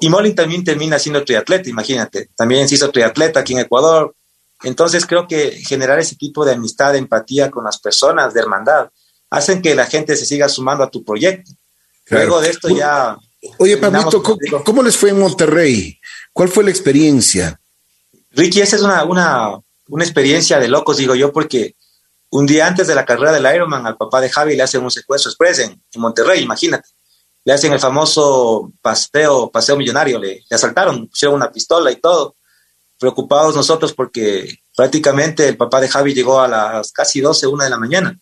Y 0.00 0.08
Molin 0.08 0.34
también 0.34 0.64
termina 0.64 0.98
siendo 0.98 1.22
triatleta, 1.22 1.68
imagínate. 1.68 2.30
También 2.34 2.66
se 2.66 2.76
hizo 2.76 2.90
triatleta 2.90 3.40
aquí 3.40 3.52
en 3.52 3.58
Ecuador. 3.58 4.14
Entonces 4.62 5.04
creo 5.04 5.28
que 5.28 5.50
generar 5.50 5.98
ese 5.98 6.16
tipo 6.16 6.46
de 6.46 6.52
amistad, 6.52 6.94
de 6.94 6.98
empatía 7.00 7.50
con 7.50 7.64
las 7.64 7.78
personas, 7.78 8.32
de 8.32 8.40
hermandad, 8.40 8.88
hacen 9.30 9.62
que 9.62 9.74
la 9.74 9.86
gente 9.86 10.16
se 10.16 10.26
siga 10.26 10.48
sumando 10.48 10.84
a 10.84 10.90
tu 10.90 11.04
proyecto. 11.04 11.50
Luego 12.10 12.40
de 12.40 12.50
esto 12.50 12.68
ya 12.68 13.18
Oye, 13.58 13.76
Pablito, 13.76 14.22
¿cómo, 14.64 14.82
les 14.82 14.96
fue 14.96 15.10
en 15.10 15.20
Monterrey? 15.20 15.98
¿Cuál 16.32 16.48
fue 16.48 16.64
la 16.64 16.70
experiencia? 16.70 17.60
Ricky, 18.30 18.60
esa 18.60 18.76
es 18.76 18.82
una, 18.82 19.04
una, 19.04 19.58
una 19.88 20.04
experiencia 20.04 20.58
de 20.58 20.68
locos, 20.68 20.96
digo 20.96 21.14
yo, 21.14 21.32
porque 21.32 21.76
un 22.30 22.46
día 22.46 22.66
antes 22.66 22.86
de 22.88 22.94
la 22.94 23.04
carrera 23.04 23.32
del 23.32 23.54
Ironman, 23.54 23.86
al 23.86 23.96
papá 23.96 24.20
de 24.20 24.28
Javi 24.28 24.56
le 24.56 24.62
hacen 24.62 24.82
un 24.82 24.90
secuestro 24.90 25.30
express 25.30 25.60
en, 25.60 25.80
Monterrey, 25.96 26.42
imagínate. 26.42 26.88
Le 27.44 27.52
hacen 27.52 27.72
el 27.72 27.80
famoso 27.80 28.72
paseo, 28.82 29.50
paseo 29.50 29.76
millonario, 29.76 30.18
le, 30.18 30.44
le 30.48 30.54
asaltaron, 30.54 31.08
pusieron 31.08 31.36
una 31.36 31.50
pistola 31.50 31.90
y 31.90 31.96
todo. 31.96 32.34
Preocupados 32.98 33.54
nosotros 33.54 33.94
porque 33.94 34.58
prácticamente 34.76 35.46
el 35.48 35.56
papá 35.56 35.80
de 35.80 35.88
Javi 35.88 36.12
llegó 36.12 36.40
a 36.40 36.48
las 36.48 36.90
casi 36.90 37.20
12, 37.20 37.46
una 37.46 37.64
de 37.64 37.70
la 37.70 37.78
mañana. 37.78 38.18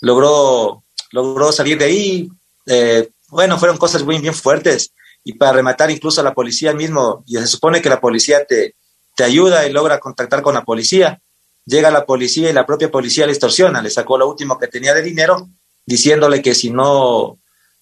Logró, 0.00 0.84
logró 1.12 1.52
salir 1.52 1.78
de 1.78 1.84
ahí, 1.84 2.28
eh, 2.66 3.10
bueno, 3.28 3.58
fueron 3.58 3.78
cosas 3.78 4.02
muy 4.02 4.18
bien 4.18 4.34
fuertes 4.34 4.92
y 5.24 5.32
para 5.32 5.52
rematar 5.52 5.90
incluso 5.90 6.20
a 6.20 6.24
la 6.24 6.34
policía 6.34 6.72
mismo, 6.72 7.24
y 7.26 7.36
se 7.36 7.46
supone 7.46 7.82
que 7.82 7.88
la 7.88 8.00
policía 8.00 8.44
te, 8.44 8.76
te 9.16 9.24
ayuda 9.24 9.66
y 9.66 9.72
logra 9.72 9.98
contactar 9.98 10.42
con 10.42 10.54
la 10.54 10.64
policía. 10.64 11.20
Llega 11.64 11.90
la 11.90 12.06
policía 12.06 12.48
y 12.48 12.52
la 12.52 12.64
propia 12.64 12.92
policía 12.92 13.26
le 13.26 13.32
extorsiona, 13.32 13.82
le 13.82 13.90
sacó 13.90 14.16
lo 14.18 14.28
último 14.28 14.56
que 14.56 14.68
tenía 14.68 14.94
de 14.94 15.02
dinero, 15.02 15.48
diciéndole 15.84 16.40
que 16.40 16.54
si 16.54 16.70
no, 16.70 17.40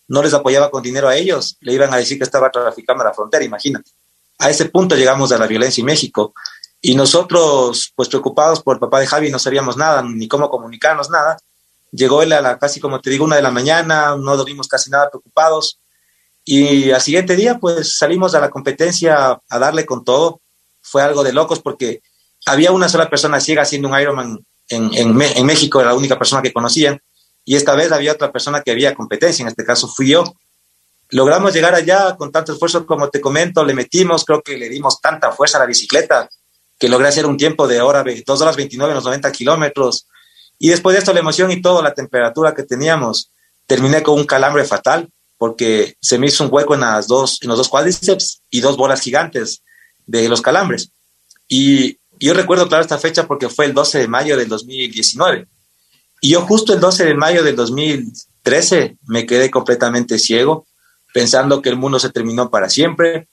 no 0.09 0.23
les 0.23 0.33
apoyaba 0.33 0.71
con 0.71 0.83
dinero 0.83 1.09
a 1.09 1.17
ellos, 1.17 1.59
le 1.61 1.75
iban 1.75 1.93
a 1.93 1.99
decir 1.99 2.17
que 2.17 2.25
estaba 2.25 2.51
traficando 2.51 3.03
a 3.03 3.09
la 3.09 3.13
frontera, 3.15 3.45
imagínate. 3.45 3.91
A 4.39 4.49
ese 4.49 4.67
punto 4.67 4.97
llegamos 4.97 5.31
a 5.33 5.39
la 5.39 5.47
violencia 5.47 5.83
en 5.83 5.87
México. 5.87 6.33
Y 6.81 6.95
nosotros, 6.95 7.93
pues 7.95 8.09
preocupados 8.09 8.63
por 8.63 8.77
el 8.77 8.81
papá 8.81 9.01
de 9.01 9.07
Javi, 9.07 9.31
no 9.31 9.39
sabíamos 9.39 9.77
nada, 9.77 10.03
ni 10.03 10.29
cómo 10.29 10.49
comunicarnos, 10.49 11.11
nada. 11.11 11.37
Llegó 11.95 12.23
él 12.23 12.33
a 12.33 12.59
casi, 12.59 12.81
como 12.81 13.01
te 13.01 13.11
digo, 13.11 13.25
una 13.25 13.37
de 13.37 13.43
la 13.43 13.51
mañana, 13.51 14.17
no 14.17 14.37
dormimos 14.37 14.67
casi 14.67 14.91
nada 14.91 15.11
preocupados. 15.11 15.81
Y 16.45 16.91
al 16.91 17.01
siguiente 17.01 17.37
día, 17.37 17.59
pues 17.59 17.97
salimos 17.97 18.35
a 18.35 18.41
la 18.41 18.51
competencia 18.51 19.41
a 19.49 19.59
darle 19.59 19.87
con 19.87 20.05
todo. 20.05 20.41
Fue 20.83 21.03
algo 21.03 21.23
de 21.23 21.33
locos 21.33 21.61
porque 21.61 22.03
había 22.47 22.73
una 22.73 22.89
sola 22.89 23.09
persona 23.09 23.41
ciega 23.41 23.63
haciendo 23.63 23.89
un 23.89 23.99
Ironman 23.99 24.39
en, 24.69 24.95
en, 24.95 25.21
en 25.21 25.47
México, 25.47 25.81
era 25.81 25.91
la 25.91 25.97
única 25.97 26.19
persona 26.19 26.43
que 26.43 26.53
conocían. 26.53 27.01
Y 27.45 27.57
esta 27.57 27.75
vez 27.75 27.93
había 27.93 28.13
otra 28.13 28.33
persona 28.33 28.63
que 28.63 28.71
había 28.71 28.95
competencia, 28.95 29.43
en 29.43 29.49
este 29.49 29.65
caso 29.65 29.87
fui 29.89 30.11
yo. 30.11 30.25
Logramos 31.11 31.53
llegar 31.53 31.75
allá 31.75 32.17
con 32.17 32.33
tanto 32.33 32.53
esfuerzo 32.53 32.87
como 32.87 33.09
te 33.09 33.21
comento, 33.21 33.65
le 33.65 33.75
metimos, 33.75 34.25
creo 34.25 34.43
que 34.43 34.57
le 34.57 34.69
dimos 34.69 35.01
tanta 35.01 35.31
fuerza 35.33 35.59
a 35.59 35.61
la 35.61 35.67
bicicleta 35.67 36.29
que 36.79 36.89
logré 36.89 37.09
hacer 37.09 37.27
un 37.27 37.37
tiempo 37.37 37.69
de 37.69 37.81
hora, 37.81 38.03
2 38.03 38.41
horas 38.41 38.57
29 38.57 38.91
en 38.91 38.97
los 38.97 39.05
90 39.05 39.31
kilómetros. 39.31 40.09
Y 40.59 40.69
después 40.69 40.95
de 40.95 41.01
esto, 41.01 41.13
la 41.13 41.21
emoción 41.21 41.51
y 41.51 41.61
todo, 41.61 41.83
la 41.83 41.95
temperatura 41.95 42.55
que 42.55 42.63
teníamos, 42.63 43.31
terminé 43.67 44.03
con 44.03 44.19
un 44.19 44.27
calambre 44.27 44.65
fatal 44.65 45.09
porque 45.39 45.97
se 46.01 46.19
me 46.19 46.27
hizo 46.27 46.45
un 46.45 46.53
hueco 46.53 46.75
en, 46.75 46.81
las 46.81 47.07
dos, 47.07 47.39
en 47.43 47.49
los 47.49 47.59
dos 47.59 47.69
cuádriceps 47.69 48.43
y 48.51 48.61
dos 48.61 48.77
bolas 48.77 49.01
gigantes 49.01 49.63
de 50.07 50.29
los 50.29 50.41
calambres. 50.41 50.91
Y 51.49 51.99
yo 52.19 52.35
recuerdo 52.35 52.69
claro 52.69 52.83
esta 52.83 52.99
fecha 52.99 53.27
porque 53.27 53.49
fue 53.49 53.67
el 53.67 53.75
12 53.75 53.99
de 53.99 54.09
mayo 54.09 54.37
del 54.37 54.49
2019. 54.49 55.47
Y 56.21 56.31
yo 56.31 56.43
justo 56.43 56.73
el 56.73 56.81
12 56.81 57.05
de 57.05 57.15
mayo 57.15 57.43
del 57.43 57.57
2013 57.57 58.97
me 59.07 59.27
quedé 59.27 59.51
completamente 59.51 60.19
ciego, 60.19 60.67
pensando 61.13 61.61
que 61.61 61.69
el 61.69 61.77
mundo 61.77 61.99
se 61.99 62.11
terminó 62.11 62.49
para 62.49 62.71
siempre, 62.71 63.29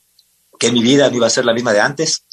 que 0.59 0.71
mi 0.71 0.81
vida 0.81 1.09
no 1.09 1.17
iba 1.17 1.27
a 1.27 1.29
ser 1.29 1.45
la 1.45 1.53
misma 1.53 1.71
de 1.73 1.79
antes. 1.79 2.25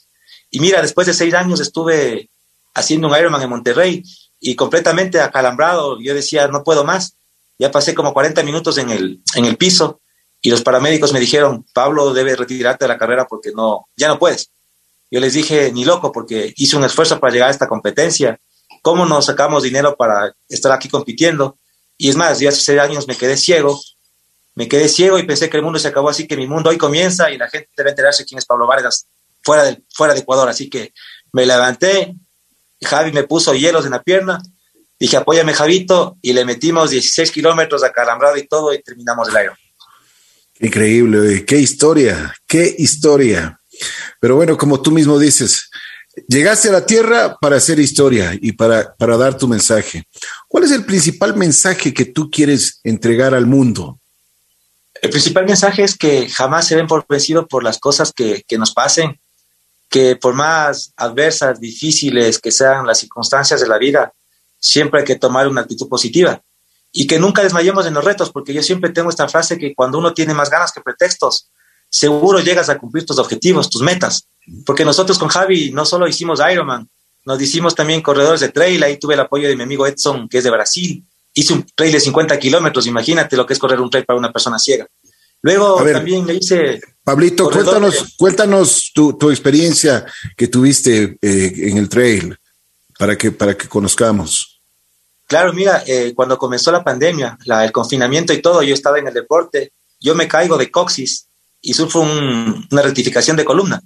Y 0.51 0.61
mira, 0.61 0.82
después 0.82 1.07
de 1.07 1.14
seis 1.14 1.34
años 1.34 1.61
estuve 1.61 2.30
haciendo 2.74 3.09
un 3.09 3.16
Ironman 3.16 3.43
en 3.43 3.51
Monterrey 3.51 4.03
y 4.41 4.55
completamente 4.55 5.20
acalambrado. 5.20 5.99
Yo 6.01 6.14
decía, 6.14 6.49
no 6.49 6.64
puedo 6.64 6.84
más. 6.84 7.16
Ya 7.59 7.70
pasé 7.70 7.95
como 7.95 8.12
40 8.12 8.43
minutos 8.45 8.78
en 8.78 8.91
el, 8.91 9.20
en 9.34 9.45
el 9.45 9.57
piso 9.57 10.01
y 10.41 10.51
los 10.51 10.62
paramédicos 10.62 11.12
me 11.12 11.20
dijeron, 11.20 11.64
Pablo, 11.74 12.12
debe 12.12 12.36
retirarte 12.36 12.84
de 12.84 12.89
la 12.89 12.99
carrera 12.99 13.26
porque 13.26 13.51
no, 13.53 13.89
ya 13.97 14.09
no 14.09 14.18
puedes. 14.18 14.51
Yo 15.11 15.20
les 15.20 15.32
dije, 15.32 15.72
ni 15.72 15.84
loco, 15.84 16.12
porque 16.12 16.53
hice 16.57 16.76
un 16.76 16.84
esfuerzo 16.84 17.18
para 17.18 17.32
llegar 17.32 17.49
a 17.49 17.53
esta 17.53 17.66
competencia. 17.66 18.39
¿Cómo 18.82 19.07
nos 19.07 19.26
sacamos 19.26 19.62
dinero 19.62 19.97
para 19.97 20.34
estar 20.49 20.70
aquí 20.70 20.89
compitiendo? 20.89 21.59
Y 21.97 22.09
es 22.09 22.16
más, 22.16 22.39
yo 22.39 22.49
hace 22.49 22.61
seis 22.61 22.78
años 22.78 23.09
me 23.09 23.16
quedé 23.16 23.36
ciego, 23.36 23.80
me 24.55 24.68
quedé 24.68 24.89
ciego 24.89 25.18
y 25.18 25.24
pensé 25.24 25.51
que 25.51 25.57
el 25.57 25.64
mundo 25.64 25.78
se 25.78 25.89
acabó, 25.89 26.11
así 26.11 26.28
que 26.28 26.36
mi 26.36 26.47
mundo 26.47 26.70
hoy 26.70 26.78
comienza 26.78 27.30
y 27.30 27.39
la 27.39 27.49
gente 27.49 27.70
debe 27.76 27.91
enterarse 27.91 28.24
quién 28.24 28.39
es 28.39 28.45
Pablo 28.45 28.66
Vargas 28.66 29.09
fuera 29.43 29.64
de, 29.64 29.82
fuera 29.93 30.14
de 30.14 30.20
Ecuador. 30.20 30.49
Así 30.49 30.70
que 30.70 30.93
me 31.32 31.47
levanté, 31.47 32.14
Javi 32.84 33.12
me 33.12 33.24
puso 33.24 33.54
hielos 33.54 33.84
en 33.84 33.92
la 33.92 34.02
pierna, 34.02 34.42
dije, 34.98 35.16
apóyame 35.16 35.54
Javito, 35.54 36.16
y 36.22 36.32
le 36.32 36.44
metimos 36.44 36.90
16 36.90 37.30
kilómetros 37.30 37.84
acalambrado 37.84 38.36
y 38.36 38.46
todo 38.46 38.72
y 38.72 38.82
terminamos 38.82 39.28
el 39.28 39.36
aire. 39.36 39.52
Increíble, 40.60 41.44
qué 41.44 41.58
historia, 41.58 42.34
qué 42.46 42.74
historia. 42.78 43.60
Pero 44.20 44.36
bueno, 44.36 44.56
como 44.56 44.82
tú 44.82 44.90
mismo 44.90 45.18
dices, 45.18 45.70
llegaste 46.26 46.68
a 46.68 46.72
la 46.72 46.86
tierra 46.86 47.36
para 47.40 47.56
hacer 47.56 47.78
historia 47.78 48.36
y 48.40 48.52
para, 48.52 48.94
para 48.96 49.16
dar 49.16 49.36
tu 49.36 49.46
mensaje. 49.46 50.04
¿Cuál 50.48 50.64
es 50.64 50.72
el 50.72 50.84
principal 50.84 51.36
mensaje 51.36 51.94
que 51.94 52.06
tú 52.06 52.30
quieres 52.30 52.80
entregar 52.82 53.34
al 53.34 53.46
mundo? 53.46 54.00
El 55.00 55.10
principal 55.10 55.44
mensaje 55.44 55.84
es 55.84 55.96
que 55.96 56.28
jamás 56.28 56.66
se 56.66 56.74
ven 56.74 56.88
por 56.88 57.06
vencidos 57.08 57.46
por 57.48 57.62
las 57.62 57.78
cosas 57.78 58.12
que, 58.12 58.42
que 58.48 58.58
nos 58.58 58.72
pasen, 58.72 59.20
que 59.89 60.16
por 60.16 60.34
más 60.34 60.93
adversas, 60.97 61.61
difíciles 61.61 62.39
que 62.39 62.51
sean 62.51 62.86
las 62.86 62.99
circunstancias 62.99 63.61
de 63.61 63.68
la 63.68 63.78
vida, 63.78 64.12
siempre 64.59 65.01
hay 65.01 65.07
que 65.07 65.16
tomar 65.16 65.49
una 65.49 65.62
actitud 65.62 65.89
positiva 65.89 66.43
y 66.93 67.07
que 67.07 67.18
nunca 67.18 67.43
desmayemos 67.43 67.86
en 67.86 67.95
los 67.95 68.05
retos, 68.05 68.30
porque 68.30 68.53
yo 68.53 68.62
siempre 68.62 68.91
tengo 68.91 69.11
esta 69.11 69.28
frase 69.28 69.59
que 69.59 69.74
cuando 69.74 69.99
uno 69.99 70.14
tiene 70.14 70.34
más 70.34 70.51
ganas 70.51 70.72
que 70.72 70.80
pretextos, 70.80 71.51
seguro 71.91 72.41
llegas 72.41 72.68
a 72.68 72.78
cumplir 72.78 73.05
tus 73.05 73.18
objetivos, 73.18 73.70
tus 73.70 73.82
metas. 73.82 74.28
Porque 74.64 74.84
nosotros 74.84 75.18
con 75.18 75.28
Javi 75.28 75.70
no 75.70 75.84
solo 75.84 76.09
hicimos 76.09 76.41
Ironman, 76.51 76.89
nos 77.24 77.41
hicimos 77.41 77.74
también 77.74 78.01
corredores 78.01 78.41
de 78.41 78.49
trail, 78.49 78.82
ahí 78.82 78.97
tuve 78.97 79.14
el 79.14 79.20
apoyo 79.20 79.49
de 79.49 79.57
mi 79.57 79.62
amigo 79.62 79.86
Edson, 79.86 80.28
que 80.28 80.39
es 80.39 80.45
de 80.45 80.51
Brasil, 80.51 81.05
hice 81.34 81.53
un 81.53 81.66
trail 81.74 81.93
de 81.93 82.01
50 82.01 82.39
kilómetros, 82.39 82.86
imagínate 82.86 83.36
lo 83.36 83.47
que 83.47 83.53
es 83.53 83.59
correr 83.59 83.80
un 83.80 83.91
trail 83.91 84.07
para 84.07 84.18
una 84.18 84.32
persona 84.32 84.59
ciega. 84.59 84.86
Luego 85.43 85.82
también 85.84 86.26
le 86.26 86.34
hice... 86.34 86.80
Pablito, 87.05 87.51
cuéntanos, 87.51 88.14
cuéntanos 88.18 88.91
tu, 88.95 89.16
tu, 89.16 89.30
experiencia 89.30 90.05
que 90.36 90.49
tuviste 90.49 91.16
eh, 91.22 91.53
en 91.57 91.78
el 91.78 91.89
trail 91.89 92.36
para 92.99 93.16
que, 93.16 93.30
para 93.30 93.57
que 93.57 93.66
conozcamos. 93.66 94.61
Claro, 95.26 95.55
mira, 95.55 95.82
eh, 95.86 96.12
cuando 96.14 96.36
comenzó 96.36 96.70
la 96.70 96.84
pandemia, 96.84 97.39
la, 97.47 97.64
el 97.64 97.72
confinamiento 97.72 98.32
y 98.34 98.43
todo, 98.43 98.62
yo 98.62 98.74
estaba 98.74 98.99
en 98.99 99.09
el 99.09 99.14
deporte, 99.14 99.72
yo 100.01 100.14
me 100.14 100.28
caigo 100.28 100.59
de 100.59 100.70
coxis 100.70 101.28
y 101.62 101.72
sufro 101.72 102.03
un, 102.03 102.66
una 102.70 102.82
rectificación 102.82 103.36
de 103.36 103.45
columna. 103.45 103.80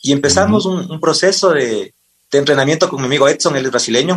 Y 0.00 0.12
empezamos 0.12 0.66
uh 0.66 0.70
-huh. 0.70 0.84
un, 0.84 0.90
un, 0.92 1.00
proceso 1.00 1.50
de, 1.50 1.94
de, 2.30 2.38
entrenamiento 2.38 2.88
con 2.88 3.00
mi 3.00 3.06
amigo 3.06 3.28
Edson, 3.28 3.56
el 3.56 3.70
brasileño, 3.70 4.16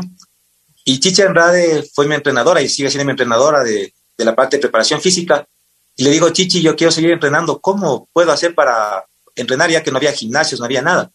y 0.83 0.99
Chicha 0.99 1.25
Enrade 1.25 1.83
fue 1.93 2.07
mi 2.07 2.15
entrenadora 2.15 2.61
y 2.61 2.69
sigue 2.69 2.89
siendo 2.89 3.05
mi 3.05 3.11
entrenadora 3.11 3.63
de, 3.63 3.93
de 4.17 4.25
la 4.25 4.35
parte 4.35 4.57
de 4.57 4.61
preparación 4.61 5.01
física. 5.01 5.47
Y 5.95 6.03
le 6.03 6.11
digo, 6.11 6.29
Chichi, 6.29 6.61
yo 6.61 6.75
quiero 6.75 6.91
seguir 6.91 7.11
entrenando, 7.11 7.59
¿cómo 7.59 8.07
puedo 8.13 8.31
hacer 8.31 8.55
para 8.55 9.05
entrenar 9.35 9.69
ya 9.69 9.83
que 9.83 9.91
no 9.91 9.97
había 9.97 10.13
gimnasios, 10.13 10.59
no 10.59 10.65
había 10.65 10.81
nada? 10.81 11.11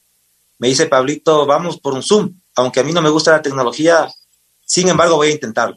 Me 0.59 0.69
dice, 0.69 0.87
Pablito, 0.87 1.47
vamos 1.47 1.79
por 1.79 1.95
un 1.95 2.03
Zoom, 2.03 2.41
aunque 2.55 2.81
a 2.81 2.85
mí 2.85 2.93
no 2.93 3.03
me 3.03 3.11
gusta 3.11 3.33
la 3.33 3.43
tecnología, 3.43 4.09
sin 4.65 4.89
embargo 4.89 5.17
voy 5.17 5.29
a 5.29 5.33
intentarlo. 5.33 5.77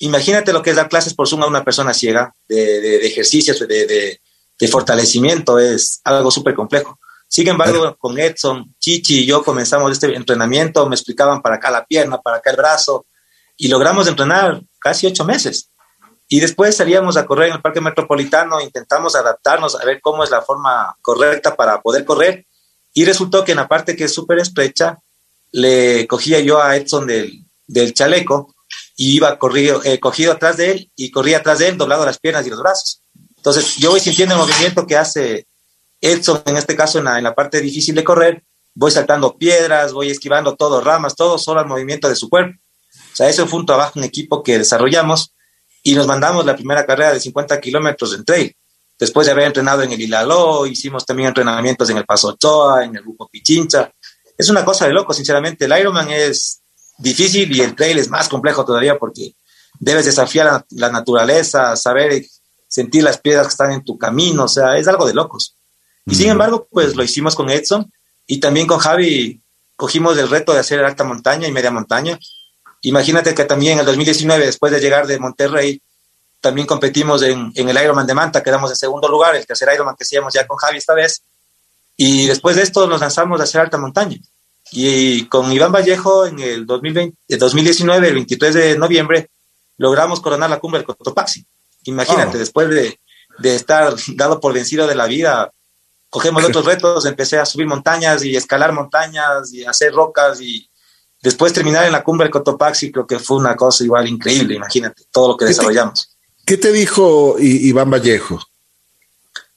Imagínate 0.00 0.52
lo 0.52 0.62
que 0.62 0.70
es 0.70 0.76
dar 0.76 0.88
clases 0.88 1.14
por 1.14 1.28
Zoom 1.28 1.42
a 1.42 1.46
una 1.46 1.64
persona 1.64 1.92
ciega 1.94 2.34
de, 2.48 2.80
de, 2.80 2.98
de 2.98 3.06
ejercicios, 3.06 3.58
de, 3.60 4.18
de 4.58 4.68
fortalecimiento 4.68 5.58
es 5.58 6.00
algo 6.04 6.30
súper 6.30 6.54
complejo. 6.54 6.98
Sin 7.28 7.46
embargo, 7.46 7.96
con 7.98 8.18
Edson, 8.18 8.74
Chichi 8.80 9.20
y 9.20 9.26
yo 9.26 9.44
comenzamos 9.44 9.92
este 9.92 10.14
entrenamiento, 10.14 10.88
me 10.88 10.94
explicaban 10.94 11.42
para 11.42 11.56
acá 11.56 11.70
la 11.70 11.84
pierna, 11.84 12.18
para 12.18 12.38
acá 12.38 12.50
el 12.50 12.56
brazo, 12.56 13.06
y 13.56 13.68
logramos 13.68 14.08
entrenar 14.08 14.62
casi 14.78 15.06
ocho 15.06 15.24
meses. 15.24 15.70
Y 16.28 16.40
después 16.40 16.76
salíamos 16.76 17.16
a 17.16 17.26
correr 17.26 17.48
en 17.48 17.54
el 17.54 17.62
Parque 17.62 17.80
Metropolitano, 17.80 18.60
intentamos 18.60 19.16
adaptarnos 19.16 19.74
a 19.74 19.84
ver 19.84 20.00
cómo 20.02 20.22
es 20.22 20.30
la 20.30 20.42
forma 20.42 20.94
correcta 21.00 21.56
para 21.56 21.80
poder 21.80 22.04
correr, 22.04 22.46
y 22.92 23.04
resultó 23.04 23.44
que 23.44 23.52
en 23.52 23.58
la 23.58 23.68
parte 23.68 23.96
que 23.96 24.04
es 24.04 24.14
súper 24.14 24.38
estrecha, 24.38 24.98
le 25.52 26.06
cogía 26.06 26.40
yo 26.40 26.62
a 26.62 26.76
Edson 26.76 27.06
del, 27.06 27.44
del 27.66 27.94
chaleco 27.94 28.54
y 28.96 29.16
iba 29.16 29.38
corrido, 29.38 29.80
eh, 29.84 29.98
cogido 29.98 30.32
atrás 30.32 30.56
de 30.56 30.72
él 30.72 30.90
y 30.96 31.10
corría 31.10 31.38
atrás 31.38 31.60
de 31.60 31.68
él, 31.68 31.78
doblado 31.78 32.04
las 32.04 32.18
piernas 32.18 32.46
y 32.46 32.50
los 32.50 32.60
brazos. 32.60 33.02
Entonces, 33.36 33.76
yo 33.76 33.90
voy 33.90 34.00
sintiendo 34.00 34.34
el 34.34 34.40
movimiento 34.40 34.86
que 34.86 34.96
hace 34.96 35.46
Edson, 36.00 36.42
en 36.44 36.56
este 36.56 36.76
caso 36.76 36.98
en 36.98 37.04
la, 37.04 37.18
en 37.18 37.24
la, 37.24 37.34
parte 37.34 37.60
difícil 37.60 37.94
de 37.94 38.04
correr, 38.04 38.42
voy 38.74 38.90
saltando 38.90 39.36
piedras, 39.36 39.92
voy 39.92 40.10
esquivando 40.10 40.56
todo, 40.56 40.80
ramas, 40.80 41.14
todo 41.14 41.38
solo 41.38 41.60
al 41.60 41.66
movimiento 41.66 42.08
de 42.08 42.16
su 42.16 42.28
cuerpo. 42.28 42.58
O 43.12 43.16
sea, 43.16 43.28
eso 43.28 43.46
fue 43.46 43.60
un 43.60 43.66
trabajo 43.66 43.98
en 43.98 44.04
equipo 44.04 44.42
que 44.42 44.58
desarrollamos 44.58 45.32
y 45.82 45.94
nos 45.94 46.06
mandamos 46.06 46.44
la 46.44 46.54
primera 46.54 46.84
carrera 46.84 47.12
de 47.12 47.20
50 47.20 47.60
kilómetros 47.60 48.14
en 48.14 48.24
trail. 48.24 48.54
Después 48.98 49.26
de 49.26 49.32
haber 49.32 49.44
entrenado 49.44 49.82
en 49.82 49.92
el 49.92 50.00
Hilaló, 50.00 50.66
hicimos 50.66 51.06
también 51.06 51.28
entrenamientos 51.28 51.88
en 51.90 51.98
el 51.98 52.04
Paso 52.04 52.28
Ochoa, 52.28 52.84
en 52.84 52.96
el 52.96 53.02
Grupo 53.02 53.28
Pichincha. 53.28 53.90
Es 54.36 54.48
una 54.48 54.64
cosa 54.64 54.86
de 54.86 54.92
loco, 54.92 55.12
sinceramente. 55.12 55.66
El 55.66 55.78
Ironman 55.78 56.10
es 56.10 56.62
difícil 56.98 57.54
y 57.54 57.60
el 57.60 57.76
trail 57.76 57.98
es 57.98 58.08
más 58.08 58.28
complejo 58.28 58.64
todavía 58.64 58.98
porque 58.98 59.34
debes 59.78 60.04
desafiar 60.04 60.46
la, 60.46 60.66
la 60.70 60.90
naturaleza, 60.90 61.76
saber 61.76 62.24
sentir 62.66 63.02
las 63.02 63.18
piedras 63.18 63.46
que 63.46 63.52
están 63.52 63.72
en 63.72 63.84
tu 63.84 63.96
camino, 63.96 64.44
o 64.44 64.48
sea, 64.48 64.76
es 64.76 64.86
algo 64.88 65.06
de 65.06 65.14
locos. 65.14 65.56
Y 66.06 66.14
sin 66.14 66.30
embargo, 66.30 66.68
pues 66.70 66.96
lo 66.96 67.02
hicimos 67.02 67.34
con 67.34 67.50
Edson 67.50 67.90
y 68.26 68.40
también 68.40 68.66
con 68.66 68.78
Javi 68.78 69.42
cogimos 69.76 70.16
el 70.18 70.28
reto 70.28 70.52
de 70.52 70.60
hacer 70.60 70.82
alta 70.84 71.04
montaña 71.04 71.46
y 71.46 71.52
media 71.52 71.70
montaña. 71.70 72.18
Imagínate 72.82 73.34
que 73.34 73.44
también 73.44 73.74
en 73.74 73.80
el 73.80 73.86
2019, 73.86 74.46
después 74.46 74.72
de 74.72 74.80
llegar 74.80 75.06
de 75.06 75.18
Monterrey, 75.18 75.80
también 76.40 76.66
competimos 76.66 77.22
en, 77.22 77.52
en, 77.54 77.68
el 77.68 77.82
Ironman 77.82 78.06
de 78.06 78.14
Manta, 78.14 78.42
quedamos 78.42 78.70
en 78.70 78.76
segundo 78.76 79.08
lugar, 79.08 79.34
el 79.34 79.46
tercer 79.46 79.68
Ironman 79.74 79.96
que 79.96 80.04
hacíamos 80.04 80.32
ya 80.32 80.46
con 80.46 80.56
Javi 80.56 80.78
esta 80.78 80.94
vez. 80.94 81.22
Y 81.96 82.26
después 82.26 82.54
de 82.56 82.62
esto 82.62 82.86
nos 82.86 83.00
lanzamos 83.00 83.40
a 83.40 83.44
hacer 83.44 83.60
alta 83.60 83.76
montaña. 83.76 84.16
Y 84.70 85.26
con 85.26 85.50
Iván 85.50 85.72
Vallejo 85.72 86.26
en 86.26 86.38
el 86.38 86.66
2020, 86.66 87.36
2019, 87.36 88.08
el 88.08 88.14
23 88.14 88.54
de 88.54 88.78
noviembre, 88.78 89.30
logramos 89.78 90.20
coronar 90.20 90.50
la 90.50 90.60
cumbre 90.60 90.80
del 90.80 90.86
Cotopaxi. 90.86 91.44
Imagínate, 91.84 92.36
oh. 92.36 92.40
después 92.40 92.68
de, 92.68 93.00
de, 93.38 93.56
estar 93.56 93.94
dado 94.14 94.40
por 94.40 94.52
vencido 94.52 94.86
de 94.86 94.94
la 94.94 95.06
vida, 95.06 95.50
cogemos 96.10 96.44
otros 96.44 96.64
retos, 96.66 97.06
empecé 97.06 97.38
a 97.38 97.46
subir 97.46 97.66
montañas 97.66 98.22
y 98.24 98.36
escalar 98.36 98.72
montañas 98.72 99.52
y 99.52 99.64
hacer 99.64 99.92
rocas 99.92 100.40
y 100.40 100.67
después 101.22 101.52
terminar 101.52 101.84
en 101.86 101.92
la 101.92 102.04
cumbre 102.04 102.24
del 102.24 102.32
Cotopaxi, 102.32 102.92
creo 102.92 103.06
que 103.06 103.18
fue 103.18 103.36
una 103.36 103.56
cosa 103.56 103.84
igual 103.84 104.08
increíble, 104.08 104.54
imagínate, 104.54 105.04
todo 105.10 105.28
lo 105.28 105.36
que 105.36 105.46
desarrollamos. 105.46 106.16
¿Qué 106.44 106.56
te 106.56 106.72
dijo 106.72 107.36
Iván 107.38 107.90
Vallejo? 107.90 108.40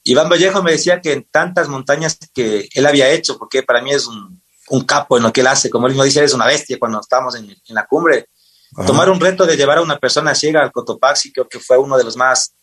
Iván 0.04 0.30
Vallejo 0.30 0.64
me 0.64 0.72
decía 0.72 1.00
que 1.00 1.14
en 1.14 1.28
tantas 1.30 1.70
montañas 1.70 2.18
que 2.34 2.68
él 2.74 2.86
había 2.86 3.10
hecho, 3.10 3.38
porque 3.38 3.64
para 3.64 3.82
mí 3.82 3.92
es 3.92 4.08
un, 4.08 4.42
un 4.70 4.84
capo 4.84 5.18
en 5.18 5.24
lo 5.24 5.32
que 5.32 5.42
él 5.42 5.48
hace, 5.48 5.70
como 5.70 5.88
él 5.88 5.94
mismo 5.94 6.04
dice, 6.04 6.20
eres 6.20 6.34
una 6.34 6.48
bestia 6.48 6.80
cuando 6.80 7.00
estábamos 7.00 7.36
en, 7.36 7.50
en 7.50 7.76
la 7.76 7.86
cumbre. 7.86 8.28
Tomar 8.88 9.10
un 9.10 9.20
reto 9.20 9.46
de 9.46 9.58
llevar 9.58 9.80
a 9.80 9.82
una 9.82 10.00
persona 10.00 10.34
ciega 10.34 10.62
al 10.62 10.72
Cotopaxi, 10.72 11.34
creo 11.34 11.48
que 11.48 11.60
fue 11.60 11.78
uno 11.78 11.98
de 11.98 12.06
los 12.06 12.16
más 12.16 12.54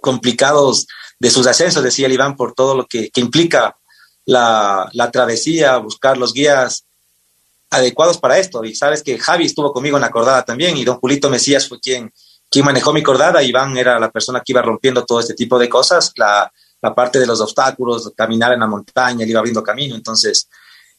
complicados 0.00 0.86
de 1.18 1.30
sus 1.30 1.46
ascensos, 1.46 1.84
decía 1.84 2.06
el 2.06 2.14
Iván, 2.14 2.36
por 2.36 2.54
todo 2.54 2.74
lo 2.74 2.86
que, 2.86 3.10
que 3.10 3.20
implica 3.20 3.76
la, 4.24 4.88
la, 4.94 5.10
travesía, 5.10 5.76
buscar 5.76 6.16
los 6.16 6.32
guías 6.32 6.86
adecuados 7.70 8.18
para 8.18 8.38
esto. 8.38 8.64
Y 8.64 8.74
sabes 8.74 9.02
que 9.02 9.18
Javi 9.18 9.46
estuvo 9.46 9.72
conmigo 9.72 9.96
en 9.96 10.02
la 10.02 10.10
cordada 10.10 10.44
también 10.44 10.76
y 10.76 10.84
don 10.84 10.98
Julito 10.98 11.30
Mesías 11.30 11.68
fue 11.68 11.80
quien, 11.80 12.12
quien 12.50 12.64
manejó 12.64 12.92
mi 12.92 13.02
cordada. 13.02 13.42
Iván 13.42 13.76
era 13.76 13.98
la 13.98 14.10
persona 14.10 14.42
que 14.44 14.52
iba 14.52 14.62
rompiendo 14.62 15.04
todo 15.04 15.20
este 15.20 15.34
tipo 15.34 15.58
de 15.58 15.68
cosas, 15.68 16.12
la, 16.16 16.52
la 16.82 16.94
parte 16.94 17.18
de 17.18 17.26
los 17.26 17.40
obstáculos, 17.40 18.12
caminar 18.16 18.52
en 18.52 18.60
la 18.60 18.66
montaña, 18.66 19.24
él 19.24 19.30
iba 19.30 19.38
abriendo 19.38 19.62
camino. 19.62 19.94
Entonces, 19.94 20.48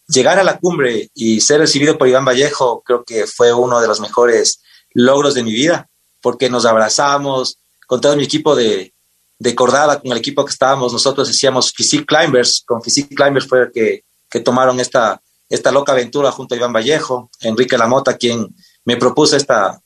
llegar 0.08 0.40
a 0.40 0.44
la 0.44 0.58
cumbre 0.58 1.10
y 1.14 1.42
ser 1.42 1.60
recibido 1.60 1.98
por 1.98 2.08
Iván 2.08 2.26
Vallejo 2.26 2.82
creo 2.86 3.04
que 3.04 3.28
fue 3.28 3.54
uno 3.54 3.82
de 3.82 3.88
los 3.88 4.00
mejores 4.00 4.62
logros 4.94 5.34
de 5.34 5.44
mi 5.44 5.52
vida, 5.52 5.90
porque 6.22 6.50
nos 6.50 6.66
abrazamos 6.66 7.58
con 7.88 8.00
todo 8.00 8.16
mi 8.16 8.24
equipo 8.24 8.56
de, 8.56 8.94
de 9.40 9.56
cordada, 9.56 10.00
con 10.00 10.12
el 10.12 10.18
equipo 10.18 10.46
que 10.46 10.52
estábamos, 10.52 10.94
nosotros 10.94 11.28
decíamos 11.28 11.74
Physique 11.74 12.06
Climbers, 12.06 12.64
con 12.66 12.82
Physique 12.82 13.16
Climbers 13.16 13.48
fue 13.48 13.64
el 13.64 13.72
que, 13.72 14.04
que 14.30 14.40
tomaron 14.40 14.80
esta, 14.80 15.22
esta 15.52 15.72
loca 15.72 15.92
aventura 15.92 16.32
junto 16.32 16.56
a 16.56 16.58
Iván 16.58 16.72
Vallejo, 16.72 17.30
Enrique 17.42 17.78
Lamota, 17.78 18.18
quien 18.18 18.56
me 18.86 18.96
propuso 18.96 19.36
esta, 19.36 19.82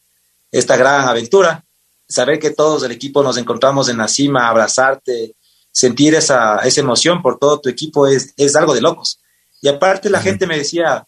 esta 0.52 0.78
gran 0.78 1.08
aventura. 1.08 1.66
Saber 2.08 2.38
que 2.38 2.52
todos 2.52 2.84
el 2.84 2.92
equipo 2.92 3.24
nos 3.24 3.36
encontramos 3.38 3.90
en 3.90 3.98
la 3.98 4.08
cima, 4.08 4.48
abrazarte, 4.48 5.36
sentir 5.72 6.14
esa, 6.14 6.60
esa 6.60 6.82
emoción 6.82 7.24
por 7.24 7.40
todo 7.40 7.60
tu 7.60 7.68
equipo 7.68 8.06
es, 8.06 8.32
es 8.38 8.56
algo 8.56 8.76
de 8.76 8.82
locos. 8.82 9.20
Y 9.60 9.68
aparte 9.68 10.12
la 10.12 10.22
gente 10.22 10.46
me 10.46 10.56
decía, 10.56 11.08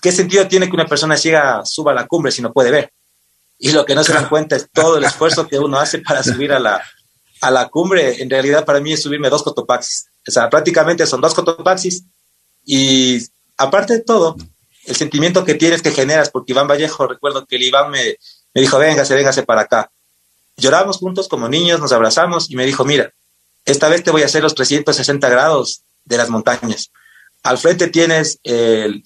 ¿qué 0.00 0.12
sentido 0.12 0.46
tiene 0.46 0.68
que 0.68 0.76
una 0.76 0.86
persona 0.86 1.16
ciega 1.16 1.64
suba 1.64 1.90
a 1.90 1.96
la 1.96 2.06
cumbre 2.06 2.30
si 2.30 2.42
no 2.42 2.52
puede 2.52 2.70
ver? 2.70 2.92
Y 3.58 3.72
lo 3.72 3.84
que 3.84 3.96
no 3.96 4.04
se 4.04 4.12
dan 4.12 4.28
cuenta 4.28 4.54
es 4.54 4.68
todo 4.72 4.98
el 4.98 5.04
esfuerzo 5.04 5.48
que 5.48 5.58
uno 5.58 5.80
hace 5.80 5.98
para 5.98 6.22
subir 6.22 6.52
a 6.52 6.60
la, 6.60 6.80
a 7.40 7.50
la 7.50 7.68
cumbre. 7.68 8.22
En 8.22 8.30
realidad 8.30 8.64
para 8.64 8.78
mí 8.78 8.92
es 8.92 9.02
subirme 9.02 9.28
dos 9.28 9.42
cotopaxis. 9.42 10.06
O 10.28 10.30
sea, 10.30 10.48
prácticamente 10.48 11.04
son 11.04 11.20
dos 11.20 11.34
cotopaxis 11.34 12.04
y 12.64 13.26
aparte 13.56 13.94
de 13.94 14.00
todo, 14.00 14.36
el 14.84 14.96
sentimiento 14.96 15.44
que 15.44 15.54
tienes 15.54 15.82
que 15.82 15.90
generas, 15.90 16.30
porque 16.30 16.52
Iván 16.52 16.68
Vallejo, 16.68 17.06
recuerdo 17.06 17.46
que 17.46 17.56
el 17.56 17.64
Iván 17.64 17.90
me, 17.90 18.16
me 18.54 18.60
dijo, 18.60 18.78
véngase, 18.78 19.14
véngase 19.14 19.42
para 19.42 19.62
acá. 19.62 19.90
Lloramos 20.56 20.98
juntos 20.98 21.28
como 21.28 21.48
niños, 21.48 21.80
nos 21.80 21.92
abrazamos 21.92 22.50
y 22.50 22.56
me 22.56 22.64
dijo, 22.64 22.84
mira, 22.84 23.12
esta 23.64 23.88
vez 23.88 24.02
te 24.02 24.10
voy 24.10 24.22
a 24.22 24.26
hacer 24.26 24.42
los 24.42 24.54
360 24.54 25.28
grados 25.28 25.82
de 26.04 26.16
las 26.16 26.30
montañas. 26.30 26.90
Al 27.42 27.58
frente 27.58 27.88
tienes 27.88 28.38
el, 28.42 29.02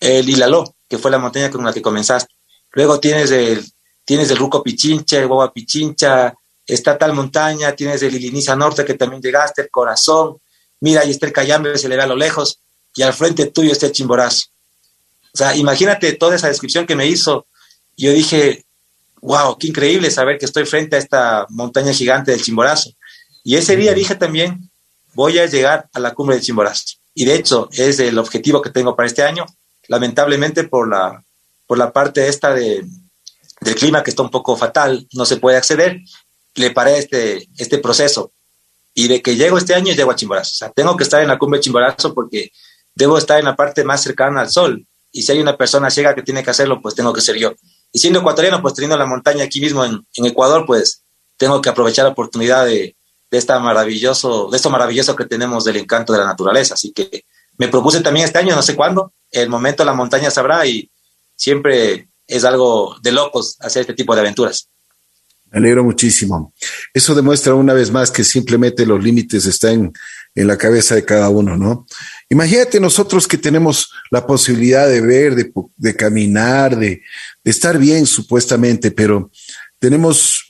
el 0.00 0.64
que 0.88 0.98
fue 0.98 1.10
la 1.10 1.18
montaña 1.18 1.50
con 1.50 1.64
la 1.64 1.72
que 1.72 1.82
comenzaste. 1.82 2.32
Luego 2.72 3.00
tienes 3.00 3.30
el, 3.30 3.64
tienes 4.04 4.30
el 4.30 4.36
Ruco 4.36 4.62
Pichincha, 4.62 5.18
el 5.18 5.26
Boba 5.26 5.52
Pichincha, 5.52 6.32
está 6.66 6.96
tal 6.96 7.12
montaña, 7.12 7.72
tienes 7.72 8.02
el 8.02 8.14
Iliniza 8.14 8.56
Norte 8.56 8.84
que 8.84 8.94
también 8.94 9.20
llegaste, 9.22 9.62
el 9.62 9.70
Corazón, 9.70 10.38
mira, 10.80 11.02
ahí 11.02 11.10
está 11.10 11.26
el 11.26 11.32
Cayambe, 11.32 11.76
se 11.78 11.88
le 11.88 11.96
ve 11.96 12.02
a 12.02 12.06
lo 12.06 12.16
lejos, 12.16 12.60
y 12.96 13.02
al 13.02 13.12
frente 13.12 13.46
tuyo 13.46 13.72
está 13.72 13.86
el 13.86 13.92
Chimborazo. 13.92 14.46
O 15.32 15.36
sea, 15.36 15.54
imagínate 15.54 16.12
toda 16.14 16.34
esa 16.34 16.48
descripción 16.48 16.86
que 16.86 16.96
me 16.96 17.06
hizo. 17.06 17.46
Yo 17.96 18.12
dije, 18.12 18.64
wow, 19.20 19.56
qué 19.58 19.68
increíble 19.68 20.10
saber 20.10 20.38
que 20.38 20.46
estoy 20.46 20.64
frente 20.64 20.96
a 20.96 20.98
esta 20.98 21.46
montaña 21.50 21.92
gigante 21.92 22.30
del 22.30 22.42
Chimborazo. 22.42 22.90
Y 23.44 23.56
ese 23.56 23.76
día 23.76 23.92
dije 23.92 24.14
también, 24.14 24.70
voy 25.14 25.38
a 25.38 25.46
llegar 25.46 25.88
a 25.92 26.00
la 26.00 26.14
cumbre 26.14 26.36
del 26.36 26.44
Chimborazo 26.44 26.96
y 27.16 27.24
de 27.24 27.34
hecho 27.34 27.68
es 27.72 27.98
el 27.98 28.18
objetivo 28.18 28.60
que 28.60 28.70
tengo 28.70 28.94
para 28.94 29.06
este 29.06 29.22
año. 29.22 29.46
Lamentablemente 29.88 30.64
por 30.64 30.86
la, 30.86 31.24
por 31.66 31.78
la 31.78 31.90
parte 31.90 32.28
esta 32.28 32.52
de, 32.52 32.84
del 33.60 33.74
clima 33.74 34.02
que 34.02 34.10
está 34.10 34.22
un 34.22 34.30
poco 34.30 34.54
fatal, 34.54 35.08
no 35.12 35.24
se 35.24 35.38
puede 35.38 35.56
acceder, 35.56 35.98
le 36.56 36.70
paré 36.72 36.98
este, 36.98 37.48
este 37.56 37.78
proceso. 37.78 38.32
Y 38.92 39.08
de 39.08 39.22
que 39.22 39.34
llego 39.34 39.56
este 39.56 39.74
año, 39.74 39.94
llego 39.94 40.10
a 40.10 40.16
Chimborazo. 40.16 40.50
O 40.50 40.56
sea, 40.56 40.70
tengo 40.70 40.94
que 40.94 41.04
estar 41.04 41.22
en 41.22 41.28
la 41.28 41.38
cumbre 41.38 41.58
de 41.58 41.64
Chimborazo 41.64 42.12
porque 42.12 42.52
debo 42.96 43.18
estar 43.18 43.38
en 43.38 43.44
la 43.44 43.54
parte 43.54 43.84
más 43.84 44.02
cercana 44.02 44.40
al 44.40 44.50
sol. 44.50 44.84
Y 45.12 45.22
si 45.22 45.32
hay 45.32 45.38
una 45.38 45.56
persona 45.56 45.90
ciega 45.90 46.14
que 46.14 46.22
tiene 46.22 46.42
que 46.42 46.50
hacerlo, 46.50 46.80
pues 46.82 46.94
tengo 46.94 47.12
que 47.12 47.20
ser 47.20 47.36
yo. 47.36 47.54
Y 47.92 48.00
siendo 48.00 48.18
ecuatoriano, 48.18 48.60
pues 48.60 48.74
teniendo 48.74 48.96
la 48.96 49.06
montaña 49.06 49.44
aquí 49.44 49.60
mismo 49.60 49.84
en, 49.84 50.04
Ecuador, 50.14 50.64
pues 50.66 51.04
tengo 51.36 51.62
que 51.62 51.68
aprovechar 51.68 52.06
la 52.06 52.10
oportunidad 52.10 52.66
de, 52.66 52.96
de, 53.30 53.38
esta 53.38 53.58
maravilloso, 53.60 54.48
de 54.50 54.56
esto 54.56 54.70
maravilloso 54.70 55.14
que 55.14 55.26
tenemos 55.26 55.64
del 55.64 55.76
encanto 55.76 56.12
de 56.12 56.18
la 56.18 56.26
naturaleza. 56.26 56.74
Así 56.74 56.92
que 56.92 57.24
me 57.58 57.68
propuse 57.68 58.00
también 58.00 58.26
este 58.26 58.38
año, 58.38 58.54
no 58.54 58.62
sé 58.62 58.74
cuándo, 58.74 59.12
el 59.30 59.48
momento 59.48 59.84
la 59.84 59.94
montaña 59.94 60.30
sabrá 60.30 60.66
y 60.66 60.90
siempre 61.34 62.08
es 62.26 62.44
algo 62.44 62.96
de 63.02 63.12
locos 63.12 63.56
hacer 63.60 63.82
este 63.82 63.94
tipo 63.94 64.14
de 64.14 64.22
aventuras. 64.22 64.68
Me 65.50 65.58
alegro 65.58 65.84
muchísimo. 65.84 66.52
Eso 66.92 67.14
demuestra 67.14 67.54
una 67.54 67.72
vez 67.72 67.90
más 67.90 68.10
que 68.10 68.24
simplemente 68.24 68.84
los 68.84 69.02
límites 69.02 69.46
están 69.46 69.92
en 70.36 70.46
la 70.46 70.56
cabeza 70.56 70.94
de 70.94 71.04
cada 71.04 71.28
uno, 71.28 71.56
¿no? 71.56 71.86
Imagínate 72.28 72.78
nosotros 72.78 73.26
que 73.26 73.38
tenemos 73.38 73.90
la 74.10 74.26
posibilidad 74.26 74.86
de 74.86 75.00
ver, 75.00 75.34
de, 75.34 75.96
caminar, 75.96 76.78
de, 76.78 77.02
de, 77.42 77.50
estar 77.50 77.78
bien 77.78 78.06
supuestamente, 78.06 78.92
pero 78.92 79.30
tenemos, 79.78 80.44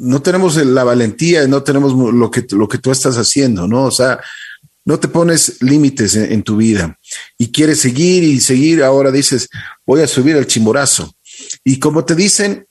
no 0.00 0.20
tenemos 0.20 0.56
la 0.56 0.84
valentía, 0.84 1.46
no 1.46 1.62
tenemos 1.62 1.94
lo 1.94 2.30
que, 2.30 2.44
lo 2.50 2.68
que 2.68 2.78
tú 2.78 2.90
estás 2.90 3.16
haciendo, 3.16 3.66
¿no? 3.66 3.84
O 3.84 3.90
sea, 3.90 4.20
no 4.84 4.98
te 4.98 5.08
pones 5.08 5.62
límites 5.62 6.16
en, 6.16 6.32
en, 6.32 6.42
tu 6.42 6.56
vida 6.56 6.98
y 7.36 7.52
quieres 7.52 7.80
seguir 7.80 8.24
y 8.24 8.40
seguir. 8.40 8.82
Ahora 8.82 9.10
dices, 9.10 9.48
voy 9.86 10.02
a 10.02 10.08
subir 10.08 10.36
al 10.36 10.46
chimborazo. 10.46 11.14
Y 11.62 11.78
como 11.78 12.04
te 12.04 12.14
dicen, 12.14 12.66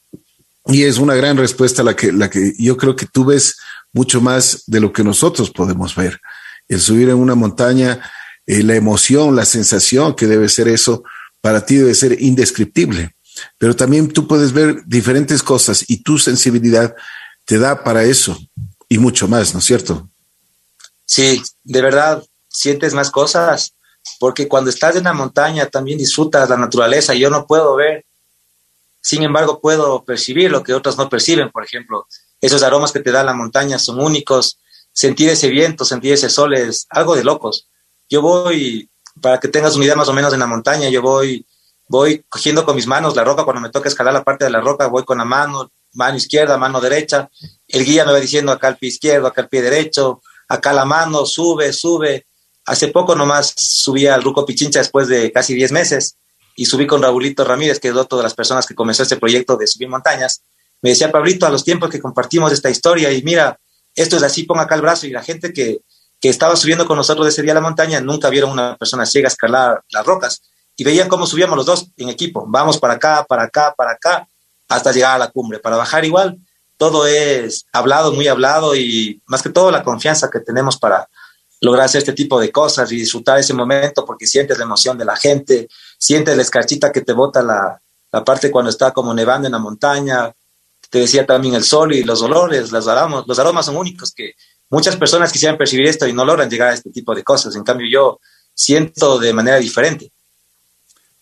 y 0.65 0.83
es 0.83 0.97
una 0.97 1.15
gran 1.15 1.37
respuesta 1.37 1.83
la 1.83 1.95
que, 1.95 2.11
la 2.11 2.29
que 2.29 2.53
yo 2.57 2.75
creo 2.75 2.95
que 2.95 3.05
tú 3.05 3.25
ves 3.25 3.57
mucho 3.93 4.21
más 4.21 4.63
de 4.67 4.79
lo 4.79 4.91
que 4.91 5.03
nosotros 5.03 5.49
podemos 5.49 5.95
ver. 5.95 6.19
El 6.67 6.81
subir 6.81 7.09
en 7.09 7.15
una 7.15 7.35
montaña, 7.35 8.01
eh, 8.45 8.63
la 8.63 8.75
emoción, 8.75 9.35
la 9.35 9.45
sensación 9.45 10.15
que 10.15 10.27
debe 10.27 10.49
ser 10.49 10.67
eso, 10.67 11.03
para 11.41 11.65
ti 11.65 11.75
debe 11.75 11.95
ser 11.95 12.21
indescriptible 12.21 13.15
pero 13.57 13.75
también 13.75 14.11
tú 14.11 14.27
puedes 14.27 14.53
ver 14.53 14.83
diferentes 14.85 15.43
cosas 15.43 15.83
y 15.87 16.03
tu 16.03 16.17
sensibilidad 16.17 16.95
te 17.45 17.57
da 17.57 17.83
para 17.83 18.03
eso 18.03 18.37
y 18.89 18.97
mucho 18.97 19.27
más, 19.27 19.53
¿no 19.53 19.59
es 19.59 19.65
cierto? 19.65 20.07
Sí, 21.05 21.41
de 21.63 21.81
verdad, 21.81 22.23
sientes 22.49 22.93
más 22.93 23.11
cosas, 23.11 23.73
porque 24.19 24.47
cuando 24.47 24.69
estás 24.69 24.95
en 24.95 25.05
la 25.05 25.13
montaña 25.13 25.67
también 25.67 25.97
disfrutas 25.97 26.49
la 26.49 26.57
naturaleza. 26.57 27.13
Yo 27.13 27.29
no 27.29 27.45
puedo 27.45 27.75
ver, 27.75 28.05
sin 29.01 29.23
embargo, 29.23 29.59
puedo 29.61 30.03
percibir 30.03 30.51
lo 30.51 30.63
que 30.63 30.73
otros 30.73 30.97
no 30.97 31.09
perciben, 31.09 31.51
por 31.51 31.63
ejemplo. 31.63 32.07
Esos 32.41 32.63
aromas 32.63 32.91
que 32.91 32.99
te 32.99 33.11
da 33.11 33.23
la 33.23 33.33
montaña 33.33 33.79
son 33.79 33.99
únicos. 33.99 34.59
Sentir 34.97 35.29
ese 35.29 35.49
viento, 35.49 35.85
sentir 35.85 36.13
ese 36.13 36.27
sol 36.27 36.55
es 36.55 36.87
algo 36.89 37.15
de 37.15 37.23
locos. 37.23 37.67
Yo 38.09 38.23
voy, 38.23 38.89
para 39.21 39.39
que 39.39 39.47
tengas 39.47 39.75
una 39.75 39.85
idea 39.85 39.95
más 39.95 40.09
o 40.09 40.13
menos 40.13 40.33
en 40.33 40.39
la 40.39 40.47
montaña, 40.47 40.89
yo 40.89 41.03
voy 41.03 41.45
voy 41.87 42.25
cogiendo 42.27 42.65
con 42.65 42.75
mis 42.75 42.87
manos 42.87 43.15
la 43.15 43.23
roca, 43.23 43.43
cuando 43.43 43.61
me 43.61 43.69
toca 43.69 43.89
escalar 43.89 44.11
la 44.11 44.23
parte 44.23 44.45
de 44.45 44.49
la 44.49 44.59
roca, 44.59 44.87
voy 44.87 45.03
con 45.03 45.19
la 45.19 45.23
mano, 45.23 45.71
mano 45.93 46.17
izquierda, 46.17 46.57
mano 46.57 46.81
derecha, 46.81 47.29
el 47.67 47.85
guía 47.85 48.05
me 48.05 48.11
va 48.11 48.19
diciendo 48.19 48.51
acá 48.51 48.69
el 48.69 48.77
pie 48.77 48.89
izquierdo, 48.89 49.27
acá 49.27 49.41
el 49.41 49.49
pie 49.49 49.61
derecho, 49.61 50.23
acá 50.47 50.73
la 50.73 50.83
mano, 50.83 51.27
sube, 51.27 51.71
sube. 51.73 52.25
Hace 52.65 52.87
poco 52.87 53.15
nomás 53.15 53.53
subí 53.55 54.07
al 54.07 54.23
Ruco 54.23 54.47
Pichincha 54.47 54.79
después 54.79 55.07
de 55.07 55.31
casi 55.31 55.53
10 55.53 55.71
meses 55.73 56.17
y 56.55 56.65
subí 56.65 56.87
con 56.87 57.03
Raulito 57.03 57.43
Ramírez, 57.43 57.79
que 57.79 57.89
es 57.89 57.93
otro 57.93 58.17
de 58.17 58.23
las 58.23 58.33
personas 58.33 58.65
que 58.65 58.73
comenzó 58.73 59.03
este 59.03 59.17
proyecto 59.17 59.55
de 59.55 59.67
subir 59.67 59.89
montañas. 59.89 60.41
Me 60.81 60.89
decía, 60.89 61.11
Pablito, 61.11 61.45
a 61.45 61.51
los 61.51 61.63
tiempos 61.63 61.91
que 61.91 62.01
compartimos 62.01 62.51
esta 62.51 62.71
historia 62.71 63.11
y 63.11 63.21
mira, 63.21 63.59
esto 63.97 64.15
es 64.15 64.23
así, 64.23 64.43
ponga 64.43 64.63
acá 64.63 64.75
el 64.75 64.81
brazo 64.81 65.07
y 65.07 65.11
la 65.11 65.23
gente 65.23 65.51
que, 65.51 65.81
que 66.21 66.29
estaba 66.29 66.55
subiendo 66.55 66.85
con 66.85 66.95
nosotros 66.95 67.27
ese 67.27 67.41
día 67.41 67.51
a 67.51 67.55
la 67.55 67.61
montaña 67.61 67.99
nunca 67.99 68.29
vieron 68.29 68.51
una 68.51 68.77
persona 68.77 69.05
ciega 69.05 69.27
escalar 69.27 69.83
las 69.89 70.05
rocas 70.05 70.41
y 70.77 70.83
veían 70.83 71.09
cómo 71.09 71.25
subíamos 71.25 71.57
los 71.57 71.65
dos 71.65 71.87
en 71.97 72.09
equipo. 72.09 72.45
Vamos 72.47 72.77
para 72.77 72.93
acá, 72.93 73.25
para 73.27 73.43
acá, 73.43 73.73
para 73.75 73.91
acá, 73.91 74.27
hasta 74.69 74.91
llegar 74.91 75.15
a 75.15 75.17
la 75.17 75.31
cumbre. 75.31 75.59
Para 75.59 75.75
bajar 75.75 76.05
igual, 76.05 76.37
todo 76.77 77.07
es 77.07 77.65
hablado, 77.73 78.13
muy 78.13 78.27
hablado 78.27 78.75
y 78.75 79.19
más 79.25 79.41
que 79.41 79.49
todo 79.49 79.71
la 79.71 79.83
confianza 79.83 80.29
que 80.31 80.39
tenemos 80.39 80.77
para 80.77 81.09
lograr 81.61 81.85
hacer 81.85 81.99
este 81.99 82.13
tipo 82.13 82.39
de 82.39 82.51
cosas 82.51 82.91
y 82.91 82.97
disfrutar 82.97 83.39
ese 83.39 83.55
momento 83.55 84.05
porque 84.05 84.27
sientes 84.27 84.59
la 84.59 84.65
emoción 84.65 84.95
de 84.97 85.05
la 85.05 85.15
gente, 85.15 85.67
sientes 85.97 86.35
la 86.35 86.43
escarchita 86.43 86.91
que 86.91 87.01
te 87.01 87.13
bota 87.13 87.41
la, 87.41 87.81
la 88.11 88.23
parte 88.23 88.51
cuando 88.51 88.69
está 88.69 88.91
como 88.91 89.13
nevando 89.13 89.47
en 89.47 89.53
la 89.53 89.59
montaña. 89.59 90.31
Te 90.89 90.99
decía 90.99 91.25
también 91.25 91.55
el 91.55 91.63
sol 91.63 91.93
y 91.93 92.03
los 92.03 92.21
olores, 92.21 92.71
los 92.71 92.87
aromas, 92.87 93.25
los 93.27 93.39
aromas 93.39 93.65
son 93.65 93.77
únicos 93.77 94.13
que 94.13 94.33
muchas 94.69 94.95
personas 94.95 95.31
quisieran 95.31 95.57
percibir 95.57 95.87
esto 95.87 96.07
y 96.07 96.13
no 96.13 96.25
logran 96.25 96.49
llegar 96.49 96.69
a 96.69 96.73
este 96.73 96.91
tipo 96.91 97.13
de 97.13 97.23
cosas. 97.23 97.55
En 97.55 97.63
cambio, 97.63 97.87
yo 97.91 98.19
siento 98.53 99.19
de 99.19 99.33
manera 99.33 99.57
diferente. 99.57 100.11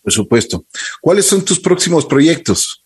Por 0.02 0.12
supuesto. 0.12 0.64
¿Cuáles 1.00 1.26
son 1.26 1.44
tus 1.44 1.58
próximos 1.58 2.06
proyectos? 2.06 2.82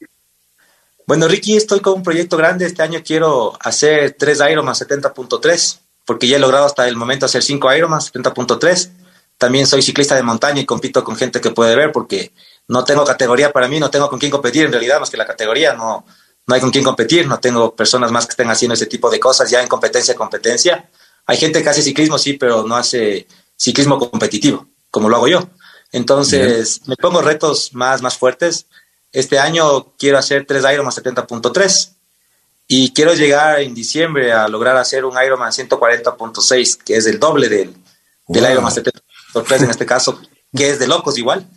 Bueno, 1.06 1.28
Ricky, 1.28 1.56
estoy 1.56 1.80
con 1.80 1.94
un 1.94 2.02
proyecto 2.02 2.36
grande. 2.36 2.66
Este 2.66 2.82
año 2.82 3.02
quiero 3.04 3.52
hacer 3.60 4.16
tres 4.18 4.40
Ironman 4.48 4.74
70.3, 4.74 5.78
porque 6.06 6.28
ya 6.28 6.36
he 6.36 6.40
logrado 6.40 6.66
hasta 6.66 6.88
el 6.88 6.96
momento 6.96 7.26
hacer 7.26 7.42
cinco 7.42 7.72
Ironman 7.74 8.00
70.3. 8.00 8.90
también 9.36 9.66
soy 9.66 9.82
ciclista 9.82 10.14
de 10.14 10.22
montaña 10.22 10.60
y 10.60 10.66
compito 10.66 11.02
con 11.02 11.16
gente 11.16 11.40
que 11.40 11.50
puede 11.50 11.74
ver 11.74 11.92
porque 11.92 12.32
no 12.68 12.84
tengo 12.84 13.04
categoría 13.04 13.52
para 13.52 13.68
mí, 13.68 13.80
no 13.80 13.90
tengo 13.90 14.08
con 14.08 14.18
quién 14.18 14.30
competir 14.30 14.66
en 14.66 14.72
realidad, 14.72 15.00
más 15.00 15.10
que 15.10 15.16
la 15.16 15.26
categoría, 15.26 15.74
no, 15.74 16.04
no 16.46 16.54
hay 16.54 16.60
con 16.60 16.70
quién 16.70 16.84
competir, 16.84 17.26
no 17.26 17.38
tengo 17.38 17.74
personas 17.74 18.10
más 18.10 18.26
que 18.26 18.30
estén 18.30 18.50
haciendo 18.50 18.74
ese 18.74 18.86
tipo 18.86 19.10
de 19.10 19.20
cosas 19.20 19.50
ya 19.50 19.62
en 19.62 19.68
competencia, 19.68 20.14
competencia. 20.14 20.88
Hay 21.26 21.36
gente 21.36 21.62
que 21.62 21.68
hace 21.68 21.82
ciclismo, 21.82 22.18
sí, 22.18 22.34
pero 22.34 22.64
no 22.64 22.76
hace 22.76 23.26
ciclismo 23.56 23.98
competitivo, 23.98 24.66
como 24.90 25.08
lo 25.08 25.16
hago 25.16 25.28
yo. 25.28 25.48
Entonces, 25.92 26.82
me 26.86 26.96
pongo 26.96 27.22
retos 27.22 27.74
más, 27.74 28.02
más 28.02 28.16
fuertes. 28.16 28.66
Este 29.12 29.38
año 29.38 29.92
quiero 29.98 30.18
hacer 30.18 30.46
tres 30.46 30.64
Ironman 30.72 30.94
70.3 30.94 31.92
y 32.68 32.92
quiero 32.92 33.14
llegar 33.14 33.60
en 33.60 33.74
diciembre 33.74 34.32
a 34.32 34.46
lograr 34.46 34.76
hacer 34.76 35.04
un 35.04 35.20
Ironman 35.20 35.50
140.6, 35.50 36.78
que 36.78 36.96
es 36.96 37.06
el 37.06 37.18
doble 37.18 37.48
del, 37.48 37.74
del 38.28 38.52
Ironman 38.52 38.72
70.3 38.72 39.64
en 39.64 39.70
este 39.70 39.86
caso, 39.86 40.20
que 40.56 40.70
es 40.70 40.78
de 40.78 40.86
locos 40.86 41.18
igual. 41.18 41.48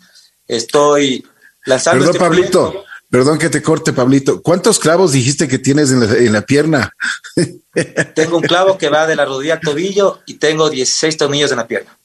Estoy 0.47 1.25
lanzando. 1.65 1.99
Perdón, 1.99 2.15
este 2.15 2.19
Pablito. 2.19 2.85
Perdón 3.13 3.37
que 3.37 3.51
te 3.51 3.61
corte, 3.61 3.93
Pablito. 3.93 4.41
¿Cuántos 4.41 4.79
clavos 4.79 5.11
dijiste 5.11 5.47
que 5.47 5.59
tienes 5.59 5.91
en 5.91 5.99
la, 5.99 6.17
en 6.17 6.33
la, 6.33 6.41
pierna? 6.41 6.91
Tengo 8.15 8.37
un 8.37 8.41
clavo 8.41 8.75
que 8.75 8.89
va 8.89 9.05
de 9.05 9.15
la 9.15 9.23
rodilla 9.23 9.53
al 9.53 9.59
tobillo 9.59 10.21
y 10.25 10.33
tengo 10.33 10.67
16 10.67 11.15
tornillos 11.17 11.51
en 11.51 11.57
la 11.57 11.67
pierna. 11.67 11.95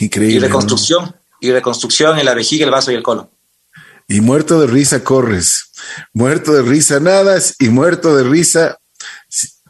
Increíble. 0.00 0.34
Y 0.34 0.40
reconstrucción, 0.40 1.04
¿no? 1.04 1.14
y 1.40 1.52
reconstrucción 1.52 2.18
en 2.18 2.24
la 2.24 2.34
vejiga, 2.34 2.64
el 2.64 2.72
vaso 2.72 2.90
y 2.90 2.96
el 2.96 3.04
colon. 3.04 3.30
Y 4.08 4.20
muerto 4.20 4.60
de 4.60 4.66
risa 4.66 5.04
corres, 5.04 5.70
muerto 6.12 6.52
de 6.52 6.62
risa 6.62 6.98
nadas 6.98 7.54
y 7.60 7.68
muerto 7.68 8.16
de 8.16 8.24
risa 8.24 8.76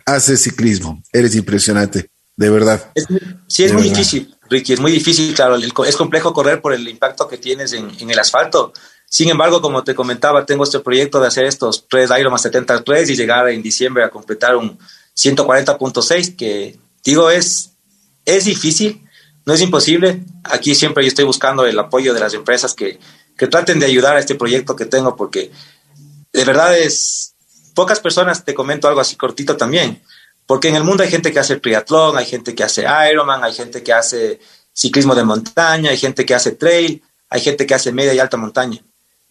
haces 0.06 0.42
ciclismo. 0.42 1.02
Eres 1.12 1.34
impresionante, 1.34 2.08
de 2.36 2.48
verdad. 2.48 2.90
Es, 2.94 3.04
sí, 3.48 3.64
es 3.64 3.70
de 3.72 3.74
muy 3.74 3.82
verdad. 3.82 3.98
difícil, 3.98 4.34
Ricky, 4.48 4.72
es 4.72 4.80
muy 4.80 4.92
difícil, 4.92 5.34
claro, 5.34 5.56
es 5.56 5.96
complejo 5.96 6.32
correr 6.32 6.62
por 6.62 6.72
el 6.72 6.88
impacto 6.88 7.28
que 7.28 7.36
tienes 7.36 7.74
en, 7.74 7.90
en 8.00 8.10
el 8.10 8.18
asfalto. 8.18 8.72
Sin 9.08 9.30
embargo, 9.30 9.62
como 9.62 9.84
te 9.84 9.94
comentaba, 9.94 10.44
tengo 10.44 10.64
este 10.64 10.80
proyecto 10.80 11.20
de 11.20 11.28
hacer 11.28 11.46
estos 11.46 11.86
tres 11.88 12.10
Ironman 12.18 12.38
73 12.38 13.08
y 13.08 13.16
llegar 13.16 13.48
en 13.48 13.62
diciembre 13.62 14.04
a 14.04 14.10
completar 14.10 14.56
un 14.56 14.78
140.6, 15.16 16.36
que 16.36 16.78
digo, 17.02 17.30
es, 17.30 17.72
es 18.24 18.44
difícil, 18.44 19.02
no 19.46 19.54
es 19.54 19.62
imposible. 19.62 20.22
Aquí 20.44 20.74
siempre 20.74 21.04
yo 21.04 21.08
estoy 21.08 21.24
buscando 21.24 21.64
el 21.64 21.78
apoyo 21.78 22.12
de 22.12 22.20
las 22.20 22.34
empresas 22.34 22.74
que, 22.74 22.98
que 23.36 23.46
traten 23.46 23.78
de 23.80 23.86
ayudar 23.86 24.16
a 24.16 24.20
este 24.20 24.34
proyecto 24.34 24.76
que 24.76 24.84
tengo, 24.84 25.16
porque 25.16 25.50
de 26.32 26.44
verdad 26.44 26.76
es, 26.76 27.34
pocas 27.74 28.00
personas, 28.00 28.44
te 28.44 28.52
comento 28.52 28.88
algo 28.88 29.00
así 29.00 29.16
cortito 29.16 29.56
también, 29.56 30.02
porque 30.46 30.68
en 30.68 30.76
el 30.76 30.84
mundo 30.84 31.02
hay 31.02 31.10
gente 31.10 31.32
que 31.32 31.38
hace 31.38 31.56
triatlón, 31.56 32.18
hay 32.18 32.26
gente 32.26 32.54
que 32.54 32.64
hace 32.64 32.84
Ironman, 33.10 33.42
hay 33.42 33.54
gente 33.54 33.82
que 33.82 33.92
hace 33.92 34.38
ciclismo 34.72 35.14
de 35.14 35.24
montaña, 35.24 35.90
hay 35.90 35.96
gente 35.96 36.26
que 36.26 36.34
hace 36.34 36.52
trail, 36.52 37.02
hay 37.30 37.40
gente 37.40 37.66
que 37.66 37.74
hace 37.74 37.90
media 37.90 38.12
y 38.14 38.18
alta 38.18 38.36
montaña. 38.36 38.82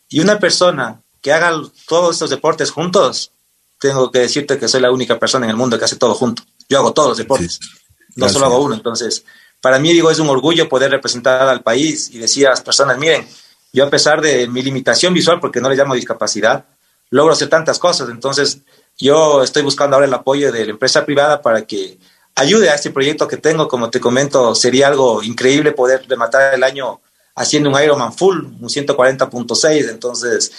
Y 0.10 0.20
una 0.20 0.40
persona 0.40 1.02
que 1.22 1.34
haga 1.34 1.52
todos 1.88 2.16
estos 2.16 2.30
deportes 2.30 2.72
juntos, 2.72 3.32
tengo 3.80 4.12
que 4.12 4.20
decirte 4.20 4.58
que 4.58 4.68
soy 4.68 4.82
la 4.82 4.92
única 4.92 5.20
persona 5.20 5.46
en 5.46 5.52
el 5.52 5.58
mundo 5.58 5.78
que 5.78 5.86
hace 5.86 5.98
todo 5.98 6.14
junto. 6.14 6.44
Yo 6.70 6.80
hago 6.80 6.94
todos 6.94 7.10
los 7.10 7.18
deportes, 7.18 7.60
sí. 7.62 7.70
no 8.16 8.30
solo 8.30 8.46
hago 8.46 8.60
uno. 8.60 8.76
Entonces, 8.76 9.24
para 9.62 9.80
mí, 9.80 9.92
digo, 9.92 10.10
es 10.10 10.20
un 10.20 10.30
orgullo 10.30 10.70
poder 10.70 10.92
representar 10.92 11.48
al 11.48 11.62
país 11.62 12.10
y 12.12 12.20
decir 12.20 12.48
a 12.48 12.52
las 12.52 12.62
personas, 12.62 12.98
miren, 12.98 13.28
yo 13.74 13.86
a 13.86 13.90
pesar 13.90 14.22
de 14.22 14.48
mi 14.48 14.62
limitación 14.62 15.14
visual, 15.14 15.40
porque 15.40 15.62
no 15.62 15.70
le 15.70 15.76
llamo 15.76 15.94
discapacidad, 15.94 16.66
logro 17.10 17.34
hacer 17.34 17.50
tantas 17.50 17.80
cosas. 17.80 18.10
Entonces, 18.10 18.60
yo 18.98 19.44
estoy 19.44 19.64
buscando 19.64 19.96
ahora 19.96 20.08
el 20.08 20.14
apoyo 20.14 20.52
de 20.52 20.66
la 20.66 20.72
empresa 20.72 21.06
privada 21.06 21.42
para 21.42 21.66
que 21.66 22.00
ayude 22.36 22.70
a 22.70 22.76
este 22.76 22.92
proyecto 22.92 23.28
que 23.28 23.38
tengo. 23.38 23.68
Como 23.68 23.90
te 23.90 24.00
comento, 24.00 24.56
sería 24.56 24.88
algo 24.88 25.22
increíble 25.24 25.72
poder 25.72 26.06
rematar 26.08 26.54
el 26.54 26.64
año 26.64 27.02
haciendo 27.38 27.70
un 27.70 27.82
Ironman 27.82 28.12
full, 28.12 28.40
un 28.40 28.68
140.6. 28.68 29.90
Entonces, 29.90 30.52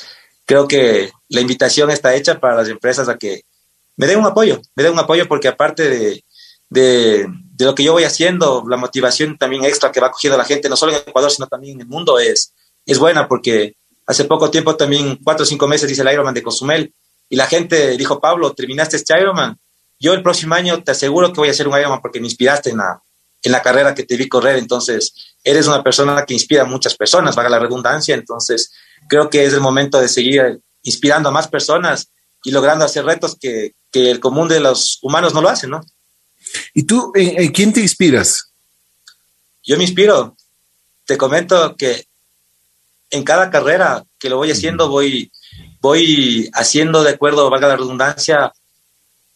creo 0.46 0.66
que 0.66 1.10
la 1.28 1.40
invitación 1.40 1.90
está 1.90 2.14
hecha 2.14 2.40
para 2.40 2.56
las 2.56 2.68
empresas 2.68 3.08
a 3.08 3.18
que 3.18 3.42
me 3.96 4.06
den 4.06 4.20
un 4.20 4.26
apoyo, 4.26 4.62
me 4.76 4.84
den 4.84 4.92
un 4.92 5.00
apoyo 5.00 5.26
porque 5.26 5.48
aparte 5.48 5.90
de, 5.90 6.24
de, 6.70 7.28
lo 7.58 7.74
que 7.74 7.82
yo 7.82 7.92
voy 7.92 8.04
haciendo, 8.04 8.64
la 8.68 8.76
motivación 8.76 9.36
también 9.36 9.64
extra 9.64 9.90
que 9.90 10.00
va 10.00 10.12
cogiendo 10.12 10.38
la 10.38 10.44
gente, 10.44 10.68
no 10.68 10.76
solo 10.76 10.92
en 10.92 10.98
Ecuador, 10.98 11.32
sino 11.32 11.48
también 11.48 11.74
en 11.74 11.80
el 11.80 11.86
mundo, 11.88 12.20
es, 12.20 12.54
es 12.86 12.98
buena 12.98 13.26
porque 13.26 13.74
hace 14.06 14.24
poco 14.24 14.48
tiempo 14.50 14.76
también, 14.76 15.18
cuatro 15.24 15.42
o 15.42 15.46
cinco 15.46 15.66
meses, 15.66 15.90
hice 15.90 16.02
el 16.02 16.12
Ironman 16.12 16.34
de 16.34 16.44
Cozumel 16.44 16.94
y 17.28 17.34
la 17.34 17.46
gente 17.46 17.96
dijo, 17.96 18.20
Pablo, 18.20 18.54
terminaste 18.54 18.96
este 18.96 19.18
Ironman. 19.18 19.58
Yo 19.98 20.14
el 20.14 20.22
próximo 20.22 20.54
año 20.54 20.80
te 20.84 20.92
aseguro 20.92 21.32
que 21.32 21.40
voy 21.40 21.48
a 21.48 21.50
hacer 21.50 21.66
un 21.66 21.76
Ironman 21.76 22.00
porque 22.00 22.20
me 22.20 22.28
inspiraste 22.28 22.70
en 22.70 22.76
la, 22.76 23.02
en 23.42 23.52
la 23.52 23.62
carrera 23.62 23.94
que 23.94 24.04
te 24.04 24.16
vi 24.16 24.28
correr. 24.28 24.56
Entonces, 24.56 25.12
eres 25.44 25.66
una 25.66 25.82
persona 25.82 26.24
que 26.26 26.34
inspira 26.34 26.62
a 26.62 26.66
muchas 26.66 26.96
personas, 26.96 27.36
valga 27.36 27.50
la 27.50 27.58
redundancia. 27.58 28.14
Entonces, 28.14 28.72
creo 29.08 29.30
que 29.30 29.44
es 29.44 29.52
el 29.52 29.60
momento 29.60 30.00
de 30.00 30.08
seguir 30.08 30.60
inspirando 30.82 31.28
a 31.28 31.32
más 31.32 31.48
personas 31.48 32.10
y 32.44 32.50
logrando 32.50 32.84
hacer 32.84 33.04
retos 33.04 33.36
que, 33.40 33.72
que 33.90 34.10
el 34.10 34.20
común 34.20 34.48
de 34.48 34.60
los 34.60 34.98
humanos 35.02 35.34
no 35.34 35.42
lo 35.42 35.48
hacen, 35.48 35.70
¿no? 35.70 35.80
¿Y 36.74 36.84
tú, 36.84 37.12
en, 37.14 37.42
en 37.42 37.52
quién 37.52 37.72
te 37.72 37.80
inspiras? 37.80 38.52
Yo 39.62 39.76
me 39.76 39.84
inspiro. 39.84 40.36
Te 41.04 41.16
comento 41.16 41.76
que 41.76 42.06
en 43.10 43.24
cada 43.24 43.50
carrera 43.50 44.04
que 44.18 44.28
lo 44.28 44.36
voy 44.36 44.50
haciendo, 44.50 44.88
voy, 44.88 45.30
voy 45.80 46.50
haciendo 46.52 47.02
de 47.02 47.10
acuerdo, 47.10 47.48
valga 47.50 47.68
la 47.68 47.76
redundancia, 47.76 48.52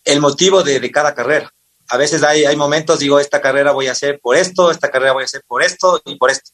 el 0.05 0.21
motivo 0.21 0.63
de, 0.63 0.81
de 0.81 0.91
cada 0.91 1.15
carrera. 1.15 1.53
A 1.93 1.99
veces 1.99 2.23
hay, 2.23 2.47
hay, 2.47 2.57
momentos, 2.57 3.01
digo, 3.01 3.21
esta 3.21 3.43
carrera 3.43 3.73
voy 3.73 3.87
a 3.87 3.93
hacer 3.93 4.19
por 4.19 4.35
esto, 4.35 4.71
esta 4.71 4.91
carrera 4.91 5.13
voy 5.13 5.25
a 5.25 5.27
hacer 5.27 5.43
por 5.47 5.63
esto 5.63 6.01
y 6.07 6.17
por 6.17 6.31
esto. 6.31 6.53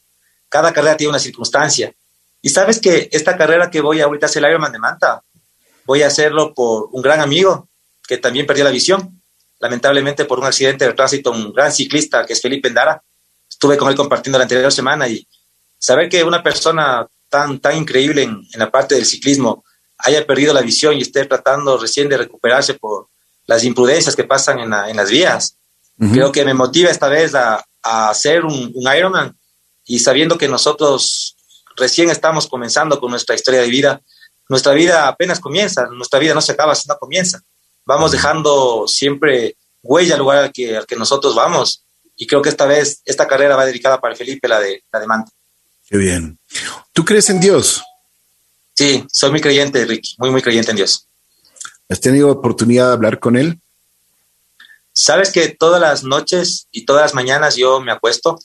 Cada 0.49 0.73
carrera 0.73 0.97
tiene 0.97 1.11
una 1.11 1.21
circunstancia. 1.21 1.95
Y 2.43 2.49
sabes 2.49 2.81
que 2.81 3.09
esta 3.13 3.37
carrera 3.37 3.71
que 3.71 3.81
voy 3.81 4.01
ahorita 4.01 4.27
a 4.27 4.29
hacer 4.29 4.43
el 4.43 4.51
Ironman 4.51 4.73
de 4.73 4.81
Manta, 4.81 5.23
voy 5.85 6.03
a 6.03 6.09
hacerlo 6.09 6.53
por 6.55 6.89
un 6.91 7.01
gran 7.03 7.21
amigo 7.21 7.69
que 8.09 8.19
también 8.19 8.47
perdió 8.47 8.65
la 8.65 8.73
visión, 8.73 9.23
lamentablemente 9.61 10.25
por 10.25 10.41
un 10.41 10.47
accidente 10.47 10.85
de 10.85 10.93
tránsito, 10.95 11.31
un 11.31 11.53
gran 11.53 11.71
ciclista 11.71 12.27
que 12.27 12.33
es 12.33 12.43
Felipe 12.43 12.67
Endara. 12.67 13.01
Estuve 13.49 13.77
con 13.77 13.91
él 13.91 13.95
compartiendo 13.95 14.39
la 14.39 14.43
anterior 14.43 14.73
semana 14.73 15.07
y 15.07 15.25
saber 15.79 16.09
que 16.09 16.25
una 16.25 16.43
persona 16.43 17.07
tan, 17.29 17.61
tan 17.61 17.77
increíble 17.77 18.25
en, 18.25 18.45
en, 18.53 18.59
la 18.59 18.73
parte 18.73 18.97
del 18.97 19.07
ciclismo 19.07 19.65
haya 19.99 20.27
perdido 20.27 20.53
la 20.53 20.63
visión 20.63 20.97
y 20.97 21.03
esté 21.03 21.27
tratando 21.27 21.79
recién 21.79 22.09
de 22.09 22.17
recuperarse 22.17 22.75
por 22.75 23.07
las 23.49 23.65
imprudencias 23.65 24.15
que 24.15 24.25
pasan 24.25 24.61
en, 24.61 24.71
la, 24.71 24.89
en 24.89 24.97
las 24.97 25.11
vías, 25.11 25.57
uh 25.99 26.05
-huh. 26.05 26.13
creo 26.13 26.31
que 26.31 26.45
me 26.45 26.55
motiva 26.55 26.91
esta 26.91 27.09
vez 27.09 27.35
a, 27.35 27.65
a 27.83 28.11
hacer 28.11 28.45
un, 28.45 28.71
un, 28.75 28.97
Ironman 28.97 29.37
y 29.87 29.99
sabiendo 29.99 30.39
que 30.39 30.47
nosotros 30.47 31.35
recién 31.75 32.11
estamos 32.11 32.47
comenzando 32.47 33.01
con 33.01 33.11
nuestra 33.11 33.35
historia 33.35 33.63
de 33.63 33.69
vida, 33.69 34.03
nuestra 34.49 34.73
vida 34.75 35.09
apenas 35.09 35.41
comienza, 35.41 35.87
nuestra 35.87 36.21
vida 36.21 36.35
no 36.35 36.43
se 36.43 36.53
acaba, 36.53 36.75
sino 36.75 36.97
comienza. 36.99 37.41
Vamos 37.85 38.13
dejando 38.13 38.87
siempre 38.87 39.57
huella 39.83 40.15
al 40.15 40.21
lugar 40.21 40.39
al 40.45 40.53
que, 40.53 40.77
al 40.77 40.87
que 40.87 40.97
nosotros 40.97 41.35
vamos 41.35 41.83
y 42.17 42.27
creo 42.27 42.43
que 42.43 42.51
esta 42.51 42.67
vez 42.67 43.01
esta 43.07 43.27
carrera 43.27 43.57
va 43.57 43.65
dedicada 43.65 43.99
para 43.99 44.15
Felipe, 44.15 44.47
la 44.47 44.61
de, 44.61 44.85
la 44.93 45.01
de 45.01 45.07
Manta. 45.07 45.33
Qué 45.89 45.97
bien. 45.97 46.39
¿Tú 46.93 47.03
crees 47.03 47.31
en 47.31 47.41
Dios? 47.41 47.83
Sí, 48.75 49.07
soy 49.11 49.31
muy 49.31 49.41
creyente, 49.41 49.87
Ricky, 49.87 50.17
muy, 50.19 50.31
muy 50.31 50.43
creyente 50.43 50.71
en 50.71 50.77
Dios. 50.77 51.08
¿Has 51.89 52.01
tenido 52.01 52.31
oportunidad 52.31 52.89
de 52.89 52.93
hablar 52.93 53.19
con 53.19 53.37
Él? 53.37 53.61
Sabes 54.93 55.33
que 55.33 55.49
todas 55.49 55.81
las 55.81 56.05
noches 56.05 56.69
y 56.71 56.85
todas 56.85 57.03
las 57.03 57.15
mañanas 57.15 57.57
yo 57.57 57.81
me 57.81 57.93
acuesto, 57.93 58.39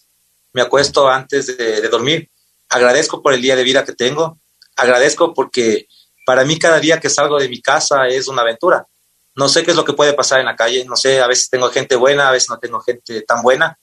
me 0.54 0.62
acuesto 0.62 1.10
antes 1.10 1.58
de, 1.58 1.82
dormir. 1.90 2.30
Agradezco 2.70 3.22
por 3.22 3.34
el 3.34 3.42
día 3.42 3.56
de 3.56 3.64
vida 3.64 3.84
que 3.84 3.94
tengo, 3.94 4.40
agradezco 4.76 5.34
porque 5.34 5.88
para 6.26 6.46
mí 6.46 6.58
cada 6.58 6.80
día 6.80 7.00
que 7.00 7.10
salgo 7.10 7.38
de 7.38 7.50
mi 7.50 7.62
casa 7.62 8.08
es 8.08 8.28
una 8.28 8.44
aventura. 8.44 8.88
No 9.36 9.50
sé 9.50 9.64
qué 9.64 9.72
es 9.72 9.78
lo 9.78 9.84
que 9.84 9.94
puede 9.94 10.14
pasar 10.14 10.40
en 10.40 10.46
la 10.46 10.56
calle, 10.56 10.86
no 10.86 10.96
sé, 10.96 11.20
a 11.20 11.28
veces 11.28 11.50
tengo 11.50 11.70
gente 11.70 11.96
buena, 11.96 12.30
a 12.30 12.32
veces 12.32 12.50
no 12.50 12.60
tengo 12.60 12.80
gente 12.80 13.24
tan 13.24 13.42
buena, 13.42 13.78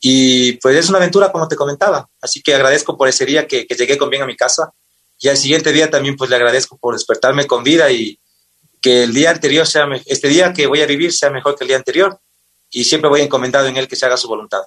y 0.00 0.52
pues 0.54 0.74
es 0.76 0.88
una 0.88 0.96
aventura, 0.96 1.30
como 1.30 1.46
te 1.46 1.56
comentaba. 1.56 2.08
Así 2.22 2.42
que 2.42 2.54
agradezco 2.54 2.96
por 2.96 3.06
ese 3.06 3.26
día 3.26 3.46
que, 3.46 3.66
que, 3.66 3.74
llegué 3.74 3.98
con 3.98 4.08
bien 4.08 4.22
a 4.22 4.26
mi 4.26 4.34
casa. 4.34 4.72
Y 5.18 5.28
al 5.28 5.36
siguiente 5.36 5.72
día 5.72 5.90
también 5.90 6.16
pues 6.16 6.30
le 6.30 6.36
agradezco 6.36 6.78
por 6.78 6.94
despertarme 6.94 7.46
con 7.46 7.62
vida 7.62 7.90
y 7.92 8.18
que 8.80 9.04
el 9.04 9.14
día 9.14 9.30
anterior 9.30 9.66
sea, 9.66 9.86
este 10.06 10.28
día 10.28 10.52
que 10.52 10.66
voy 10.66 10.80
a 10.80 10.86
vivir 10.86 11.12
sea 11.12 11.30
mejor 11.30 11.56
que 11.56 11.64
el 11.64 11.68
día 11.68 11.76
anterior. 11.76 12.18
Y 12.70 12.84
siempre 12.84 13.10
voy 13.10 13.20
encomendado 13.20 13.66
en 13.66 13.76
él 13.76 13.88
que 13.88 13.96
se 13.96 14.06
haga 14.06 14.16
su 14.16 14.28
voluntad. 14.28 14.60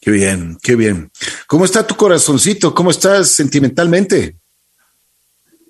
Qué 0.00 0.10
bien, 0.10 0.58
qué 0.62 0.74
bien. 0.74 1.10
¿Cómo 1.46 1.64
está 1.64 1.86
tu 1.86 1.96
corazoncito? 1.96 2.74
¿Cómo 2.74 2.90
estás 2.90 3.30
sentimentalmente? 3.30 4.36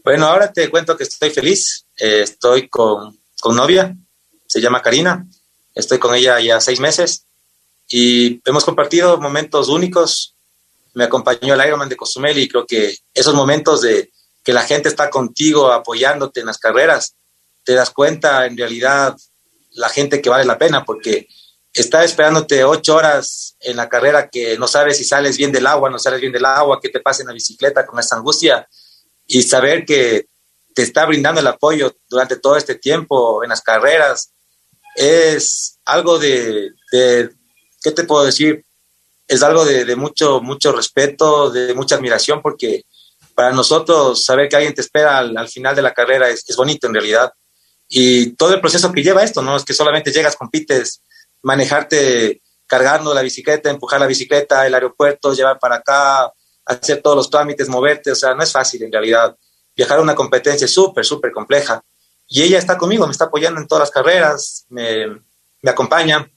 Bueno, 0.04 0.26
ahora 0.26 0.52
te 0.52 0.70
cuento 0.70 0.96
que 0.96 1.04
estoy 1.04 1.30
feliz. 1.30 1.86
Eh, 1.98 2.20
estoy 2.22 2.68
con, 2.68 3.18
con 3.40 3.56
novia, 3.56 3.96
se 4.46 4.60
llama 4.60 4.82
Karina. 4.82 5.26
Estoy 5.74 5.98
con 5.98 6.14
ella 6.14 6.40
ya 6.40 6.60
seis 6.60 6.80
meses 6.80 7.26
y 7.88 8.40
hemos 8.44 8.64
compartido 8.64 9.18
momentos 9.18 9.68
únicos. 9.68 10.34
Me 10.94 11.04
acompañó 11.04 11.54
el 11.54 11.66
Ironman 11.66 11.88
de 11.88 11.96
Cozumel 11.96 12.38
y 12.38 12.48
creo 12.48 12.66
que 12.66 12.96
esos 13.14 13.34
momentos 13.34 13.82
de 13.82 14.10
que 14.42 14.52
la 14.52 14.62
gente 14.62 14.88
está 14.88 15.10
contigo 15.10 15.72
apoyándote 15.72 16.40
en 16.40 16.46
las 16.46 16.58
carreras, 16.58 17.14
te 17.66 17.74
das 17.74 17.90
cuenta 17.90 18.46
en 18.46 18.56
realidad 18.56 19.14
la 19.72 19.90
gente 19.90 20.22
que 20.22 20.30
vale 20.30 20.46
la 20.46 20.56
pena, 20.56 20.84
porque 20.84 21.28
estar 21.74 22.02
esperándote 22.02 22.64
ocho 22.64 22.96
horas 22.96 23.56
en 23.60 23.76
la 23.76 23.88
carrera 23.88 24.30
que 24.30 24.56
no 24.56 24.66
sabes 24.68 24.96
si 24.96 25.04
sales 25.04 25.36
bien 25.36 25.52
del 25.52 25.66
agua, 25.66 25.90
no 25.90 25.98
sales 25.98 26.20
bien 26.20 26.32
del 26.32 26.46
agua, 26.46 26.80
que 26.80 26.88
te 26.88 27.00
pase 27.00 27.22
en 27.22 27.28
la 27.28 27.34
bicicleta 27.34 27.84
con 27.84 27.98
esa 27.98 28.16
angustia 28.16 28.66
y 29.26 29.42
saber 29.42 29.84
que 29.84 30.26
te 30.74 30.82
está 30.82 31.04
brindando 31.04 31.40
el 31.40 31.46
apoyo 31.46 31.96
durante 32.08 32.36
todo 32.36 32.56
este 32.56 32.76
tiempo 32.76 33.42
en 33.42 33.50
las 33.50 33.62
carreras, 33.62 34.32
es 34.94 35.78
algo 35.84 36.18
de, 36.18 36.70
¿qué 36.90 37.90
te 37.90 38.04
puedo 38.04 38.24
decir? 38.24 38.64
Es 39.26 39.42
algo 39.42 39.64
de, 39.64 39.96
mucho, 39.96 40.40
mucho 40.40 40.72
respeto, 40.72 41.50
de 41.50 41.74
mucha 41.74 41.96
admiración, 41.96 42.40
porque 42.40 42.84
para 43.34 43.52
nosotros 43.52 44.24
saber 44.24 44.48
que 44.48 44.56
alguien 44.56 44.74
te 44.74 44.80
espera 44.80 45.18
al, 45.18 45.48
final 45.48 45.74
de 45.76 45.82
la 45.82 45.92
carrera 45.92 46.30
es, 46.30 46.44
bonito 46.56 46.86
en 46.86 46.94
realidad. 46.94 47.32
Y 47.88 48.30
todo 48.32 48.54
el 48.54 48.60
proceso 48.60 48.92
que 48.92 49.02
lleva 49.02 49.22
esto, 49.22 49.42
¿no? 49.42 49.56
Es 49.56 49.64
que 49.64 49.74
solamente 49.74 50.12
llegas, 50.12 50.36
compites, 50.36 51.02
manejarte 51.42 52.42
cargando 52.66 53.14
la 53.14 53.22
bicicleta, 53.22 53.70
empujar 53.70 54.00
la 54.00 54.06
bicicleta, 54.06 54.66
el 54.66 54.74
aeropuerto, 54.74 55.32
llevar 55.32 55.58
para 55.58 55.76
acá, 55.76 56.32
hacer 56.64 57.00
todos 57.00 57.16
los 57.16 57.30
trámites, 57.30 57.68
moverte, 57.68 58.10
o 58.10 58.16
sea, 58.16 58.34
no 58.34 58.42
es 58.42 58.50
fácil 58.50 58.82
en 58.82 58.92
realidad 58.92 59.36
viajar 59.76 59.98
a 59.98 60.02
una 60.02 60.14
competencia 60.14 60.66
súper, 60.66 61.04
súper 61.04 61.30
compleja. 61.30 61.84
Y 62.26 62.42
ella 62.42 62.58
está 62.58 62.76
conmigo, 62.76 63.06
me 63.06 63.12
está 63.12 63.26
apoyando 63.26 63.60
en 63.60 63.68
todas 63.68 63.82
las 63.82 63.90
carreras, 63.90 64.66
me, 64.68 65.06
me 65.62 65.70
acompaña, 65.70 66.28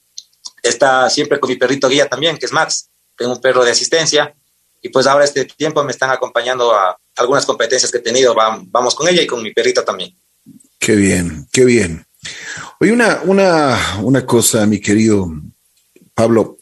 está 0.62 1.10
siempre 1.10 1.40
con 1.40 1.50
mi 1.50 1.56
perrito 1.56 1.88
guía 1.88 2.08
también, 2.08 2.38
que 2.38 2.46
es 2.46 2.52
Max, 2.52 2.90
tengo 3.18 3.32
un 3.34 3.42
perro 3.42 3.64
de 3.64 3.72
asistencia, 3.72 4.36
y 4.82 4.90
pues 4.90 5.08
ahora 5.08 5.26
este 5.26 5.46
tiempo 5.46 5.84
me 5.84 5.92
están 5.92 6.12
acompañando 6.12 6.74
a 6.74 6.98
algunas 7.16 7.46
competencias 7.46 7.92
que 7.92 7.98
he 7.98 8.02
tenido, 8.02 8.36
vamos 8.36 8.96
con 8.96 9.08
ella 9.08 9.22
y 9.22 9.28
con 9.28 9.42
mi 9.42 9.52
perrito 9.52 9.84
también. 9.84 10.16
Qué 10.80 10.96
bien, 10.96 11.48
qué 11.52 11.66
bien. 11.66 12.06
Oye, 12.80 12.94
una, 12.94 13.22
una, 13.24 13.78
una 14.02 14.26
cosa, 14.26 14.66
mi 14.66 14.80
querido 14.80 15.30
Pablo, 16.14 16.58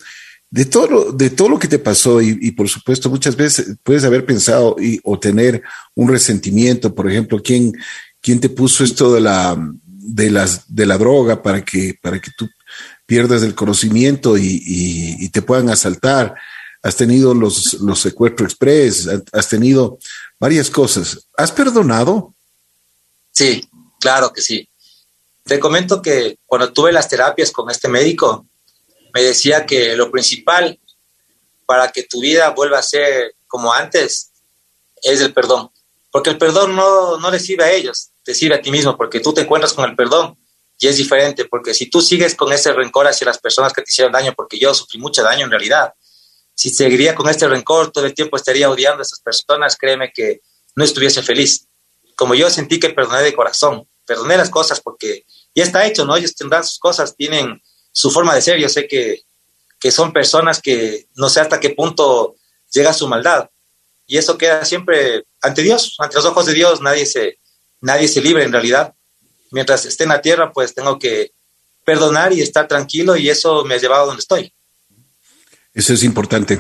de 0.50 0.66
todo, 0.66 1.12
de 1.12 1.30
todo 1.30 1.50
lo 1.50 1.60
que 1.60 1.68
te 1.68 1.80
pasó 1.80 2.22
y, 2.22 2.52
por 2.52 2.70
supuesto 2.70 3.10
muchas 3.10 3.36
veces 3.36 3.76
puedes 3.84 4.04
haber 4.04 4.26
pensado 4.26 4.76
y, 4.80 5.00
o 5.04 5.20
tener 5.20 5.62
un 5.94 6.10
resentimiento, 6.10 6.96
por 6.96 7.10
ejemplo, 7.10 7.42
¿quién, 7.44 7.74
quién 8.22 8.40
te 8.40 8.50
puso 8.50 8.84
esto 8.84 9.14
de 9.14 9.22
la, 9.22 9.58
de, 9.84 10.32
las, 10.32 10.74
de 10.74 10.86
la 10.86 10.98
droga 10.98 11.44
para 11.44 11.64
que, 11.64 11.98
para 12.02 12.20
que 12.20 12.32
tú 12.38 12.50
pierdas 13.06 13.44
el 13.44 13.56
conocimiento 13.56 14.38
y, 14.38 14.64
y 14.66 15.30
te 15.30 15.42
puedan 15.42 15.70
asaltar? 15.70 16.36
Has 16.82 16.96
tenido 16.96 17.34
los, 17.34 17.76
los 17.82 18.00
secuestros 18.00 18.52
express, 18.52 19.10
has 19.34 19.50
tenido 19.50 20.00
varias 20.40 20.70
cosas. 20.70 21.28
¿Has 21.36 21.52
perdonado? 21.52 22.34
Sí, 23.32 23.68
claro 24.00 24.32
que 24.32 24.42
sí. 24.42 24.68
Te 25.44 25.60
comento 25.60 26.02
que 26.02 26.38
cuando 26.46 26.74
tuve 26.74 26.92
las 26.92 27.08
terapias 27.08 27.52
con 27.52 27.70
este 27.70 27.88
médico, 27.88 28.48
me 29.14 29.24
decía 29.24 29.66
que 29.66 29.96
lo 29.96 30.12
principal 30.12 30.80
para 31.66 31.92
que 31.92 32.04
tu 32.04 32.22
vida 32.22 32.50
vuelva 32.52 32.80
a 32.80 32.84
ser 32.84 33.36
como 33.48 33.74
antes 33.74 34.32
es 35.02 35.22
el 35.22 35.34
perdón. 35.34 35.70
Porque 36.12 36.30
el 36.30 36.38
perdón 36.38 36.76
no, 36.76 37.18
no 37.18 37.32
le 37.32 37.40
sirve 37.40 37.64
a 37.64 37.72
ellos, 37.72 38.12
te 38.24 38.34
sirve 38.34 38.56
a 38.56 38.62
ti 38.62 38.72
mismo, 38.72 38.98
porque 38.98 39.20
tú 39.20 39.34
te 39.34 39.42
encuentras 39.42 39.74
con 39.74 39.90
el 39.90 39.96
perdón 39.96 40.38
y 40.80 40.88
es 40.88 40.98
diferente, 40.98 41.46
porque 41.46 41.74
si 41.74 41.90
tú 41.90 42.02
sigues 42.02 42.36
con 42.36 42.52
ese 42.54 42.72
rencor 42.72 43.08
hacia 43.08 43.26
las 43.26 43.40
personas 43.40 43.74
que 43.74 43.82
te 43.82 43.90
hicieron 43.90 44.14
daño, 44.14 44.34
porque 44.36 44.60
yo 44.60 44.74
sufrí 44.74 45.00
mucho 45.00 45.24
daño 45.24 45.46
en 45.46 45.52
realidad, 45.52 45.94
si 46.54 46.70
seguiría 46.70 47.14
con 47.14 47.30
este 47.30 47.48
rencor 47.48 47.92
todo 47.92 48.06
el 48.06 48.14
tiempo 48.14 48.36
estaría 48.36 48.70
odiando 48.70 49.00
a 49.00 49.04
esas 49.04 49.20
personas, 49.20 49.76
créeme 49.76 50.12
que 50.14 50.42
no 50.76 50.84
estuviese 50.84 51.22
feliz. 51.22 51.67
Como 52.18 52.34
yo 52.34 52.50
sentí 52.50 52.80
que 52.80 52.90
perdoné 52.90 53.22
de 53.22 53.36
corazón, 53.36 53.88
perdoné 54.06 54.36
las 54.38 54.50
cosas 54.50 54.82
porque 54.82 55.26
ya 55.54 55.64
está 55.64 55.86
hecho, 55.86 56.04
¿no? 56.04 56.18
Ellos 56.18 56.36
tendrán 56.36 56.64
sus 56.66 56.80
cosas, 56.80 57.16
tienen 57.16 57.62
su 57.92 58.10
forma 58.10 58.34
de 58.34 58.42
ser. 58.42 58.60
Yo 58.60 58.68
sé 58.70 58.88
que, 58.88 59.22
que 59.80 59.92
son 59.92 60.12
personas 60.12 60.60
que 60.60 61.08
no 61.16 61.30
sé 61.30 61.42
hasta 61.42 61.60
qué 61.60 61.70
punto 61.70 62.36
llega 62.72 62.92
su 62.92 63.08
maldad. 63.08 63.50
Y 64.08 64.18
eso 64.18 64.36
queda 64.36 64.66
siempre 64.66 65.26
ante 65.42 65.62
Dios, 65.62 65.96
ante 66.00 66.16
los 66.16 66.26
ojos 66.26 66.48
de 66.48 66.54
Dios, 66.54 66.82
nadie 66.82 67.06
se, 67.06 67.40
nadie 67.82 68.08
se 68.08 68.20
libre 68.20 68.44
en 68.44 68.52
realidad. 68.52 68.96
Mientras 69.52 69.86
esté 69.86 70.04
en 70.04 70.10
la 70.10 70.22
tierra, 70.22 70.52
pues 70.52 70.74
tengo 70.74 70.98
que 70.98 71.34
perdonar 71.86 72.34
y 72.34 72.42
estar 72.42 72.68
tranquilo 72.68 73.16
y 73.16 73.30
eso 73.30 73.64
me 73.64 73.76
ha 73.76 73.78
llevado 73.78 74.04
a 74.04 74.06
donde 74.08 74.22
estoy. 74.22 74.52
Eso 75.78 75.94
es 75.94 76.04
importante. 76.04 76.60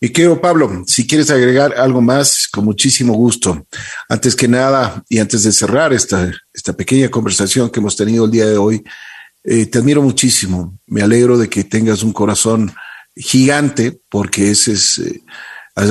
Mi 0.00 0.10
querido 0.10 0.40
Pablo, 0.40 0.84
si 0.86 1.04
quieres 1.04 1.32
agregar 1.32 1.74
algo 1.76 2.00
más, 2.00 2.46
con 2.46 2.64
muchísimo 2.64 3.12
gusto. 3.12 3.66
Antes 4.08 4.36
que 4.36 4.46
nada, 4.46 5.02
y 5.08 5.18
antes 5.18 5.42
de 5.42 5.50
cerrar 5.50 5.92
esta, 5.92 6.30
esta 6.54 6.72
pequeña 6.72 7.08
conversación 7.08 7.70
que 7.70 7.80
hemos 7.80 7.96
tenido 7.96 8.24
el 8.24 8.30
día 8.30 8.46
de 8.46 8.56
hoy, 8.58 8.84
eh, 9.42 9.66
te 9.66 9.78
admiro 9.78 10.00
muchísimo. 10.00 10.78
Me 10.86 11.02
alegro 11.02 11.38
de 11.38 11.48
que 11.48 11.64
tengas 11.64 12.04
un 12.04 12.12
corazón 12.12 12.72
gigante, 13.16 14.00
porque 14.08 14.52
ese 14.52 14.74
es, 14.74 14.98
eh, 15.00 15.24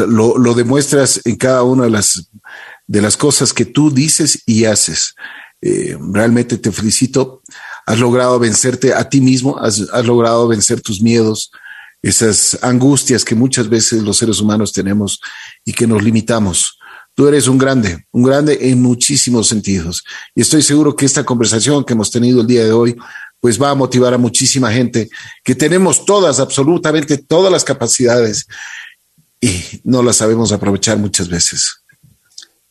lo, 0.08 0.38
lo, 0.38 0.54
demuestras 0.54 1.20
en 1.26 1.36
cada 1.36 1.64
una 1.64 1.84
de 1.84 1.90
las, 1.90 2.30
de 2.88 3.02
las 3.02 3.18
cosas 3.18 3.52
que 3.52 3.66
tú 3.66 3.92
dices 3.92 4.44
y 4.46 4.64
haces. 4.64 5.16
Eh, 5.62 5.98
realmente 6.14 6.58
te 6.58 6.72
felicito. 6.72 7.42
Has 7.86 8.00
logrado 8.00 8.40
vencerte 8.40 8.94
a 8.94 9.10
ti 9.10 9.20
mismo, 9.20 9.60
has, 9.60 9.90
has 9.92 10.06
logrado 10.06 10.48
vencer 10.48 10.80
tus 10.80 11.02
miedos, 11.02 11.52
esas 12.02 12.58
angustias 12.62 13.24
que 13.24 13.36
muchas 13.36 13.70
veces 13.70 14.02
los 14.02 14.18
seres 14.18 14.40
humanos 14.40 14.72
tenemos 14.72 15.20
y 15.64 15.74
que 15.74 15.88
nos 15.88 16.04
limitamos. 16.04 16.78
Tú 17.14 17.28
eres 17.28 17.48
un 17.48 17.58
grande, 17.58 18.06
un 18.12 18.24
grande 18.24 18.58
en 18.62 18.82
muchísimos 18.82 19.48
sentidos. 19.48 20.04
Y 20.34 20.42
estoy 20.42 20.62
seguro 20.62 20.96
que 20.96 21.06
esta 21.06 21.24
conversación 21.24 21.84
que 21.84 21.94
hemos 21.94 22.10
tenido 22.10 22.42
el 22.42 22.48
día 22.48 22.64
de 22.64 22.72
hoy 22.72 22.96
pues 23.40 23.62
va 23.62 23.72
a 23.72 23.76
motivar 23.76 24.14
a 24.14 24.20
muchísima 24.20 24.72
gente 24.72 25.10
que 25.44 25.56
tenemos 25.56 26.06
todas, 26.06 26.40
absolutamente 26.40 27.18
todas 27.18 27.52
las 27.52 27.64
capacidades 27.64 28.46
y 29.42 29.82
no 29.84 30.04
las 30.04 30.18
sabemos 30.18 30.52
aprovechar 30.52 30.98
muchas 30.98 31.28
veces. 31.28 31.82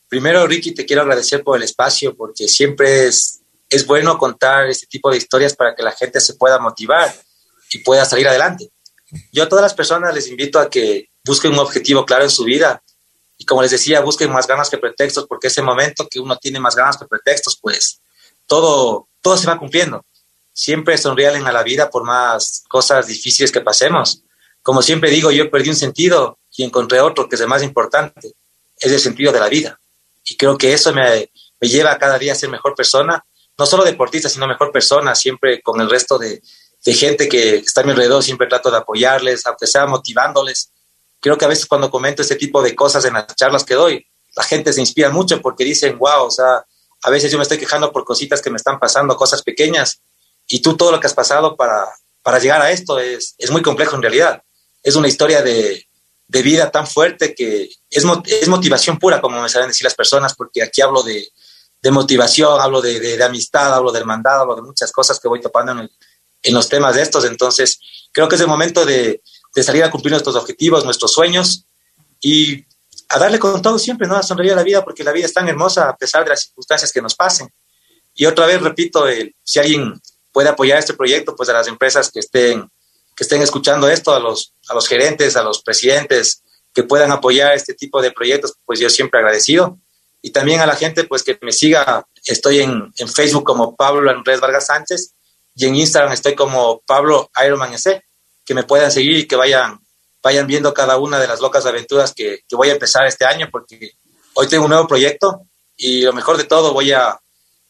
Primero, 0.07 0.47
Ricky, 0.47 0.73
te 0.73 0.85
quiero 0.85 1.01
agradecer 1.03 1.43
por 1.43 1.57
el 1.57 1.63
espacio 1.63 2.15
porque 2.15 2.47
siempre 2.47 3.07
es, 3.07 3.41
es 3.69 3.85
bueno 3.85 4.17
contar 4.17 4.69
este 4.69 4.87
tipo 4.87 5.11
de 5.11 5.17
historias 5.17 5.55
para 5.55 5.75
que 5.75 5.83
la 5.83 5.91
gente 5.91 6.19
se 6.21 6.33
pueda 6.33 6.57
motivar 6.57 7.13
y 7.71 7.79
pueda 7.79 8.05
salir 8.05 8.27
adelante. 8.27 8.69
Yo 9.31 9.43
a 9.43 9.49
todas 9.49 9.63
las 9.63 9.73
personas 9.73 10.13
les 10.13 10.27
invito 10.27 10.59
a 10.59 10.69
que 10.69 11.09
busquen 11.25 11.53
un 11.53 11.59
objetivo 11.59 12.05
claro 12.05 12.23
en 12.23 12.29
su 12.29 12.43
vida 12.43 12.81
y 13.37 13.45
como 13.45 13.61
les 13.61 13.71
decía, 13.71 14.01
busquen 14.01 14.31
más 14.31 14.47
ganas 14.47 14.69
que 14.69 14.77
pretextos 14.77 15.25
porque 15.27 15.47
ese 15.47 15.61
momento 15.61 16.07
que 16.07 16.19
uno 16.19 16.37
tiene 16.37 16.59
más 16.59 16.75
ganas 16.75 16.97
que 16.97 17.05
pretextos, 17.05 17.57
pues 17.59 17.99
todo, 18.45 19.07
todo 19.21 19.37
se 19.37 19.47
va 19.47 19.57
cumpliendo 19.57 20.05
siempre 20.53 20.97
sonríen 20.97 21.47
a 21.47 21.51
la 21.51 21.63
vida 21.63 21.89
por 21.89 22.03
más 22.03 22.63
cosas 22.67 23.07
difíciles 23.07 23.51
que 23.51 23.61
pasemos. 23.61 24.23
Como 24.61 24.81
siempre 24.81 25.09
digo, 25.09 25.31
yo 25.31 25.49
perdí 25.49 25.69
un 25.69 25.75
sentido 25.75 26.37
y 26.55 26.63
encontré 26.63 26.99
otro 27.01 27.27
que 27.27 27.35
es 27.35 27.41
el 27.41 27.47
más 27.47 27.63
importante, 27.63 28.33
es 28.77 28.91
el 28.91 28.99
sentido 28.99 29.31
de 29.31 29.39
la 29.39 29.49
vida. 29.49 29.79
Y 30.23 30.37
creo 30.37 30.57
que 30.57 30.73
eso 30.73 30.93
me, 30.93 31.31
me 31.59 31.67
lleva 31.67 31.97
cada 31.97 32.19
día 32.19 32.33
a 32.33 32.35
ser 32.35 32.49
mejor 32.49 32.75
persona, 32.75 33.25
no 33.57 33.65
solo 33.65 33.83
deportista, 33.83 34.29
sino 34.29 34.47
mejor 34.47 34.71
persona, 34.71 35.15
siempre 35.15 35.61
con 35.61 35.81
el 35.81 35.89
resto 35.89 36.17
de, 36.17 36.41
de 36.83 36.93
gente 36.93 37.29
que 37.29 37.57
está 37.57 37.81
a 37.81 37.83
mi 37.83 37.91
alrededor, 37.91 38.23
siempre 38.23 38.47
trato 38.47 38.71
de 38.71 38.77
apoyarles, 38.77 39.45
aunque 39.45 39.67
sea 39.67 39.85
motivándoles. 39.85 40.71
Creo 41.19 41.37
que 41.37 41.45
a 41.45 41.47
veces 41.47 41.65
cuando 41.65 41.91
comento 41.91 42.21
este 42.21 42.35
tipo 42.35 42.61
de 42.61 42.75
cosas 42.75 43.05
en 43.05 43.13
las 43.13 43.27
charlas 43.35 43.63
que 43.63 43.75
doy, 43.75 44.05
la 44.35 44.43
gente 44.43 44.73
se 44.73 44.81
inspira 44.81 45.09
mucho 45.09 45.41
porque 45.41 45.63
dicen, 45.63 45.97
wow, 45.97 46.25
o 46.25 46.31
sea, 46.31 46.65
a 47.03 47.09
veces 47.09 47.31
yo 47.31 47.37
me 47.37 47.43
estoy 47.43 47.57
quejando 47.57 47.91
por 47.91 48.03
cositas 48.03 48.41
que 48.41 48.49
me 48.49 48.57
están 48.57 48.79
pasando, 48.79 49.15
cosas 49.15 49.43
pequeñas, 49.43 50.01
y 50.47 50.59
tú 50.61 50.75
todo 50.75 50.91
lo 50.91 50.99
que 50.99 51.07
has 51.07 51.13
pasado 51.13 51.55
para, 51.55 51.87
para 52.23 52.39
llegar 52.39 52.61
a 52.61 52.71
esto 52.71 52.99
es, 52.99 53.35
es 53.37 53.51
muy 53.51 53.61
complejo 53.61 53.95
en 53.95 54.01
realidad. 54.01 54.41
Es 54.83 54.95
una 54.95 55.07
historia 55.07 55.41
de, 55.41 55.87
de 56.27 56.41
vida 56.41 56.71
tan 56.71 56.87
fuerte 56.87 57.35
que 57.35 57.69
es, 57.89 58.05
es, 58.25 58.47
motivación 58.47 58.97
pura, 58.97 59.21
como 59.21 59.41
me 59.41 59.49
saben 59.49 59.67
decir 59.67 59.83
las 59.83 59.95
personas, 59.95 60.33
porque 60.33 60.63
aquí 60.63 60.81
hablo 60.81 61.03
de, 61.03 61.27
de 61.81 61.91
motivación, 61.91 62.59
hablo 62.59 62.81
de, 62.81 62.99
de, 62.99 63.23
amistad, 63.23 63.73
hablo 63.73 63.91
de 63.91 63.99
hermandad, 63.99 64.41
hablo 64.41 64.55
de 64.55 64.61
muchas 64.61 64.91
cosas 64.91 65.19
que 65.19 65.27
voy 65.27 65.41
topando 65.41 65.73
en, 65.73 65.89
en, 66.43 66.53
los 66.53 66.69
temas 66.69 66.95
de 66.95 67.01
estos. 67.01 67.25
Entonces, 67.25 67.79
creo 68.11 68.27
que 68.27 68.35
es 68.35 68.41
el 68.41 68.47
momento 68.47 68.85
de, 68.85 69.21
de, 69.55 69.63
salir 69.63 69.83
a 69.83 69.91
cumplir 69.91 70.11
nuestros 70.11 70.35
objetivos, 70.35 70.85
nuestros 70.85 71.13
sueños 71.13 71.65
y 72.19 72.65
a 73.09 73.19
darle 73.19 73.39
con 73.39 73.61
todo 73.61 73.77
siempre, 73.77 74.07
¿no? 74.07 74.15
A 74.15 74.23
sonreír 74.23 74.53
a 74.53 74.55
la 74.55 74.63
vida, 74.63 74.83
porque 74.83 75.03
la 75.03 75.11
vida 75.11 75.25
es 75.25 75.33
tan 75.33 75.47
hermosa 75.49 75.89
a 75.89 75.97
pesar 75.97 76.23
de 76.23 76.29
las 76.29 76.43
circunstancias 76.43 76.91
que 76.91 77.01
nos 77.01 77.15
pasen. 77.15 77.49
Y 78.13 78.25
otra 78.25 78.45
vez 78.45 78.61
repito, 78.61 79.07
el, 79.07 79.35
si 79.43 79.59
alguien 79.59 79.99
puede 80.31 80.49
apoyar 80.49 80.79
este 80.79 80.93
proyecto, 80.93 81.35
pues 81.35 81.49
a 81.49 81.53
las 81.53 81.67
empresas 81.67 82.09
que 82.11 82.19
estén, 82.19 82.69
que 83.15 83.23
estén 83.23 83.41
escuchando 83.41 83.89
esto, 83.89 84.13
a 84.13 84.19
los, 84.19 84.53
a 84.69 84.73
los 84.73 84.87
gerentes, 84.87 85.35
a 85.35 85.43
los 85.43 85.61
presidentes 85.61 86.43
que 86.73 86.83
puedan 86.83 87.11
apoyar 87.11 87.53
este 87.53 87.73
tipo 87.73 88.01
de 88.01 88.11
proyectos, 88.11 88.53
pues 88.65 88.79
yo 88.79 88.89
siempre 88.89 89.19
agradecido. 89.19 89.77
Y 90.21 90.31
también 90.31 90.61
a 90.61 90.65
la 90.65 90.75
gente, 90.75 91.03
pues 91.03 91.23
que 91.23 91.37
me 91.41 91.51
siga, 91.51 92.05
estoy 92.25 92.59
en, 92.59 92.93
en 92.95 93.07
Facebook 93.09 93.43
como 93.43 93.75
Pablo 93.75 94.09
Andrés 94.09 94.39
Vargas 94.39 94.67
Sánchez 94.67 95.13
y 95.55 95.65
en 95.65 95.75
Instagram 95.75 96.13
estoy 96.13 96.35
como 96.35 96.81
Pablo 96.85 97.29
Ironman 97.45 97.75
que 98.45 98.53
me 98.53 98.63
puedan 98.63 98.91
seguir 98.91 99.17
y 99.17 99.27
que 99.27 99.35
vayan, 99.35 99.79
vayan 100.23 100.47
viendo 100.47 100.73
cada 100.73 100.97
una 100.97 101.19
de 101.19 101.27
las 101.27 101.39
locas 101.39 101.65
aventuras 101.65 102.13
que, 102.13 102.41
que 102.47 102.55
voy 102.55 102.69
a 102.69 102.73
empezar 102.73 103.05
este 103.05 103.25
año, 103.25 103.49
porque 103.51 103.93
hoy 104.33 104.47
tengo 104.47 104.65
un 104.65 104.71
nuevo 104.71 104.87
proyecto 104.87 105.43
y 105.77 106.01
lo 106.01 106.13
mejor 106.13 106.37
de 106.37 106.45
todo, 106.45 106.73
voy 106.73 106.91
a, 106.91 107.19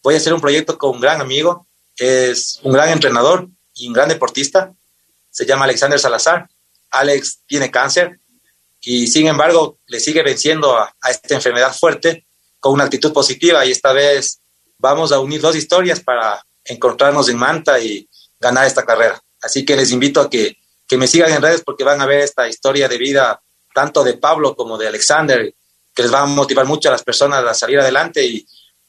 voy 0.04 0.16
a 0.16 0.18
hacer 0.18 0.34
un 0.34 0.42
proyecto 0.42 0.78
con 0.78 0.92
un 0.92 1.02
gran 1.02 1.22
amigo 1.22 1.68
es 1.98 2.60
un 2.64 2.74
gran 2.74 2.90
entrenador 2.90 3.48
y 3.76 3.88
un 3.88 3.94
gran 3.94 4.10
deportista 4.10 4.74
se 5.30 5.46
llama 5.46 5.66
Alexander 5.66 6.00
Salazar. 6.00 6.50
Alex 6.90 7.42
tiene 7.46 7.72
cáncer 7.72 8.20
y 8.80 9.08
sin 9.08 9.28
embargo 9.28 9.78
le 9.88 10.00
sigue 10.00 10.24
venciendo 10.24 10.76
a, 10.78 10.94
a 11.00 11.12
esta 11.12 11.36
enfermedad 11.36 11.74
fuerte 11.74 12.26
con 12.60 12.74
una 12.74 12.86
actitud 12.86 13.14
positiva 13.14 13.66
y 13.66 13.72
esta 13.72 13.94
vez 13.94 14.42
vamos 14.78 15.12
a 15.12 15.20
unir 15.20 15.42
dos 15.42 15.56
historias 15.56 16.00
para 16.00 16.44
encontrarnos 16.66 17.30
en 17.30 17.38
Manta 17.38 17.80
y 17.80 18.07
ganar 18.39 18.66
esta 18.66 18.86
carrera. 18.86 19.22
Así 19.41 19.66
que 19.66 19.76
les 19.76 19.91
invito 19.91 20.22
a 20.22 20.30
que, 20.30 20.57
que 20.88 20.97
me 20.97 21.07
sigan 21.07 21.32
en 21.32 21.41
redes 21.41 21.62
porque 21.66 21.84
van 21.84 22.01
a 22.01 22.05
ver 22.05 22.20
esta 22.20 22.47
historia 22.47 22.88
de 22.88 22.97
vida 22.97 23.41
tanto 23.74 24.03
de 24.03 24.16
Pablo 24.16 24.55
como 24.55 24.78
de 24.78 24.88
Alexander, 24.88 25.53
que 25.93 26.03
les 26.03 26.14
va 26.14 26.22
a 26.22 26.26
motivar 26.26 26.66
mucho 26.66 26.89
a 26.89 26.91
las 26.91 27.03
personas 27.03 27.43
a 27.45 27.53
salir 27.53 27.80
adelante 27.80 28.26
y 28.26 28.45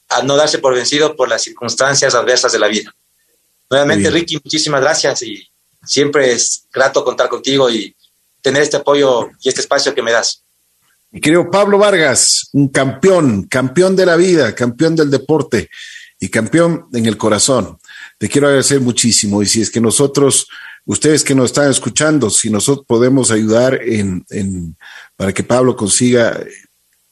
a 0.09 0.21
no 0.23 0.35
darse 0.35 0.59
por 0.59 0.75
vencido 0.75 1.15
por 1.15 1.29
las 1.29 1.41
circunstancias 1.41 2.13
adversas 2.13 2.51
de 2.51 2.59
la 2.59 2.67
vida. 2.67 2.93
Nuevamente, 3.69 4.09
Ricky, 4.09 4.39
muchísimas 4.43 4.81
gracias 4.81 5.23
y 5.23 5.47
siempre 5.83 6.31
es 6.31 6.65
grato 6.71 7.03
contar 7.03 7.29
contigo 7.29 7.69
y 7.69 7.95
tener 8.41 8.61
este 8.61 8.77
apoyo 8.77 9.29
y 9.41 9.49
este 9.49 9.61
espacio 9.61 9.95
que 9.95 10.03
me 10.03 10.11
das. 10.11 10.43
Mi 11.09 11.21
querido 11.21 11.49
Pablo 11.49 11.77
Vargas, 11.77 12.49
un 12.53 12.67
campeón, 12.67 13.43
campeón 13.43 13.95
de 13.95 14.05
la 14.05 14.15
vida, 14.15 14.53
campeón 14.53 14.95
del 14.95 15.09
deporte 15.09 15.69
y 16.23 16.29
campeón 16.29 16.85
en 16.93 17.05
el 17.05 17.17
corazón. 17.17 17.77
Te 18.17 18.29
quiero 18.29 18.47
agradecer 18.47 18.79
muchísimo 18.79 19.43
y 19.43 19.45
si 19.45 19.61
es 19.61 19.69
que 19.69 19.81
nosotros, 19.81 20.47
ustedes 20.85 21.21
que 21.21 21.35
nos 21.35 21.47
están 21.47 21.69
escuchando, 21.69 22.29
si 22.29 22.49
nosotros 22.49 22.85
podemos 22.87 23.29
ayudar 23.29 23.81
en, 23.83 24.25
en 24.29 24.77
para 25.17 25.33
que 25.33 25.43
Pablo 25.43 25.75
consiga 25.75 26.39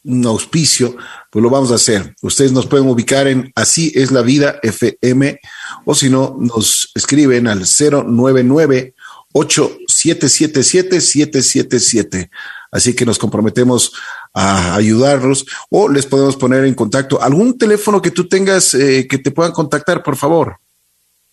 un 0.05 0.26
auspicio, 0.26 0.95
pues 1.30 1.43
lo 1.43 1.49
vamos 1.49 1.74
a 1.74 1.76
hacer. 1.76 2.16
Ustedes 2.22 2.53
nos 2.53 2.68
pueden 2.68 2.88
ubicar 2.88 3.28
en 3.28 3.51
Así 3.53 3.91
es 3.95 4.12
la 4.12 4.22
vida 4.22 4.62
FM 4.64 5.41
o 5.84 5.93
si 5.93 6.09
no, 6.09 6.38
nos 6.39 6.89
escriben 6.95 7.49
al 7.49 7.66
099 7.66 8.95
8777 9.34 11.01
777. 11.01 12.32
Así 12.72 12.93
que 12.93 13.05
nos 13.05 13.20
comprometemos 13.20 13.91
a 14.34 14.76
ayudarlos 14.76 15.46
o 15.70 15.90
les 15.90 16.06
podemos 16.06 16.38
poner 16.38 16.66
en 16.66 16.74
contacto 16.74 17.22
algún 17.22 17.58
teléfono 17.58 18.02
que 18.02 18.12
tú 18.12 18.28
tengas 18.28 18.74
eh, 18.74 19.08
que 19.10 19.18
te 19.18 19.32
puedan 19.32 19.52
contactar, 19.52 20.04
por 20.04 20.16
favor. 20.16 20.58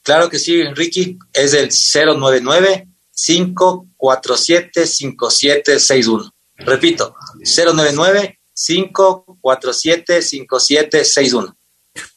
Claro 0.03 0.29
que 0.29 0.39
sí, 0.39 0.65
Ricky, 0.65 1.19
es 1.33 1.55
el 1.55 1.69
099 1.69 2.89
547 3.15 4.87
5761. 4.87 6.35
Repito, 6.57 7.15
099 7.45 8.39
547-5761. 8.59 11.55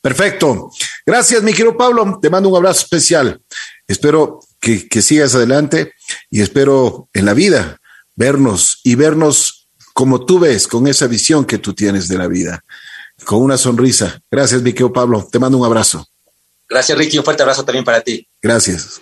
Perfecto. 0.01 0.71
Gracias, 1.05 1.43
mi 1.43 1.53
querido 1.53 1.77
Pablo. 1.77 2.19
Te 2.21 2.29
mando 2.29 2.49
un 2.49 2.57
abrazo 2.57 2.81
especial. 2.81 3.41
Espero 3.87 4.41
que, 4.59 4.85
que, 4.87 5.01
sigas 5.01 5.33
adelante 5.35 5.93
y 6.29 6.41
espero 6.41 7.09
en 7.13 7.25
la 7.25 7.33
vida 7.33 7.79
vernos 8.15 8.81
y 8.83 8.95
vernos 8.95 9.60
como 9.93 10.25
tú 10.25 10.39
ves, 10.39 10.67
con 10.67 10.87
esa 10.87 11.07
visión 11.07 11.45
que 11.45 11.57
tú 11.57 11.73
tienes 11.73 12.07
de 12.07 12.17
la 12.17 12.27
vida, 12.27 12.63
con 13.25 13.41
una 13.41 13.57
sonrisa. 13.57 14.21
Gracias, 14.29 14.61
mi 14.61 14.71
querido 14.71 14.93
Pablo. 14.93 15.27
Te 15.31 15.39
mando 15.39 15.57
un 15.57 15.65
abrazo. 15.65 16.05
Gracias, 16.69 16.97
Ricky. 16.97 17.17
Un 17.17 17.25
fuerte 17.25 17.43
abrazo 17.43 17.65
también 17.65 17.83
para 17.83 18.01
ti. 18.01 18.27
Gracias. 18.41 19.01